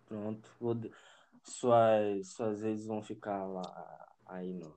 Pronto. 0.07 0.91
Suas, 1.45 2.29
suas 2.29 2.63
redes 2.63 2.87
vão 2.87 3.03
ficar 3.03 3.45
lá 3.45 4.15
aí 4.27 4.55
no, 4.55 4.75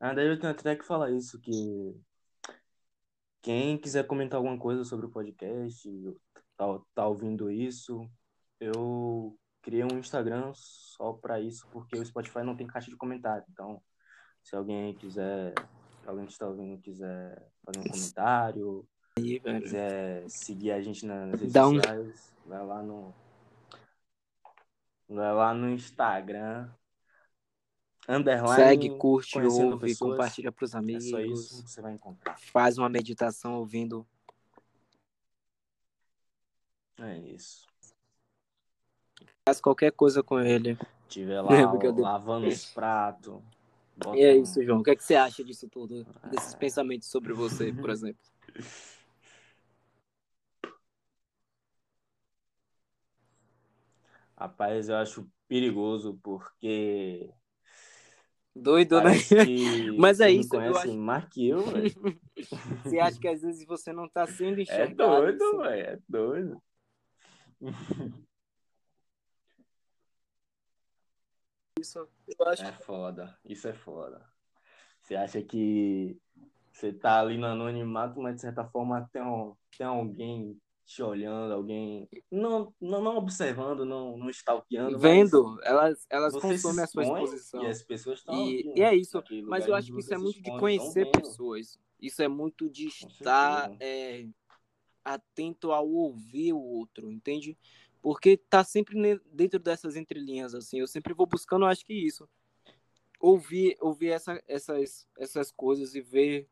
ah, 0.00 0.14
daí 0.14 0.26
eu 0.28 0.38
tenho 0.38 0.52
até 0.52 0.76
que 0.76 0.84
falar 0.84 1.10
isso, 1.10 1.40
que 1.40 2.00
quem 3.42 3.78
quiser 3.78 4.06
comentar 4.06 4.36
alguma 4.36 4.58
coisa 4.58 4.84
sobre 4.84 5.06
o 5.06 5.10
podcast, 5.10 5.88
tá, 6.56 6.64
tá 6.94 7.06
ouvindo 7.06 7.50
isso, 7.50 8.08
eu 8.60 9.38
criei 9.62 9.84
um 9.84 9.98
Instagram 9.98 10.52
só 10.54 11.12
para 11.12 11.40
isso, 11.40 11.66
porque 11.70 11.96
o 11.96 12.04
Spotify 12.04 12.40
não 12.40 12.56
tem 12.56 12.66
caixa 12.66 12.90
de 12.90 12.96
comentário. 12.96 13.44
Então, 13.50 13.82
se 14.42 14.56
alguém 14.56 14.94
quiser, 14.94 15.54
alguém 16.06 16.26
que 16.26 16.32
está 16.32 16.46
ouvindo 16.46 16.80
quiser 16.80 17.36
fazer 17.64 17.80
um 17.80 17.90
comentário, 17.90 18.88
Aí, 19.18 19.40
quiser 19.40 20.28
seguir 20.28 20.72
a 20.72 20.80
gente 20.80 21.04
nas 21.04 21.40
redes 21.40 21.52
Dá 21.52 21.64
sociais, 21.64 22.34
um... 22.44 22.48
vai 22.48 22.64
lá 22.64 22.82
no 22.82 23.14
vai 25.08 25.34
lá 25.34 25.54
no 25.54 25.70
Instagram, 25.70 26.70
underline, 28.08 28.56
segue, 28.56 28.90
curte, 28.96 29.38
ouve, 29.38 29.78
pessoas. 29.78 29.98
compartilha 29.98 30.50
para 30.50 30.64
os 30.64 30.74
amigos. 30.74 31.06
É 31.06 31.10
só 31.10 31.20
isso 31.20 31.62
que 31.64 31.70
você 31.70 31.82
vai 31.82 31.92
encontrar. 31.92 32.38
Faz 32.38 32.78
uma 32.78 32.88
meditação 32.88 33.58
ouvindo. 33.58 34.06
É 36.98 37.18
isso. 37.18 37.66
Faz 39.46 39.60
qualquer 39.60 39.92
coisa 39.92 40.22
com 40.22 40.40
ele. 40.40 40.78
Tiver 41.08 41.40
lá 41.40 41.48
ó, 41.72 42.00
lavando 42.00 42.48
os 42.48 42.64
pratos. 42.66 43.40
E 44.14 44.22
é 44.22 44.36
isso, 44.36 44.62
João. 44.64 44.80
O 44.80 44.82
que, 44.82 44.90
é 44.90 44.96
que 44.96 45.04
você 45.04 45.16
acha 45.16 45.44
disso 45.44 45.68
tudo? 45.68 46.06
Desses 46.30 46.54
é... 46.54 46.56
pensamentos 46.56 47.08
sobre 47.08 47.32
você, 47.32 47.72
por 47.72 47.90
exemplo? 47.90 48.22
Rapaz, 54.36 54.88
eu 54.88 54.96
acho 54.96 55.28
perigoso 55.48 56.18
porque 56.22 57.28
Doido, 58.62 59.00
né? 59.00 59.12
Mas 59.98 60.20
é 60.20 60.30
isso. 60.30 60.50
Conhece 60.50 60.70
eu 60.70 60.78
acho... 60.78 60.98
mais 60.98 61.24
que 61.26 61.48
eu, 61.48 61.62
velho. 61.62 62.20
você 62.84 62.98
acha 62.98 63.18
que 63.18 63.28
às 63.28 63.42
vezes 63.42 63.66
você 63.66 63.92
não 63.92 64.08
tá 64.08 64.26
sendo 64.26 64.58
é 64.58 64.62
enxergado? 64.62 65.02
É 65.02 65.32
doido, 65.32 65.44
assim? 65.44 65.58
velho. 65.58 65.86
É 65.86 65.98
doido. 66.08 66.62
Isso, 71.78 72.08
eu 72.38 72.46
acho. 72.48 72.64
É 72.64 72.72
foda. 72.72 73.38
Isso 73.44 73.68
é 73.68 73.72
foda. 73.72 74.24
Você 75.02 75.14
acha 75.14 75.40
que 75.42 76.18
você 76.72 76.92
tá 76.92 77.20
ali 77.20 77.38
no 77.38 77.46
anonimato, 77.46 78.20
mas 78.20 78.36
de 78.36 78.40
certa 78.42 78.64
forma 78.64 79.08
tem, 79.12 79.22
um, 79.22 79.54
tem 79.76 79.86
alguém 79.86 80.60
te 80.88 81.02
olhando, 81.02 81.52
alguém 81.52 82.08
não, 82.30 82.72
não, 82.80 83.02
não 83.02 83.18
observando, 83.18 83.84
não, 83.84 84.16
não 84.16 84.30
stalkeando. 84.30 84.98
Vendo, 84.98 85.60
elas, 85.62 86.06
elas 86.08 86.32
consomem 86.32 86.82
a 86.82 86.86
sua 86.86 87.02
exposição. 87.02 87.62
E 87.62 87.66
as 87.66 87.82
pessoas 87.82 88.20
estão. 88.20 88.34
E, 88.34 88.72
e 88.74 88.82
é 88.82 88.94
isso. 88.94 89.22
Mas 89.44 89.66
eu 89.66 89.74
acho 89.74 89.92
que 89.92 90.00
isso 90.00 90.14
é 90.14 90.16
muito 90.16 90.40
de 90.40 90.50
conhecer 90.58 91.10
pessoas. 91.10 91.78
Isso 92.00 92.22
é 92.22 92.28
muito 92.28 92.70
de 92.70 92.86
estar 92.86 93.70
é, 93.80 94.26
atento 95.04 95.72
ao 95.72 95.86
ouvir 95.86 96.54
o 96.54 96.60
outro, 96.60 97.12
entende? 97.12 97.58
Porque 98.00 98.38
tá 98.38 98.64
sempre 98.64 99.20
dentro 99.30 99.58
dessas 99.58 99.94
entrelinhas, 99.94 100.54
assim. 100.54 100.80
Eu 100.80 100.86
sempre 100.86 101.12
vou 101.12 101.26
buscando, 101.26 101.66
acho 101.66 101.84
que 101.84 101.92
isso. 101.92 102.26
Ouvir, 103.20 103.76
ouvir 103.78 104.08
essa, 104.08 104.42
essas, 104.48 105.06
essas 105.18 105.52
coisas 105.52 105.94
e 105.94 106.00
ver 106.00 106.48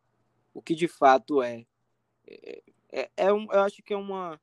o 0.52 0.60
que 0.60 0.74
de 0.74 0.88
fato 0.88 1.40
é. 1.40 1.64
é 2.26 2.62
é, 2.92 3.10
é 3.16 3.32
um, 3.32 3.50
eu 3.52 3.60
acho 3.60 3.82
que 3.82 3.92
é 3.92 3.96
uma 3.96 4.40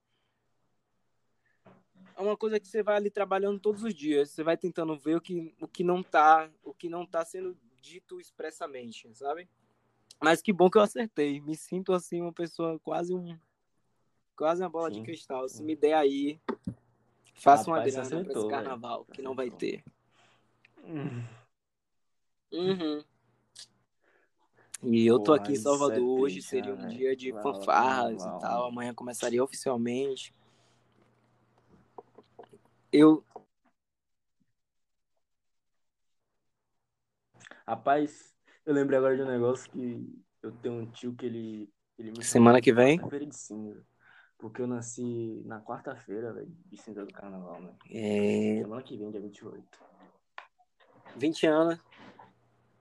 é 2.16 2.22
uma 2.22 2.38
coisa 2.38 2.60
que 2.60 2.68
você 2.68 2.84
vai 2.84 2.96
ali 2.96 3.10
trabalhando 3.10 3.60
todos 3.60 3.84
os 3.84 3.94
dias. 3.94 4.30
Você 4.30 4.44
vai 4.44 4.56
tentando 4.56 4.96
ver 4.96 5.16
o 5.16 5.22
que, 5.22 5.54
o 5.60 5.68
que 5.68 5.84
não 5.84 6.04
tá, 6.04 6.50
o 6.64 6.74
que 6.74 6.88
não 6.88 7.06
tá 7.06 7.26
sendo 7.26 7.58
dito 7.82 8.20
expressamente, 8.20 9.14
sabe? 9.16 9.50
Mas 10.22 10.42
que 10.42 10.54
bom 10.54 10.70
que 10.70 10.78
eu 10.78 10.82
acertei. 10.82 11.42
Me 11.42 11.56
sinto 11.56 11.92
assim 11.92 12.22
uma 12.22 12.32
pessoa 12.32 12.80
quase 12.80 13.14
um 13.14 13.38
quase 14.36 14.64
uma 14.64 14.70
bola 14.70 14.90
sim, 14.90 15.00
de 15.00 15.04
cristal. 15.04 15.48
Sim. 15.50 15.58
Se 15.58 15.64
me 15.64 15.76
der 15.76 15.94
aí, 15.94 16.40
faça 17.34 17.70
uma 17.70 17.84
grana 17.84 18.24
para 18.24 18.40
esse 18.40 18.48
carnaval, 18.48 19.04
véio. 19.04 19.16
que 19.16 19.22
não 19.22 19.36
vai 19.36 19.50
ter. 19.50 19.84
Hum. 20.86 21.24
Uhum. 22.52 23.04
E 24.84 25.08
eu 25.08 25.20
tô 25.20 25.34
aqui 25.34 25.54
em 25.54 25.56
Salvador, 25.56 25.98
é 25.98 26.22
hoje 26.22 26.42
seria 26.42 26.74
um 26.74 26.88
dia 26.88 27.16
de 27.16 27.32
fanfarras 27.32 28.22
e 28.22 28.40
tal, 28.40 28.68
amanhã 28.68 28.94
começaria 28.94 29.44
oficialmente. 29.44 30.34
Eu. 32.92 33.24
Rapaz, 37.66 38.36
eu 38.66 38.74
lembrei 38.74 39.00
agora 39.00 39.16
de 39.16 39.24
um 39.24 39.28
negócio 39.28 39.72
que 39.72 40.24
eu 40.42 40.52
tenho 40.52 40.76
um 40.76 40.86
tio 40.92 41.16
que 41.16 41.26
ele. 41.26 41.74
ele 41.98 42.12
me 42.12 42.24
Semana 42.24 42.62
que 42.62 42.74
vem? 42.74 43.00
Feira 43.10 43.26
de 43.26 43.36
cinza. 43.36 43.86
Porque 44.38 44.62
eu 44.62 44.68
nasci 44.68 45.42
na 45.46 45.62
quarta-feira, 45.62 46.34
velho, 46.34 46.54
de 46.66 46.78
cinza 46.78 47.06
do 47.06 47.14
carnaval, 47.14 47.62
né? 47.62 47.74
É. 47.90 48.62
Semana 48.62 48.84
que 48.84 48.98
vem, 48.98 49.10
dia 49.10 49.22
28. 49.22 49.64
20 51.16 51.48
anos. 51.48 51.80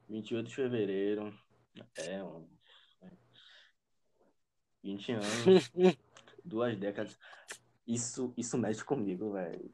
28 0.08 0.48
de 0.48 0.54
fevereiro. 0.54 1.41
É, 1.96 2.22
um, 2.22 2.46
20 4.82 5.12
anos, 5.12 5.24
duas 6.44 6.76
décadas. 6.76 7.18
Isso, 7.86 8.32
isso 8.36 8.58
mexe 8.58 8.84
comigo, 8.84 9.32
velho. 9.32 9.70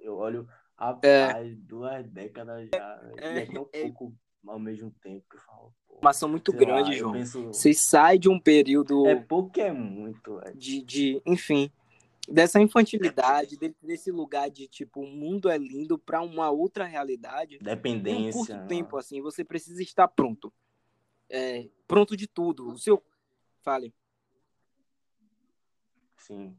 Eu 0.00 0.16
olho, 0.16 0.48
Rapaz, 0.76 1.56
duas 1.58 2.08
décadas 2.10 2.68
já. 2.74 3.00
É, 3.18 3.38
é 3.42 3.46
tão 3.46 3.68
é- 3.72 3.82
pouco 3.82 4.14
ao 4.46 4.58
mesmo 4.58 4.90
tempo 5.02 5.24
que 5.30 5.36
eu 5.36 5.40
falo. 5.40 5.72
pô. 5.86 5.94
Informação 5.96 6.28
muito 6.28 6.52
grande, 6.52 6.90
lá, 6.90 6.96
João. 6.96 7.12
penso- 7.12 7.46
Você 7.48 7.72
sai 7.72 8.18
de 8.18 8.28
um 8.28 8.40
período 8.40 9.06
É 9.06 9.14
pouco 9.14 9.60
é 9.60 9.70
muito, 9.70 10.40
velho. 10.40 10.56
de, 10.56 10.82
de, 10.82 11.22
enfim, 11.24 11.70
dessa 12.28 12.60
infantilidade, 12.60 13.56
de- 13.56 13.76
desse 13.80 14.10
lugar 14.10 14.50
de 14.50 14.66
tipo, 14.66 15.00
o 15.02 15.06
mundo 15.06 15.48
é 15.48 15.56
lindo 15.56 15.96
pra 15.96 16.20
uma 16.20 16.50
outra 16.50 16.84
realidade. 16.84 17.54
Em 17.54 17.58
um 17.60 17.62
Dependência. 17.64 18.32
curto 18.32 18.52
né? 18.54 18.66
tempo, 18.66 18.96
assim, 18.96 19.20
você 19.22 19.44
precisa 19.44 19.80
estar 19.82 20.08
pronto. 20.08 20.52
É, 21.34 21.66
pronto 21.88 22.14
de 22.16 22.26
tudo. 22.26 22.68
O 22.72 22.78
seu. 22.78 23.02
Fale. 23.62 23.94
Sim. 26.18 26.56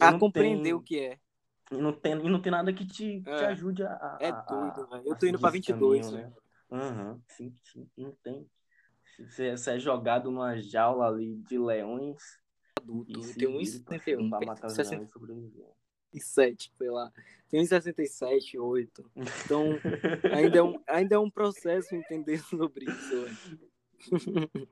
E 0.00 0.04
A 0.04 0.12
não 0.12 0.18
compreender 0.18 0.62
tem- 0.62 0.74
o 0.74 0.80
que 0.80 0.98
é. 1.00 1.18
E 1.72 1.76
não 1.76 1.92
tem, 1.92 2.12
e 2.12 2.30
não 2.30 2.40
tem 2.40 2.52
nada 2.52 2.72
que 2.72 2.86
te, 2.86 3.20
te 3.20 3.28
É. 3.28 3.46
ajude 3.46 3.82
a. 3.82 3.90
a- 3.92 4.18
É 4.20 4.30
doido, 4.30 4.86
velho. 4.88 5.02
Eu 5.06 5.12
a 5.12 5.16
tô 5.16 5.26
indo 5.26 5.38
pra 5.40 5.50
seguir 5.50 5.62
esse 5.64 5.72
22, 5.72 6.06
caminho, 6.06 6.28
né? 6.28 6.32
Aham, 6.70 7.20
sim, 7.28 7.54
sim. 7.64 7.90
Não 7.96 8.12
tem. 8.22 8.48
Você, 9.18 9.56
você 9.56 9.70
é 9.72 9.78
jogado 9.78 10.30
numa 10.30 10.56
jaula 10.60 11.08
ali 11.08 11.36
de 11.48 11.58
leões. 11.58 12.22
Adulto. 12.78 13.18
Eu 13.18 13.22
se 13.24 13.34
tenho 13.36 13.58
vire, 13.58 13.80
parceiro, 13.80 14.20
1,71. 14.22 14.30
pra 14.30 14.46
matar 14.46 14.66
os 14.68 14.72
60 14.74 14.96
leões 14.96 15.08
e 15.08 15.12
sobreviver. 15.12 15.66
67, 16.12 16.72
sei 16.76 16.90
lá. 16.90 17.12
Tem 17.48 17.60
1,67, 17.60 18.58
8. 18.58 19.10
Então, 19.50 19.64
ainda 20.32 20.58
é 20.58 20.62
um, 20.62 20.80
ainda 20.86 21.14
é 21.16 21.18
um 21.18 21.30
processo 21.30 21.94
entender 21.96 22.38
sobre 22.38 22.84
isso. 22.90 23.22
velho. 23.24 23.70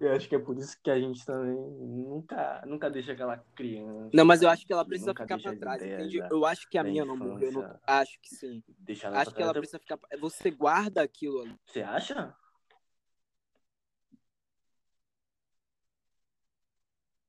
Eu 0.00 0.12
acho 0.14 0.28
que 0.28 0.34
é 0.34 0.38
por 0.38 0.56
isso 0.58 0.80
que 0.82 0.90
a 0.90 0.98
gente 0.98 1.24
também 1.26 1.54
nunca, 1.54 2.62
nunca 2.66 2.90
deixa 2.90 3.12
aquela 3.12 3.36
criança. 3.54 4.10
Não, 4.14 4.24
mas 4.24 4.40
eu 4.40 4.48
acho 4.48 4.66
que 4.66 4.72
ela 4.72 4.84
precisa 4.84 5.12
ficar 5.12 5.26
deixa 5.26 5.50
pra 5.50 5.58
trás, 5.58 5.82
entende? 5.82 6.18
Eu 6.30 6.46
acho 6.46 6.68
que 6.68 6.78
a 6.78 6.82
minha 6.82 7.04
não 7.04 7.16
morreu. 7.16 7.48
Eu 7.48 7.52
não- 7.52 7.60
infância. 7.60 7.80
Acho 7.86 8.20
que 8.20 8.34
sim. 8.34 8.64
deixar 8.78 9.08
ela 9.08 9.18
Acho 9.20 9.34
que 9.34 9.42
ela 9.42 9.52
precisa 9.52 9.78
ficar. 9.78 9.98
Você 10.18 10.50
guarda 10.50 11.02
aquilo 11.02 11.42
ali 11.42 11.54
Você 11.66 11.82
acha? 11.82 12.34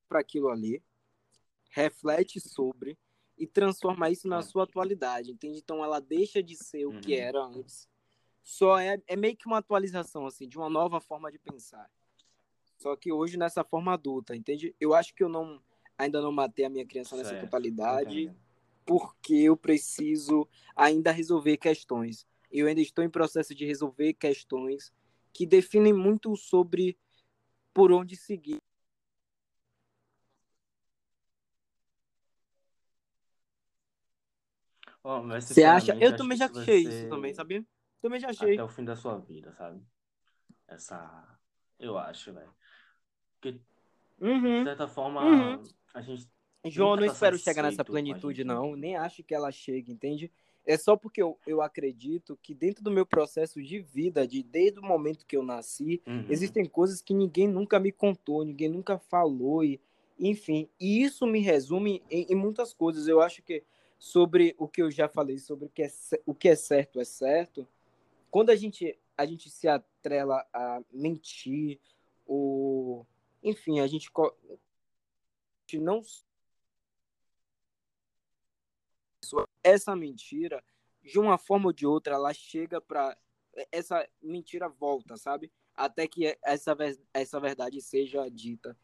para 0.08 0.20
aquilo 0.20 0.50
ali, 0.50 0.82
reflete 1.70 2.38
sobre 2.38 2.98
e 3.42 3.46
transforma 3.48 4.08
isso 4.08 4.28
na 4.28 4.38
Hum. 4.38 4.42
sua 4.42 4.62
atualidade, 4.62 5.32
entende? 5.32 5.58
Então 5.58 5.82
ela 5.82 6.00
deixa 6.00 6.40
de 6.40 6.54
ser 6.54 6.86
o 6.86 6.92
que 7.00 7.12
Uhum. 7.14 7.18
era 7.18 7.42
antes. 7.44 7.88
Só 8.40 8.78
é, 8.78 9.02
é 9.04 9.16
meio 9.16 9.36
que 9.36 9.46
uma 9.48 9.58
atualização 9.58 10.24
assim, 10.26 10.46
de 10.48 10.56
uma 10.56 10.70
nova 10.70 11.00
forma 11.00 11.28
de 11.28 11.40
pensar. 11.40 11.90
Só 12.78 12.94
que 12.94 13.10
hoje 13.10 13.36
nessa 13.36 13.64
forma 13.64 13.94
adulta, 13.94 14.36
entende? 14.36 14.76
Eu 14.80 14.94
acho 14.94 15.12
que 15.12 15.24
eu 15.24 15.28
não 15.28 15.60
ainda 15.98 16.20
não 16.20 16.30
matei 16.30 16.64
a 16.64 16.70
minha 16.70 16.86
criança 16.86 17.16
nessa 17.16 17.30
Certo, 17.30 17.40
totalidade, 17.42 18.32
porque 18.86 19.34
eu 19.34 19.56
preciso 19.56 20.48
ainda 20.76 21.10
resolver 21.10 21.56
questões. 21.56 22.24
Eu 22.48 22.68
ainda 22.68 22.80
estou 22.80 23.04
em 23.04 23.10
processo 23.10 23.52
de 23.56 23.64
resolver 23.66 24.12
questões 24.14 24.92
que 25.32 25.44
definem 25.46 25.92
muito 25.92 26.36
sobre 26.36 26.96
por 27.74 27.90
onde 27.90 28.14
seguir. 28.14 28.60
Ó, 35.04 35.22
mas 35.22 35.44
Você 35.44 35.64
acha? 35.64 35.96
Eu 36.00 36.16
também 36.16 36.36
já 36.38 36.46
achei 36.46 36.78
isso 36.78 37.08
também, 37.08 37.34
sabia? 37.34 37.64
Também 38.00 38.20
já 38.20 38.30
achei. 38.30 38.54
Até 38.54 38.64
o 38.64 38.68
fim 38.68 38.84
da 38.84 38.96
sua 38.96 39.18
vida, 39.18 39.52
sabe? 39.52 39.80
Essa. 40.68 41.38
Eu 41.78 41.98
acho, 41.98 42.32
velho. 42.32 42.52
Porque, 43.34 43.52
de 43.52 43.60
Uhum. 44.20 44.62
certa 44.62 44.86
forma, 44.86 45.20
Uhum. 45.22 45.62
a 45.94 46.00
gente. 46.00 46.28
João, 46.64 46.94
não 46.94 47.06
tá 47.06 47.12
espero 47.12 47.36
chegar 47.36 47.62
nessa 47.64 47.84
plenitude, 47.84 48.38
gente 48.38 48.46
não. 48.46 48.76
Nem 48.76 48.96
acho 48.96 49.24
que 49.24 49.34
ela 49.34 49.50
chegue, 49.50 49.90
entende? 49.90 50.30
É 50.64 50.76
só 50.76 50.96
porque 50.96 51.20
eu, 51.20 51.36
eu 51.44 51.60
acredito 51.60 52.38
que 52.40 52.54
dentro 52.54 52.84
do 52.84 52.90
meu 52.90 53.04
processo 53.04 53.60
de 53.60 53.80
vida, 53.80 54.26
de 54.28 54.44
desde 54.44 54.78
o 54.78 54.82
momento 54.82 55.26
que 55.26 55.36
eu 55.36 55.42
nasci, 55.42 56.00
Uhum. 56.06 56.26
existem 56.28 56.64
coisas 56.64 57.02
que 57.02 57.12
ninguém 57.12 57.48
nunca 57.48 57.80
me 57.80 57.90
contou, 57.90 58.44
ninguém 58.44 58.68
nunca 58.68 58.96
falou, 58.96 59.64
e 59.64 59.80
enfim. 60.20 60.68
E 60.78 61.02
isso 61.02 61.26
me 61.26 61.40
resume 61.40 62.00
em, 62.08 62.26
em 62.30 62.36
muitas 62.36 62.72
coisas. 62.72 63.08
Eu 63.08 63.20
acho 63.20 63.42
que 63.42 63.64
sobre 64.02 64.52
o 64.58 64.66
que 64.66 64.82
eu 64.82 64.90
já 64.90 65.08
falei, 65.08 65.38
sobre 65.38 65.66
o 65.66 65.68
que 65.68 65.84
é, 65.84 65.88
o 66.26 66.34
que 66.34 66.48
é 66.48 66.56
certo 66.56 66.98
é 66.98 67.04
certo, 67.04 67.68
quando 68.32 68.50
a 68.50 68.56
gente, 68.56 68.98
a 69.16 69.24
gente 69.24 69.48
se 69.48 69.68
atrela 69.68 70.44
a 70.52 70.82
mentir, 70.92 71.78
ou 72.26 73.06
enfim, 73.44 73.78
a 73.78 73.86
gente, 73.86 74.10
a 74.16 74.54
gente 75.60 75.78
não 75.78 76.02
essa 79.62 79.94
mentira, 79.94 80.64
de 81.00 81.20
uma 81.20 81.38
forma 81.38 81.66
ou 81.66 81.72
de 81.72 81.86
outra, 81.86 82.16
ela 82.16 82.34
chega 82.34 82.80
para 82.80 83.16
essa 83.70 84.04
mentira 84.20 84.68
volta, 84.68 85.16
sabe? 85.16 85.52
Até 85.76 86.08
que 86.08 86.36
essa, 86.42 86.76
essa 87.14 87.38
verdade 87.38 87.80
seja 87.80 88.28
dita. 88.28 88.76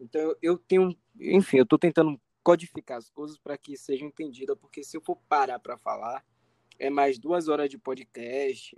Então 0.00 0.34
eu- 0.42 0.58
tenho, 0.58 0.98
enfim, 1.20 1.58
eu 1.58 1.66
tô 1.66 1.78
tentando 1.78 2.20
codificar 2.44 2.98
as 2.98 3.08
coisas 3.08 3.38
para 3.38 3.56
que 3.56 3.74
sejam 3.76 4.06
entendidas, 4.06 4.56
porque 4.58 4.84
se 4.84 4.96
eu 4.96 5.00
for 5.00 5.16
parar 5.28 5.58
para 5.58 5.78
falar, 5.78 6.24
é 6.78 6.90
mais 6.90 7.18
duas 7.18 7.48
horas 7.48 7.70
de 7.70 7.78
podcast, 7.78 8.76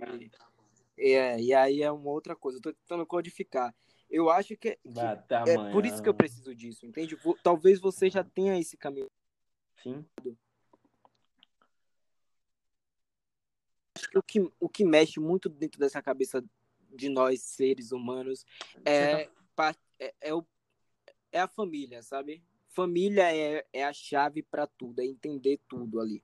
e, 0.97 1.11
é, 1.11 1.39
e 1.39 1.53
aí 1.53 1.83
é 1.83 1.91
uma 1.91 2.09
outra 2.09 2.35
coisa. 2.35 2.57
Eu 2.57 2.61
tô 2.61 2.73
tentando 2.73 3.05
codificar. 3.05 3.75
Eu 4.09 4.29
acho 4.29 4.55
que, 4.55 4.69
é 4.69 5.55
amanhã. 5.55 5.71
por 5.71 5.85
isso 5.85 6.01
que 6.01 6.07
eu 6.07 6.13
preciso 6.13 6.55
disso, 6.55 6.85
entende? 6.85 7.17
Talvez 7.43 7.79
você 7.79 8.09
já 8.09 8.23
tenha 8.23 8.57
esse 8.57 8.77
caminho. 8.77 9.11
Sim. 9.83 10.05
Acho 13.95 14.09
que 14.09 14.17
o 14.17 14.23
que, 14.23 14.51
o 14.59 14.69
que 14.69 14.85
mexe 14.85 15.19
muito 15.19 15.49
dentro 15.49 15.77
dessa 15.79 16.01
cabeça 16.01 16.41
de 16.95 17.09
nós, 17.09 17.41
seres 17.41 17.91
humanos, 17.91 18.45
é, 18.85 19.29
pa- 19.55 19.75
é, 19.99 20.13
é, 20.21 20.33
o, 20.33 20.45
é 21.31 21.41
a 21.41 21.47
família, 21.47 22.01
sabe? 22.01 22.41
Família 22.77 23.35
é, 23.35 23.65
é 23.73 23.83
a 23.83 23.91
chave 23.91 24.43
para 24.43 24.67
tudo, 24.67 24.99
é 24.99 25.03
entender 25.03 25.59
tudo 25.67 25.99
ali. 25.99 26.23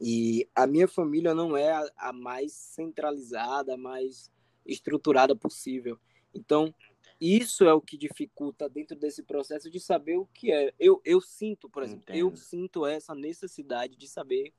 E 0.00 0.48
a 0.52 0.66
minha 0.66 0.88
família 0.88 1.32
não 1.32 1.56
é 1.56 1.70
a, 1.70 1.88
a 1.96 2.12
mais 2.12 2.50
centralizada, 2.50 3.74
a 3.74 3.76
mais 3.76 4.28
estruturada 4.66 5.36
possível. 5.36 5.96
Então, 6.34 6.74
isso 7.20 7.64
é 7.64 7.72
o 7.72 7.80
que 7.80 7.96
dificulta 7.96 8.68
dentro 8.68 8.96
desse 8.96 9.22
processo 9.22 9.70
de 9.70 9.78
saber 9.78 10.16
o 10.16 10.26
que 10.26 10.50
é. 10.50 10.74
Eu, 10.76 11.00
eu 11.04 11.20
sinto, 11.20 11.70
por 11.70 11.84
exemplo, 11.84 12.04
eu 12.08 12.26
Entendo. 12.26 12.36
sinto 12.36 12.84
essa 12.84 13.14
necessidade 13.14 13.94
de 13.94 14.08
saber. 14.08 14.52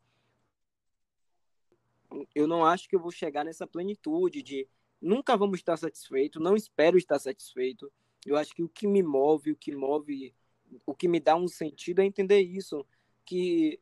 Eu 2.33 2.47
não 2.47 2.63
acho 2.63 2.87
que 2.87 2.95
eu 2.95 3.01
vou 3.01 3.11
chegar 3.11 3.43
nessa 3.43 3.67
plenitude 3.67 4.41
de 4.41 4.65
nunca 5.01 5.35
vamos 5.35 5.59
estar 5.59 5.75
satisfeito, 5.75 6.39
não 6.39 6.55
espero 6.55 6.97
estar 6.97 7.19
satisfeito. 7.19 7.91
Eu 8.25 8.37
acho 8.37 8.55
que 8.55 8.63
o 8.63 8.69
que 8.69 8.87
me 8.87 9.03
move, 9.03 9.51
o 9.51 9.57
que 9.57 9.75
move, 9.75 10.33
o 10.85 10.93
que 10.93 11.07
me 11.07 11.19
dá 11.19 11.35
um 11.35 11.47
sentido 11.47 12.01
é 12.01 12.05
entender 12.05 12.39
isso, 12.39 12.85
que 13.25 13.79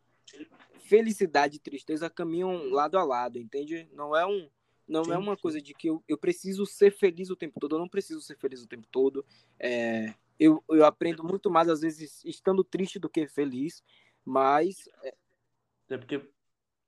felicidade 0.79 1.57
e 1.57 1.59
tristeza 1.59 2.09
caminham 2.09 2.69
lado 2.69 2.97
a 2.97 3.03
lado, 3.03 3.39
entende? 3.39 3.87
Não 3.93 4.15
é 4.15 4.25
um 4.25 4.49
não 4.87 5.05
Sim, 5.05 5.11
é 5.13 5.17
uma 5.17 5.35
sim. 5.35 5.41
coisa 5.41 5.61
de 5.61 5.73
que 5.73 5.87
eu, 5.87 6.03
eu 6.05 6.17
preciso 6.17 6.65
ser 6.65 6.91
feliz 6.91 7.29
o 7.29 7.35
tempo 7.35 7.59
todo, 7.61 7.75
eu 7.75 7.79
não 7.79 7.87
preciso 7.87 8.19
ser 8.19 8.37
feliz 8.37 8.61
o 8.61 8.67
tempo 8.67 8.85
todo. 8.91 9.25
É, 9.57 10.13
eu, 10.37 10.61
eu 10.69 10.83
aprendo 10.83 11.23
muito 11.23 11.49
mais, 11.49 11.69
às 11.69 11.79
vezes, 11.79 12.21
estando 12.25 12.61
triste 12.61 12.99
do 12.99 13.09
que 13.09 13.25
feliz, 13.25 13.81
mas 14.25 14.89
Até 15.85 15.97
porque. 15.97 16.21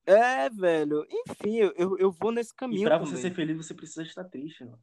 é, 0.06 0.50
velho, 0.50 1.08
enfim, 1.10 1.60
eu, 1.60 1.98
eu, 1.98 2.12
vou 2.12 2.32
nesse 2.32 2.52
E 2.52 2.56
caminho 2.56 2.90
pra 2.90 3.00
também. 3.00 3.14
você 3.14 3.22
ser 3.22 3.34
feliz, 3.34 3.56
você 3.56 3.74
precisa 3.74 4.04
estar 4.04 4.26
triste, 4.26 4.66
mano. 4.66 4.80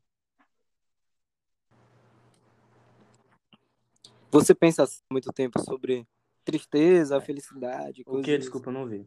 Você 4.30 4.54
pensa 4.54 4.84
assim, 4.84 5.02
muito 5.10 5.32
tempo 5.32 5.58
sobre 5.60 6.06
tristeza, 6.44 7.16
É. 7.16 7.20
felicidade, 7.20 8.02
O 8.06 8.20
que? 8.22 8.38
Desculpa, 8.38 8.68
eu 8.70 8.72
não 8.74 8.86
vi. 8.86 9.06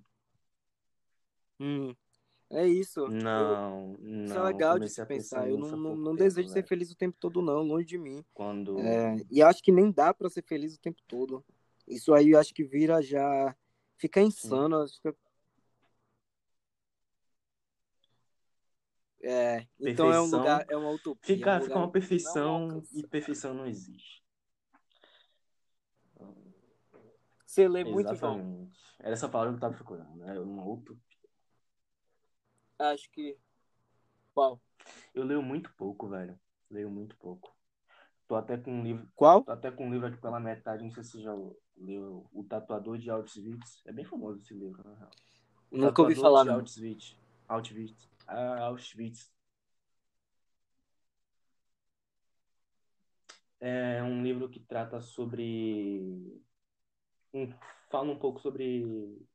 Hum, 1.59 1.95
é 2.49 2.67
isso. 2.67 2.99
Eu- 3.01 3.09
Não, 3.09 3.95
não. 3.99 4.25
Isso 4.25 4.37
é 4.37 4.43
legal 4.43 4.79
de 4.79 4.89
se 4.89 5.05
pensar. 5.05 5.49
Eu 5.49 5.57
não, 5.57 5.69
não, 5.71 5.95
não 5.95 6.11
tempo, 6.11 6.17
desejo 6.23 6.47
ser 6.49 6.55
velho. 6.55 6.67
feliz 6.67 6.91
o 6.91 6.95
tempo 6.95 7.17
todo, 7.19 7.41
não, 7.41 7.61
longe 7.61 7.85
de 7.85 7.97
mim. 7.97 8.23
Quando. 8.33 8.79
É, 8.79 9.15
e 9.31 9.41
acho 9.41 9.63
que 9.63 9.71
nem 9.71 9.91
dá 9.91 10.13
pra 10.13 10.29
ser 10.29 10.43
feliz 10.43 10.75
o 10.75 10.79
tempo 10.79 11.01
todo. 11.07 11.43
Isso 11.87 12.13
aí 12.13 12.31
eu 12.31 12.39
acho 12.39 12.53
que 12.53 12.63
vira 12.63 13.01
já. 13.01 13.55
Fica 13.97 14.21
insano. 14.21 14.85
É, 19.21 19.65
então 19.79 20.11
é 20.11 20.19
um 20.19 20.25
lugar, 20.25 20.65
é 20.69 20.75
uma 20.75 20.91
utopia. 20.91 21.35
Fica, 21.35 21.57
um 21.57 21.61
fica 21.61 21.75
uma 21.75 21.85
não 21.85 21.91
perfeição 21.91 22.83
e 22.91 23.07
perfeição 23.07 23.53
não 23.53 23.65
existe. 23.65 24.22
Você 27.53 27.67
lê 27.67 27.83
muito? 27.83 28.11
Exatamente. 28.11 28.75
Era 28.99 29.13
essa 29.13 29.29
palavra 29.29 29.53
que 29.53 29.57
eu 29.57 29.61
tava 29.61 29.75
procurando, 29.75 30.15
né? 30.15 30.39
Uma 30.39 30.65
utopia. 30.65 31.19
Acho 32.79 33.07
que. 33.11 33.37
Qual? 34.33 34.59
Eu 35.13 35.23
leio 35.23 35.43
muito 35.43 35.71
pouco, 35.75 36.09
velho. 36.09 36.35
Leio 36.67 36.89
muito 36.89 37.15
pouco. 37.17 37.55
tô 38.27 38.33
até 38.33 38.57
com 38.57 38.73
um 38.73 38.81
livro. 38.81 39.07
Qual? 39.13 39.43
Tô 39.43 39.51
até 39.51 39.69
com 39.69 39.85
um 39.85 39.91
livro 39.91 40.07
aqui 40.07 40.17
pela 40.17 40.39
metade, 40.39 40.83
não 40.83 40.89
sei 40.89 41.03
se 41.03 41.11
você 41.11 41.21
já 41.21 41.31
leu 41.77 42.27
O 42.33 42.43
Tatuador 42.43 42.97
de 42.97 43.11
Auschwitz. 43.11 43.83
É 43.85 43.91
bem 43.91 44.03
famoso 44.03 44.39
esse 44.39 44.55
livro, 44.55 44.83
na 44.83 44.95
real. 44.95 45.11
O 45.69 45.77
Nunca 45.77 46.01
ouvi 46.01 46.15
falar, 46.15 46.41
de 46.41 46.49
não. 46.49 46.55
Auschwitz. 46.55 47.15
Auschwitz. 47.47 48.09
Ah, 48.25 48.61
Auschwitz. 48.61 49.31
É 53.59 54.01
um 54.01 54.23
livro 54.23 54.49
que 54.49 54.59
trata 54.59 54.99
sobre. 54.99 56.41
Um, 57.33 57.51
fala 57.89 58.11
um 58.11 58.19
pouco 58.19 58.39
sobre. 58.39 59.25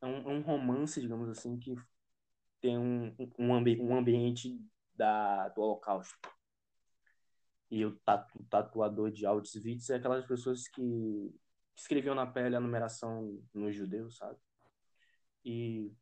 É 0.00 0.06
um, 0.06 0.30
é 0.30 0.34
um 0.34 0.40
romance, 0.42 1.00
digamos 1.00 1.28
assim, 1.28 1.58
que 1.58 1.74
tem 2.60 2.78
um, 2.78 3.14
um, 3.38 3.54
ambi 3.54 3.80
um 3.80 3.96
ambiente 3.96 4.58
da, 4.94 5.48
do 5.50 5.62
Holocausto. 5.62 6.16
E 7.70 7.84
o, 7.84 7.96
tatu, 7.98 8.44
tatuador 8.50 9.10
de 9.10 9.26
Auschwitz 9.26 9.90
é 9.90 9.96
aquelas 9.96 10.26
pessoas 10.26 10.68
que 10.68 11.34
escreviam 11.74 12.14
na 12.14 12.26
pele 12.26 12.56
a 12.56 12.60
numeração 12.60 13.42
nos 13.52 13.74
judeus, 13.74 14.16
sabe? 14.16 14.38
E 15.44 15.92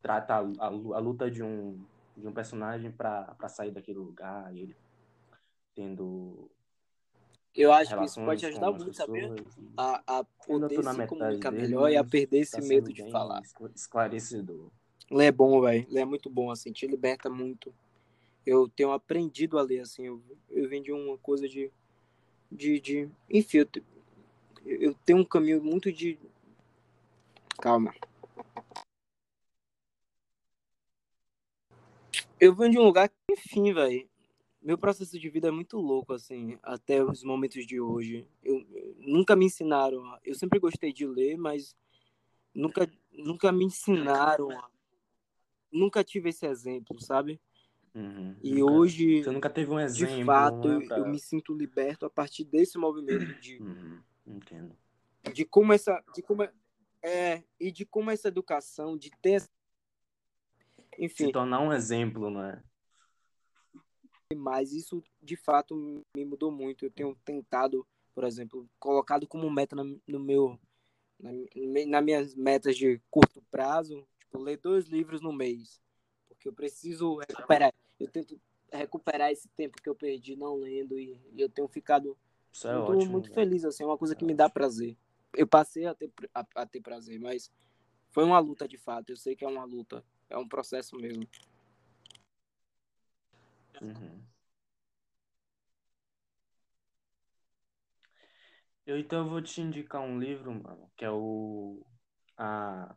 trata 0.00 0.34
a, 0.34 0.38
a, 0.38 0.66
a 0.66 0.98
luta 0.98 1.30
de 1.30 1.42
um, 1.42 1.84
de 2.16 2.26
um 2.26 2.32
personagem 2.32 2.90
para 2.90 3.48
sair 3.48 3.70
daquele 3.70 3.98
lugar, 3.98 4.54
ele 4.56 4.76
tendo 5.74 6.50
Eu 7.54 7.72
acho 7.72 7.96
que 7.98 8.04
isso 8.04 8.20
pode 8.20 8.46
ajudar 8.46 8.70
muito, 8.70 8.90
e 8.90 9.72
A, 9.76 10.18
a 10.20 10.24
poder 10.24 10.82
se 10.82 11.06
comunicar 11.06 11.50
dele, 11.50 11.62
melhor 11.62 11.90
e 11.90 11.96
a 11.96 12.02
mas 12.02 12.10
perder 12.10 12.38
esse 12.38 12.52
tá 12.52 12.62
medo 12.62 12.92
de 12.92 13.10
falar. 13.10 13.40
escla- 13.42 13.70
esclarecedor. 13.74 14.70
Lê 15.10 15.26
é 15.26 15.32
bom, 15.32 15.60
velho. 15.60 15.86
Lê 15.90 16.00
é 16.00 16.04
muito 16.04 16.30
bom, 16.30 16.50
assim, 16.50 16.72
te 16.72 16.86
liberta 16.86 17.28
muito. 17.28 17.74
Eu 18.46 18.68
tenho 18.68 18.92
aprendido 18.92 19.58
a 19.58 19.62
ler, 19.62 19.80
assim, 19.80 20.06
eu, 20.06 20.22
eu 20.48 20.68
vim 20.68 20.80
de 20.80 20.92
uma 20.92 21.18
coisa 21.18 21.48
de, 21.48 21.70
de, 22.50 22.80
de 22.80 23.08
enfim, 23.28 23.58
eu, 23.58 23.68
eu 24.64 24.94
tenho 25.04 25.18
um 25.18 25.24
caminho 25.24 25.62
muito 25.62 25.92
de, 25.92 26.18
calma. 27.60 27.94
Eu 32.40 32.54
venho 32.54 32.70
de 32.70 32.78
um 32.78 32.84
lugar 32.84 33.08
que, 33.08 33.14
enfim, 33.30 33.72
velho, 33.72 34.08
meu 34.62 34.76
processo 34.76 35.18
de 35.18 35.28
vida 35.30 35.48
é 35.48 35.50
muito 35.50 35.78
louco, 35.78 36.12
assim, 36.12 36.58
até 36.62 37.02
os 37.02 37.22
momentos 37.24 37.66
de 37.66 37.80
hoje. 37.80 38.26
Eu, 38.42 38.60
eu- 38.72 38.94
nunca 38.98 39.34
me 39.34 39.46
ensinaram, 39.46 40.18
eu 40.24 40.34
sempre 40.34 40.58
gostei 40.58 40.92
de 40.92 41.06
ler, 41.06 41.36
mas 41.38 41.74
nunca, 42.54 42.90
nunca 43.12 43.50
me 43.50 43.64
ensinaram, 43.64 44.48
nunca 45.72 46.04
tive 46.04 46.28
esse 46.30 46.46
exemplo, 46.46 47.00
sabe? 47.00 47.40
Uhum. 47.94 48.36
E 48.42 48.54
Nunca- 48.60 48.72
hoje, 48.72 49.24
Você 49.24 49.30
nunca 49.32 49.50
teve 49.50 49.70
um 49.70 49.76
de 49.78 49.82
exemplo, 49.84 50.26
fato, 50.26 50.68
né, 50.68 50.76
eu, 50.76 50.86
pra... 50.86 50.98
eu 50.98 51.06
me 51.08 51.18
sinto 51.18 51.54
liberto 51.54 52.06
a 52.06 52.10
partir 52.10 52.44
desse 52.44 52.78
movimento 52.78 53.34
de, 53.40 53.60
Uhum. 53.60 54.00
Entendo. 54.26 54.76
de 55.34 55.44
como 55.44 55.72
essa, 55.72 56.02
de 56.14 56.22
como 56.22 56.42
é, 56.42 56.52
é, 57.02 57.42
e 57.58 57.72
de 57.72 57.84
como 57.84 58.10
essa 58.10 58.28
educação, 58.28 58.96
de 58.96 59.10
ter, 59.22 59.32
essa- 59.32 59.48
Se 60.94 61.04
enfim, 61.04 61.32
tornar 61.32 61.60
um 61.60 61.72
exemplo, 61.72 62.30
né? 62.30 62.62
Mas 64.36 64.72
isso 64.72 65.02
de 65.22 65.36
fato 65.36 65.74
me 66.16 66.24
mudou 66.24 66.50
muito. 66.50 66.84
Eu 66.84 66.90
tenho 66.90 67.14
tentado, 67.24 67.86
por 68.14 68.24
exemplo, 68.24 68.68
colocado 68.78 69.26
como 69.26 69.50
meta 69.50 69.74
na, 69.76 69.84
no 69.84 70.20
meu, 70.20 70.58
na, 71.18 71.30
nas 71.86 72.04
minhas 72.04 72.34
metas 72.34 72.76
de 72.76 73.00
curto 73.10 73.42
prazo, 73.50 74.06
tipo, 74.18 74.38
ler 74.38 74.58
dois 74.58 74.86
livros 74.86 75.20
no 75.20 75.32
mês, 75.32 75.80
porque 76.28 76.48
eu 76.48 76.52
preciso 76.52 77.16
recuperar. 77.16 77.72
Eu 77.98 78.08
tento 78.08 78.40
recuperar 78.72 79.30
esse 79.30 79.48
tempo 79.48 79.82
que 79.82 79.88
eu 79.88 79.94
perdi 79.94 80.36
não 80.36 80.54
lendo 80.54 80.98
e, 80.98 81.20
e 81.32 81.40
eu 81.40 81.48
tenho 81.48 81.66
ficado 81.68 82.16
Isso 82.52 82.68
é 82.68 82.74
muito, 82.74 82.90
ótimo. 82.92 83.12
muito 83.12 83.24
velho. 83.24 83.34
feliz, 83.34 83.64
assim, 83.64 83.82
é 83.82 83.86
uma 83.86 83.98
coisa 83.98 84.14
É 84.14 84.16
que 84.16 84.24
me 84.24 84.34
dá 84.34 84.44
ótimo. 84.44 84.54
prazer. 84.54 84.96
Eu 85.34 85.46
passei 85.46 85.86
a 85.86 85.94
ter, 85.94 86.10
a, 86.34 86.44
a 86.54 86.66
ter 86.66 86.80
prazer, 86.80 87.18
mas 87.20 87.52
foi 88.10 88.24
uma 88.24 88.38
luta 88.38 88.66
de 88.66 88.76
fato. 88.78 89.10
Eu 89.10 89.16
sei 89.16 89.34
que 89.36 89.44
é 89.44 89.48
uma 89.48 89.64
luta, 89.64 90.04
é 90.28 90.38
um 90.38 90.48
processo 90.48 90.96
mesmo. 90.96 91.26
Uhum. 93.80 94.22
Eu 98.86 98.98
então 98.98 99.28
vou 99.28 99.40
te 99.40 99.60
indicar 99.60 100.02
um 100.02 100.18
livro, 100.18 100.52
mano, 100.52 100.90
que 100.96 101.04
é 101.04 101.10
o 101.10 101.84
a 102.36 102.94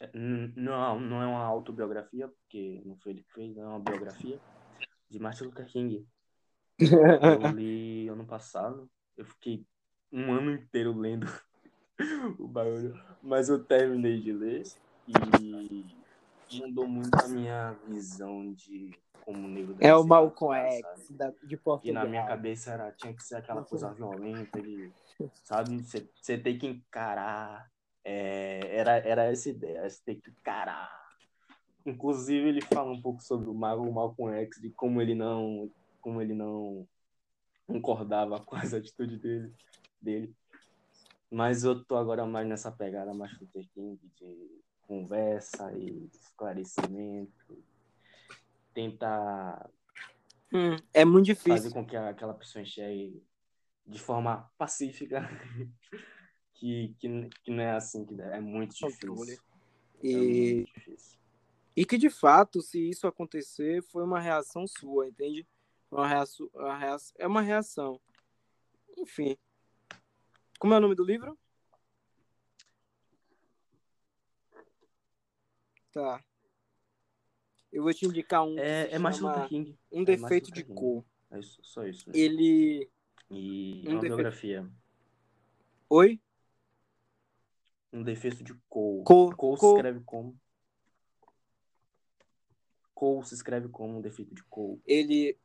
é, 0.00 0.10
n- 0.14 0.52
não, 0.56 1.00
não 1.00 1.22
é 1.22 1.26
uma 1.26 1.44
autobiografia, 1.44 2.28
porque 2.28 2.82
não 2.84 2.96
foi 2.98 3.12
ele 3.12 3.22
que 3.22 3.32
fez, 3.32 3.54
não 3.56 3.62
é 3.62 3.66
uma 3.68 3.80
biografia 3.80 4.40
de 5.08 5.18
Martin 5.18 5.44
Luther 5.44 5.66
King. 5.66 6.06
Eu 6.78 7.50
li 7.54 8.08
ano 8.08 8.26
passado, 8.26 8.90
eu 9.16 9.24
fiquei 9.24 9.66
um 10.12 10.32
ano 10.32 10.52
inteiro 10.52 10.96
lendo 10.96 11.26
o 12.38 12.46
bagulho, 12.48 12.94
mas 13.22 13.48
eu 13.48 13.64
terminei 13.64 14.20
de 14.20 14.32
ler 14.32 14.62
e 15.06 16.58
mudou 16.58 16.86
muito 16.88 17.14
a 17.16 17.28
minha 17.28 17.72
visão 17.86 18.52
de 18.52 18.90
como 19.30 19.46
o 19.46 19.50
negro 19.50 19.76
É 19.80 19.94
o 19.94 20.04
Malcolm 20.04 20.56
X 20.58 21.10
da, 21.10 21.30
de 21.42 21.54
E 21.54 21.56
Portugal. 21.56 22.04
na 22.04 22.10
minha 22.10 22.26
cabeça 22.26 22.72
era, 22.72 22.90
tinha 22.92 23.14
que 23.14 23.22
ser 23.22 23.36
aquela 23.36 23.64
coisa 23.64 23.92
violenta 23.92 24.60
de, 24.60 24.92
sabe? 25.44 25.80
Você, 25.82 26.36
tem 26.38 26.58
que 26.58 26.66
encarar. 26.66 27.70
é, 28.04 28.76
era, 28.76 28.92
era 28.98 29.24
essa 29.30 29.48
ideia, 29.48 29.88
você 29.88 30.00
tem 30.04 30.20
que 30.20 30.30
encarar. 30.30 30.90
Inclusive 31.86 32.48
ele 32.48 32.60
fala 32.60 32.90
um 32.90 33.00
pouco 33.00 33.22
sobre 33.22 33.48
o 33.48 33.54
Mal- 33.54 33.80
o 33.80 33.92
Malcolm 33.92 34.34
X, 34.44 34.60
de 34.60 34.70
como 34.70 35.00
ele 35.00 35.14
não, 35.14 35.70
como 36.00 36.20
ele 36.20 36.34
não 36.34 36.86
concordava 37.66 38.40
com 38.40 38.56
as 38.56 38.74
atitudes 38.74 39.20
dele, 39.20 39.54
dele. 40.00 40.34
Mas 41.30 41.62
eu 41.62 41.84
tô 41.84 41.96
agora 41.96 42.26
mais 42.26 42.48
nessa 42.48 42.72
pegada 42.72 43.14
mais 43.14 43.38
Luther 43.38 43.64
King 43.72 44.00
de 44.16 44.60
conversa 44.82 45.72
e 45.72 46.10
esclarecimento, 46.12 47.62
tentar 48.74 49.70
Hum, 50.52 50.76
é 50.92 51.04
muito 51.04 51.26
fazer 51.26 51.34
difícil. 51.34 51.70
com 51.72 51.86
que 51.86 51.96
a- 51.96 52.08
aquela 52.10 52.34
pessoa 52.34 52.62
enxergue 52.62 53.22
de 53.86 53.98
forma 54.00 54.50
pacífica 54.58 55.20
que, 56.54 56.94
que, 56.98 57.28
que 57.42 57.50
não 57.50 57.62
é 57.62 57.72
assim 57.72 58.04
que 58.04 58.14
deve. 58.14 58.36
É 58.36 58.40
muito 58.40 58.74
difícil. 58.74 59.40
É 60.02 60.06
E, 60.06 60.54
muito 60.56 60.72
difícil. 60.74 61.18
e 61.76 61.84
que 61.86 61.96
de 61.98 62.10
fato, 62.10 62.60
se 62.62 62.88
isso 62.90 63.06
acontecer, 63.06 63.82
foi 63.82 64.02
uma 64.04 64.20
reação 64.20 64.66
sua, 64.66 65.08
entende? 65.08 65.46
Uma 65.90 66.06
reação, 66.06 66.48
uma 66.54 66.76
reação, 66.76 67.14
é 67.18 67.26
uma 67.26 67.42
reação. 67.42 68.00
Enfim. 68.96 69.36
Como 70.58 70.74
é 70.74 70.76
o 70.76 70.80
nome 70.80 70.94
do 70.94 71.04
livro? 71.04 71.38
Tá. 75.92 76.22
Eu 77.72 77.82
vou 77.84 77.94
te 77.94 78.04
indicar 78.06 78.44
um 78.44 78.58
É, 78.58 78.90
é 78.90 78.98
Martin 78.98 79.22
Luther 79.22 79.48
King. 79.48 79.78
Um 79.92 80.02
é 80.02 80.04
Defeito 80.04 80.46
de 80.50 80.60
Luther 80.60 80.66
King. 80.66 80.74
Cor. 80.80 81.04
É 81.30 81.38
isso, 81.38 81.60
só 81.62 81.86
isso. 81.86 82.10
Ele. 82.12 82.90
E 83.30 83.82
um 83.86 83.90
é 83.90 83.92
uma 83.92 84.00
defeito- 84.00 84.00
biografia. 84.02 84.68
Oi? 85.88 86.20
Um 87.92 88.02
defeito 88.02 88.42
de 88.42 88.54
Cole. 88.68 89.04
Cole, 89.04 89.34
Cole 89.36 89.58
se 89.58 89.66
escreve 89.66 90.00
como? 90.04 90.40
Cole 92.94 93.26
se 93.26 93.34
escreve 93.34 93.68
como 93.68 93.98
um 93.98 94.00
defeito 94.00 94.34
de 94.34 94.42
Cole. 94.44 94.80
Ele. 94.86 95.38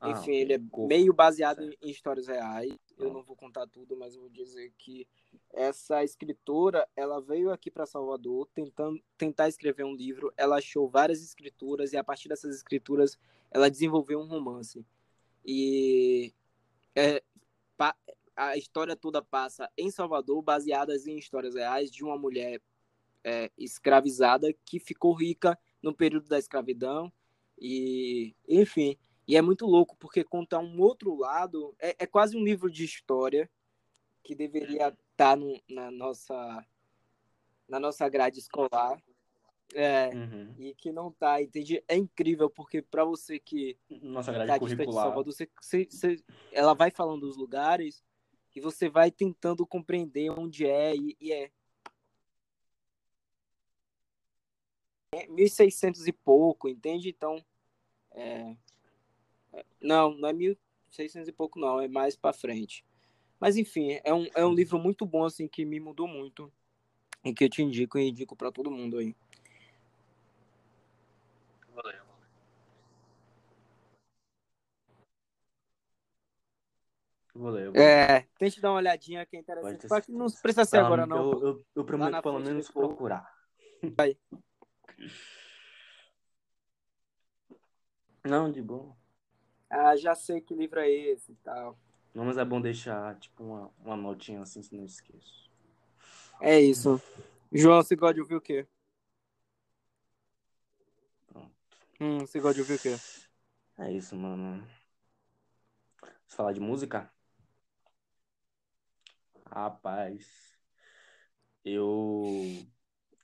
Ah, 0.00 0.10
Enfim, 0.10 0.32
ele 0.32 0.52
é 0.52 0.58
Cole. 0.70 0.88
meio 0.88 1.12
baseado 1.12 1.58
Certo. 1.62 1.78
em 1.82 1.90
histórias 1.90 2.26
reais. 2.28 2.72
Eu 2.98 3.12
não 3.12 3.22
vou 3.22 3.36
contar 3.36 3.66
tudo, 3.66 3.96
mas 3.96 4.16
vou 4.16 4.28
dizer 4.28 4.72
que 4.76 5.06
essa 5.52 6.02
escritora, 6.02 6.86
ela 6.96 7.20
veio 7.20 7.52
aqui 7.52 7.70
para 7.70 7.86
Salvador 7.86 8.48
tentando 8.52 9.00
tentar 9.16 9.48
escrever 9.48 9.84
um 9.84 9.94
livro. 9.94 10.32
Ela 10.36 10.56
achou 10.56 10.88
várias 10.88 11.22
escrituras 11.22 11.92
e 11.92 11.96
a 11.96 12.02
partir 12.04 12.28
dessas 12.28 12.54
escrituras 12.56 13.18
ela 13.50 13.70
desenvolveu 13.70 14.20
um 14.20 14.26
romance. 14.26 14.84
E 15.44 16.32
é, 16.94 17.22
pa- 17.76 17.96
a 18.34 18.56
história 18.56 18.96
toda 18.96 19.22
passa 19.22 19.70
em 19.76 19.90
Salvador, 19.90 20.42
baseadas 20.42 21.06
em 21.06 21.16
histórias 21.16 21.54
reais 21.54 21.90
de 21.90 22.04
uma 22.04 22.18
mulher 22.18 22.60
é, 23.24 23.50
escravizada 23.56 24.52
que 24.64 24.78
ficou 24.78 25.12
rica 25.12 25.58
no 25.82 25.94
período 25.94 26.28
da 26.28 26.38
escravidão 26.38 27.12
e 27.60 28.34
enfim 28.48 28.96
e 29.28 29.36
é 29.36 29.42
muito 29.42 29.66
louco 29.66 29.94
porque 29.98 30.24
conta 30.24 30.58
um 30.58 30.80
outro 30.80 31.14
lado 31.14 31.76
é, 31.78 31.94
é 32.00 32.06
quase 32.06 32.34
um 32.36 32.42
livro 32.42 32.70
de 32.70 32.82
história 32.84 33.48
que 34.24 34.34
deveria 34.34 34.88
estar 35.12 35.36
no- 35.36 35.60
na 35.68 35.90
nossa 35.90 36.66
na 37.68 37.78
nossa 37.78 38.08
grade 38.08 38.38
escolar 38.38 39.00
é, 39.74 40.08
Uhum. 40.14 40.54
e 40.58 40.74
que 40.74 40.90
não 40.90 41.12
tá 41.12 41.42
entende 41.42 41.84
é 41.86 41.94
incrível 41.94 42.48
porque 42.48 42.80
para 42.80 43.04
você 43.04 43.38
que 43.38 43.76
Nossa 43.90 44.32
tá 44.32 44.38
grade 44.38 44.52
de 44.54 44.58
curricular. 44.58 45.04
Salvador 45.04 45.32
você, 45.32 45.48
você- 45.60 45.84
você- 45.84 46.24
ela 46.50 46.72
vai 46.72 46.90
falando 46.90 47.20
dos 47.20 47.36
lugares 47.36 48.02
e 48.56 48.60
você 48.60 48.88
vai 48.88 49.10
tentando 49.10 49.66
compreender 49.66 50.30
onde 50.30 50.66
é 50.66 50.96
e, 50.96 51.14
e 51.20 51.32
é 51.32 51.50
É 55.12 55.26
1600 55.26 56.06
e 56.06 56.12
pouco, 56.12 56.68
entende? 56.68 57.08
Então, 57.08 57.42
é... 58.12 58.54
não, 59.80 60.12
não 60.14 60.28
é 60.28 60.32
mil, 60.32 60.56
600 60.90 61.28
e 61.28 61.32
pouco 61.32 61.58
não, 61.58 61.80
é 61.80 61.88
mais 61.88 62.16
para 62.16 62.32
frente. 62.32 62.84
Mas 63.40 63.56
enfim, 63.56 64.00
é 64.04 64.12
um, 64.12 64.26
é 64.34 64.44
um 64.44 64.52
livro 64.52 64.78
muito 64.78 65.06
bom, 65.06 65.24
assim, 65.24 65.46
que 65.46 65.64
me 65.64 65.78
mudou 65.78 66.08
muito. 66.08 66.52
E 67.24 67.32
que 67.32 67.44
eu 67.44 67.48
te 67.48 67.62
indico 67.62 67.98
e 67.98 68.08
indico 68.08 68.36
para 68.36 68.50
todo 68.50 68.70
mundo 68.70 68.98
aí. 68.98 69.14
Valeu. 71.74 72.08
Vou 77.34 77.50
ler, 77.50 77.66
vou 77.66 77.74
ler. 77.74 77.80
É, 77.80 78.28
tente 78.36 78.60
dar 78.60 78.70
uma 78.70 78.78
olhadinha 78.78 79.24
que 79.24 79.36
é 79.36 79.40
interessante. 79.40 79.86
ter 79.86 80.02
que 80.02 80.10
não 80.10 80.26
precisa 80.26 80.64
ser 80.64 80.78
Tá, 80.78 80.86
agora, 80.86 81.06
não. 81.06 81.32
Eu, 81.32 81.40
eu, 81.40 81.66
eu 81.76 81.84
prometo 81.84 82.20
pelo 82.20 82.40
menos 82.40 82.68
procurar. 82.70 83.32
Vai. 83.96 84.18
Não, 88.24 88.50
de 88.50 88.60
boa. 88.60 88.97
Ah, 89.70 89.96
já 89.96 90.14
sei 90.14 90.40
que 90.40 90.54
livro 90.54 90.80
é 90.80 90.90
esse 90.90 91.32
e 91.32 91.36
tal. 91.36 91.78
Não, 92.14 92.24
mas 92.24 92.38
é 92.38 92.44
bom 92.44 92.60
deixar, 92.60 93.18
tipo, 93.18 93.44
uma, 93.44 93.70
uma 93.84 93.96
notinha 93.96 94.40
assim, 94.42 94.62
se 94.62 94.74
não 94.74 94.84
esqueço. 94.84 95.50
É 96.40 96.60
isso. 96.60 97.00
João, 97.52 97.82
você 97.82 97.94
gosta 97.94 98.14
de 98.14 98.20
ouvir 98.20 98.36
o 98.36 98.40
quê? 98.40 98.66
Pronto. 101.26 101.54
Hum, 102.00 102.20
você 102.20 102.40
gosta 102.40 102.54
de 102.54 102.60
ouvir 102.60 102.74
o 102.74 102.78
quê? 102.78 102.96
É 103.78 103.92
isso, 103.92 104.16
mano. 104.16 104.66
Você 106.26 106.36
falar 106.36 106.52
de 106.52 106.60
música? 106.60 107.10
Rapaz, 109.50 110.26
eu, 111.64 112.22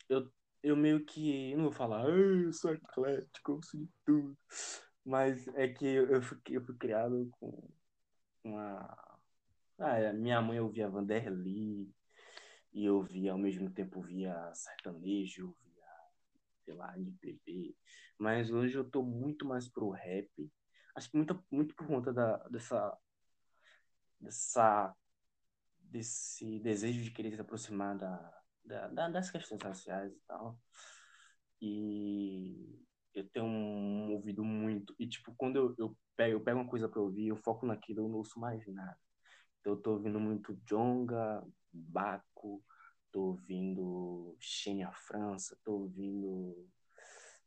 eu, 0.09 0.31
eu 0.63 0.77
meio 0.77 1.05
que, 1.05 1.55
não 1.55 1.65
vou 1.65 1.73
falar, 1.73 2.05
"Ah, 2.07 2.09
eu 2.11 2.53
sou 2.53 2.73
eclético, 2.73 3.53
eu 3.53 3.63
sou 3.63 3.81
de 3.81 3.89
tudo, 4.05 4.37
mas 5.05 5.47
é 5.49 5.69
que 5.69 5.87
eu 5.87 6.23
fui, 6.23 6.39
eu 6.51 6.65
fui 6.65 6.77
criado 6.77 7.29
com 7.41 7.71
uma, 8.45 8.81
ah, 9.79 9.99
é, 9.99 10.13
minha 10.13 10.41
mãe 10.43 10.61
ouvia 10.61 10.89
Vanderly, 10.91 11.93
e 12.73 12.85
eu 12.87 13.03
via, 13.03 13.33
ao 13.33 13.39
mesmo 13.39 13.71
tempo, 13.71 14.03
via 14.03 14.53
sertanejo, 14.55 15.57
via, 15.65 15.87
sei 16.65 16.75
lá, 16.75 16.97
MPB, 16.99 17.77
mas 18.19 18.51
hoje 18.53 18.77
eu 18.79 18.89
tô 18.91 19.03
muito 19.03 19.47
mais 19.47 19.69
pro 19.69 19.91
rap, 19.91 20.31
acho 20.97 21.11
que 21.11 21.17
muito, 21.17 21.45
muito 21.51 21.75
por 21.77 21.87
conta 21.87 22.13
da, 22.13 22.39
dessa, 22.49 22.97
dessa 24.21 24.95
desse 25.81 26.61
desejo 26.61 27.03
de 27.03 27.11
querer 27.13 27.35
se 27.35 27.41
aproximar 27.41 27.97
da, 27.99 28.43
da, 28.65 28.89
da- 28.89 29.09
das 29.11 29.31
questões 29.31 29.63
raciais 29.63 30.13
e 30.13 30.21
tal. 30.27 30.59
E 31.61 32.79
eu 33.15 33.29
tenho 33.29 33.47
um 33.47 34.13
ouvido 34.13 34.45
muito. 34.45 34.95
E, 34.99 35.07
tipo, 35.07 35.35
quando 35.37 35.57
eu, 35.57 35.75
eu, 35.79 35.97
pego, 36.17 36.33
eu 36.33 36.41
pego 36.41 36.61
uma 36.61 36.69
coisa 36.69 36.89
pra 36.89 37.01
ouvir, 37.01 37.29
eu 37.29 37.37
foco 37.37 37.65
naquilo, 37.67 38.01
eu 38.01 38.09
não 38.09 38.19
ouço 38.19 38.39
mais 38.39 38.67
nada. 38.67 38.99
Então, 39.61 39.75
eu 39.75 39.81
tô 39.81 39.93
ouvindo 39.93 40.19
muito 40.19 40.55
Jonga, 40.67 41.47
Baco, 41.73 42.63
tô 43.11 43.23
ouvindo 43.23 44.37
Xenia 44.41 44.93
França, 44.93 45.57
tô 45.65 45.73
ouvindo. 45.73 46.69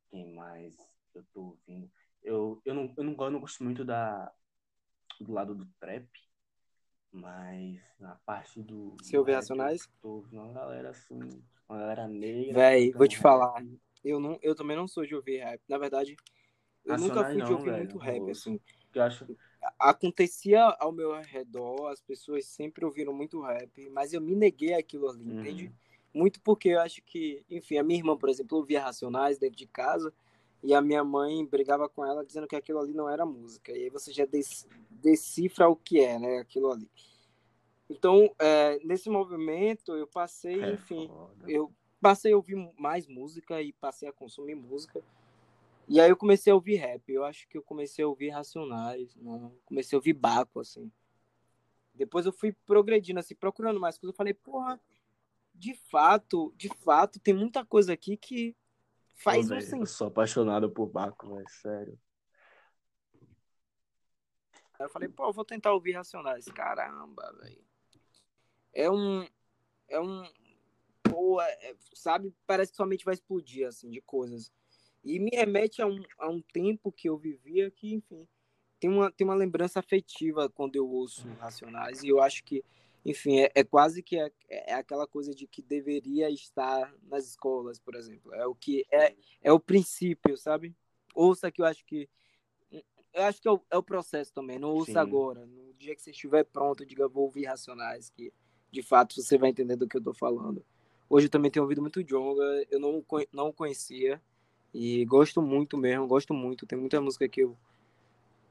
Quem 0.10 0.34
mais? 0.34 0.76
Eu 1.14 1.24
tô 1.34 1.42
ouvindo. 1.42 1.92
Eu, 2.24 2.62
eu, 2.66 2.74
não, 2.74 2.94
eu, 2.98 3.04
não, 3.04 3.16
eu 3.20 3.32
não 3.32 3.40
gosto 3.40 3.64
muito 3.64 3.84
da, 3.84 4.34
do 5.20 5.32
lado 5.34 5.54
do 5.54 5.66
trap. 5.80 6.08
Mas 7.12 7.82
na 8.00 8.16
parte 8.26 8.62
do. 8.62 8.96
Ouve 9.14 9.32
rap, 9.32 9.36
Racionais? 9.36 9.90
Tô 10.02 10.10
ouvindo 10.10 10.42
uma 10.42 10.54
galera 10.54 10.90
assim, 10.90 11.20
uma 11.68 11.80
galera 11.80 12.08
negra. 12.08 12.54
Véi, 12.54 12.92
vou 12.92 13.08
te 13.08 13.18
falar. 13.18 13.64
Eu, 14.04 14.20
não, 14.20 14.38
eu 14.42 14.56
também 14.56 14.76
não 14.78 14.88
sou 14.88 15.06
de 15.06 15.16
ouvir 15.16 15.38
rap. 15.38 15.62
Na 15.68 15.78
verdade, 15.78 16.16
eu 16.86 16.98
nunca 16.98 17.16
Nacionais 17.16 17.34
fui 17.34 17.42
de 17.44 17.52
não, 17.52 17.58
ouvir 17.58 17.72
velho, 17.72 17.78
muito 17.78 17.98
rap, 17.98 18.32
assim. 18.32 18.60
Eu 18.94 19.04
acho. 19.04 19.28
Acontecia 19.80 20.64
ao 20.80 20.92
meu 20.92 21.14
redor, 21.22 21.88
as 21.88 22.02
pessoas 22.02 22.46
sempre 22.46 22.86
ouviram 22.86 23.14
muito 23.14 23.42
rap, 23.42 23.90
mas 23.90 24.14
eu 24.14 24.22
me 24.22 24.36
neguei 24.36 24.74
aquilo 24.74 25.10
ali, 25.10 25.26
Uhum. 25.26 25.40
entende? 25.40 25.72
Muito 26.14 26.42
porque 26.42 26.70
eu 26.70 26.80
acho 26.80 27.02
que, 27.04 27.44
enfim, 27.50 27.78
a 27.78 27.84
minha 27.84 28.00
irmã, 28.00 28.16
por 28.18 28.30
exemplo, 28.30 28.58
ouvia 28.58 28.82
Racionais 28.82 29.38
dentro 29.38 29.58
de 29.58 29.68
casa 29.68 30.14
e 30.64 30.74
a 30.74 30.82
minha 30.82 31.04
mãe 31.04 31.46
brigava 31.46 31.88
com 31.90 32.06
ela 32.06 32.26
dizendo 32.26 32.48
que 32.48 32.56
aquilo 32.56 32.80
ali 32.80 32.94
não 32.94 33.10
era 33.10 33.26
música. 33.26 33.72
E 33.72 33.84
aí 33.84 33.90
você 33.90 34.12
já 34.12 34.26
decifra 34.90 35.68
o 35.68 35.76
que 35.76 36.00
é, 36.00 36.18
né, 36.18 36.38
aquilo 36.40 36.72
ali. 36.72 36.90
Então, 37.90 38.34
é, 38.40 38.80
nesse 38.84 39.10
movimento, 39.10 39.96
eu 39.96 40.08
passei, 40.08 40.62
É 40.62 40.74
enfim, 40.74 41.08
foda. 41.08 41.46
eu 41.48 41.72
passei 42.02 42.34
a 42.34 42.36
ouvir 42.36 42.56
mais 42.78 43.08
música 43.08 43.62
e 43.62 43.74
passei 43.74 44.08
a 44.08 44.14
consumir 44.14 44.56
música. 44.56 45.04
E 45.88 46.02
aí 46.02 46.10
eu 46.10 46.18
comecei 46.18 46.52
a 46.52 46.56
ouvir 46.56 46.76
rap. 46.76 47.12
Eu 47.12 47.24
acho 47.24 47.48
que 47.48 47.58
eu 47.58 47.64
comecei 47.64 48.04
a 48.04 48.08
ouvir 48.08 48.30
Racionais, 48.30 49.16
não, 49.16 49.58
comecei 49.66 49.96
a 49.96 50.00
ouvir 50.00 50.14
Baco, 50.14 50.60
assim. 50.60 50.92
Depois 51.94 52.26
eu 52.26 52.32
fui 52.32 52.54
progredindo, 52.66 53.20
assim, 53.20 53.34
procurando 53.34 53.80
mais 53.80 53.98
coisas. 53.98 54.14
Eu 54.14 54.18
falei, 54.18 54.34
porra, 54.34 54.80
de 55.54 55.74
fato, 55.74 56.54
de 56.56 56.70
fato, 56.70 57.20
tem 57.20 57.34
muita 57.34 57.66
coisa 57.66 57.94
aqui 57.94 58.16
que 58.16 58.54
Pô, 58.54 58.58
faz 59.24 59.46
um 59.46 59.50
velho, 59.50 59.62
eu 59.62 59.66
sentido. 59.66 59.88
sou 59.88 60.08
apaixonado 60.08 60.70
por 60.70 60.88
Baco, 60.88 61.34
velho, 61.34 61.50
sério. 61.50 62.00
Aí 64.80 64.86
eu 64.86 64.90
falei, 64.90 65.10
pô, 65.10 65.26
eu 65.26 65.34
vou 65.34 65.44
tentar 65.44 65.74
ouvir 65.74 65.94
Racionais. 65.94 66.46
Caramba, 66.46 67.34
velho. 67.42 67.66
É 68.74 68.92
um. 68.92 69.28
É 69.88 70.00
um. 70.00 70.24
Pô, 71.18 71.42
é- 71.42 71.72
é- 71.72 71.76
sabe? 71.96 72.32
Parece 72.46 72.72
que 72.72 72.76
sua 72.76 72.86
mente 72.86 73.04
vai 73.04 73.16
explodir, 73.16 73.68
assim, 73.68 73.90
de 73.90 74.00
coisas. 74.00 74.52
E 75.04 75.18
me 75.18 75.32
remete 75.34 75.82
a 75.82 75.88
um, 75.88 76.00
a 76.20 76.30
um 76.30 76.40
tempo 76.40 76.92
que 76.92 77.10
eu 77.10 77.18
vivia 77.18 77.72
que, 77.72 77.92
enfim, 77.92 78.28
tem 78.80 78.88
uma, 78.88 79.12
tem 79.12 79.26
uma 79.26 79.34
lembrança 79.34 79.80
afetiva 79.80 80.48
quando 80.48 80.76
eu 80.76 80.88
ouço 80.88 81.28
Racionais. 81.40 82.04
E 82.04 82.10
eu 82.10 82.22
acho 82.22 82.44
que, 82.44 82.64
enfim, 83.04 83.40
é, 83.40 83.52
é 83.56 83.64
quase 83.64 84.04
que 84.04 84.16
é, 84.20 84.32
é 84.48 84.76
aquela 84.76 85.08
coisa 85.08 85.34
de 85.34 85.48
que 85.48 85.60
deveria 85.60 86.30
estar 86.30 86.94
nas 87.02 87.26
escolas, 87.26 87.80
por 87.80 87.96
exemplo. 87.96 88.32
É 88.36 88.46
o 88.46 88.54
que 88.54 88.86
é, 88.92 89.16
é 89.42 89.52
o 89.52 89.60
princípio, 89.60 90.38
sabe? 90.38 90.76
Ouça 91.16 91.50
que 91.52 91.64
eu 91.64 91.66
acho 91.66 91.84
que 91.84 92.08
eu 93.12 93.24
acho 93.24 93.42
que 93.42 93.48
é 93.48 93.52
o, 93.52 93.60
é 93.72 93.78
o 93.78 93.82
processo 93.82 94.32
também. 94.32 94.60
Não 94.60 94.70
ouça 94.70 94.92
Sim. 94.92 95.00
agora. 95.00 95.48
No 95.48 95.74
dia 95.74 95.96
que 95.96 96.02
você 96.04 96.12
estiver 96.12 96.44
pronto, 96.44 96.86
diga, 96.86 97.08
vou 97.08 97.24
ouvir 97.24 97.46
Racionais, 97.46 98.12
que 98.12 98.32
de 98.70 98.84
fato 98.84 99.20
você 99.20 99.36
vai 99.36 99.50
entender 99.50 99.76
do 99.76 99.88
que 99.88 99.98
eu 99.98 100.04
tô 100.04 100.14
falando. 100.14 100.64
Hoje 101.10 101.28
eu 101.28 101.32
também 101.32 101.52
tenho 101.52 101.64
ouvido 101.64 101.82
muito 101.82 102.04
Jonga, 102.04 102.44
eu 102.70 102.80
não, 102.80 103.04
não 103.34 103.52
conhecia 103.52 104.22
e 104.74 105.06
gosto 105.06 105.42
muito 105.42 105.78
mesmo, 105.78 106.08
gosto 106.08 106.34
muito. 106.34 106.66
Tem 106.66 106.78
muita 106.80 107.02
música 107.02 107.28
que 107.30 107.42
eu 107.42 107.58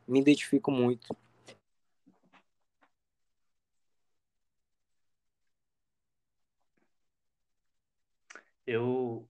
me 0.07 0.19
identifico 0.21 0.71
muito. 0.71 1.17
Eu, 8.67 9.29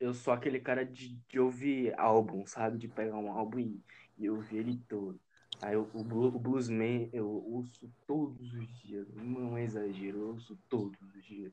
eu 0.00 0.14
sou 0.14 0.32
aquele 0.32 0.60
cara 0.60 0.84
de, 0.84 1.16
de 1.28 1.40
ouvir 1.40 1.94
álbum, 1.98 2.46
sabe? 2.46 2.78
De 2.78 2.88
pegar 2.88 3.16
um 3.18 3.32
álbum 3.32 3.60
e, 3.60 3.82
e 4.18 4.30
ouvir 4.30 4.58
ele 4.58 4.78
todo. 4.88 5.20
Aí 5.62 5.74
eu- 5.74 5.90
o, 5.94 6.00
o 6.02 6.38
Bluesman 6.40 7.10
eu 7.12 7.28
ouço 7.30 7.90
todos 8.06 8.54
os 8.54 8.68
dias, 8.82 9.08
não 9.14 9.56
é 9.58 9.64
exagero, 9.64 10.18
eu 10.20 10.28
ouço 10.30 10.58
todos 10.68 11.00
os 11.16 11.24
dias. 11.24 11.52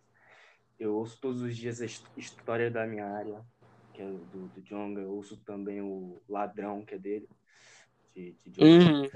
Eu 0.80 0.96
ouço 0.96 1.20
todos 1.22 1.42
os 1.42 1.56
dias 1.56 1.82
a 1.82 1.86
his- 1.86 2.04
história 2.18 2.70
da 2.70 2.86
minha 2.86 3.06
área, 3.06 3.46
que 3.94 4.02
é 4.02 4.06
do, 4.10 4.48
do 4.48 4.62
Jonga, 4.62 5.02
eu 5.02 5.12
ouço 5.12 5.38
também 5.38 5.82
o 5.82 6.22
Ladrão, 6.28 6.86
que 6.86 6.96
é 6.96 7.00
dele, 7.00 7.30
de, 8.14 8.36
de 8.46 8.52
Jonga. 8.52 9.02
Uhum. 9.04 9.10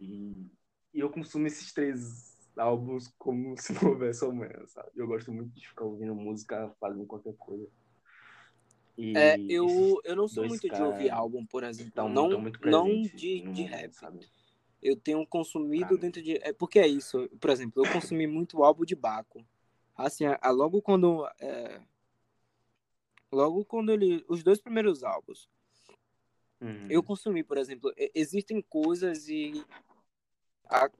E, 0.00 0.50
e 0.92 1.00
eu 1.00 1.10
consumo 1.10 1.46
esses 1.46 1.72
três 1.72 2.34
álbuns 2.56 3.08
como 3.18 3.56
se 3.60 3.72
não 3.72 3.90
houvesse 3.90 4.24
amanhã, 4.24 4.66
sabe? 4.66 4.90
Eu 4.96 5.06
gosto 5.06 5.32
muito 5.32 5.52
de 5.54 5.68
ficar 5.68 5.84
ouvindo 5.84 6.14
música, 6.14 6.74
fazendo 6.80 7.06
qualquer 7.06 7.34
coisa. 7.36 7.68
E 8.96 9.16
É, 9.16 9.36
eu, 9.48 10.00
eu 10.04 10.16
não 10.16 10.28
sou 10.28 10.44
muito 10.46 10.68
de 10.68 10.82
ouvir 10.82 11.10
álbum, 11.10 11.44
por 11.46 11.64
exemplo. 11.64 11.88
estão 11.88 12.08
não, 12.08 12.28
tão 12.28 12.40
muito 12.40 12.60
não 12.64 13.02
de, 13.02 13.40
de 13.40 13.62
rap. 13.64 13.92
sabe? 13.92 14.20
Eu 14.80 14.96
tenho 14.96 15.26
consumido 15.26 15.94
mim. 15.94 16.00
dentro 16.00 16.22
de. 16.22 16.36
É 16.42 16.52
porque 16.52 16.78
é 16.78 16.86
isso. 16.86 17.28
Por 17.40 17.50
exemplo, 17.50 17.82
eu 17.82 17.90
consumi 17.90 18.26
muito 18.26 18.62
álbum 18.62 18.84
de 18.84 18.94
Baco. 18.94 19.44
Assim, 19.96 20.24
a- 20.26 20.38
a- 20.42 20.50
logo 20.50 20.82
quando. 20.82 21.26
é, 21.40 21.80
logo 23.32 23.64
quando 23.64 23.92
ele. 23.92 24.24
Os 24.28 24.42
dois 24.42 24.60
primeiros 24.60 25.04
álbuns. 25.04 25.48
Eu 26.90 27.02
consumi, 27.02 27.42
por 27.44 27.58
exemplo. 27.58 27.92
Existem 28.14 28.60
coisas 28.62 29.28
e. 29.28 29.64
há 30.68 30.90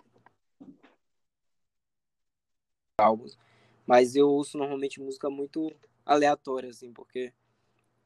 álbuns. 2.99 3.37
Mas 3.87 4.15
eu 4.17 4.29
ouço 4.29 4.57
normalmente 4.57 5.01
música 5.01 5.29
muito 5.29 5.75
aleatória, 6.07 6.71
assim, 6.71 6.93
porque 6.93 7.33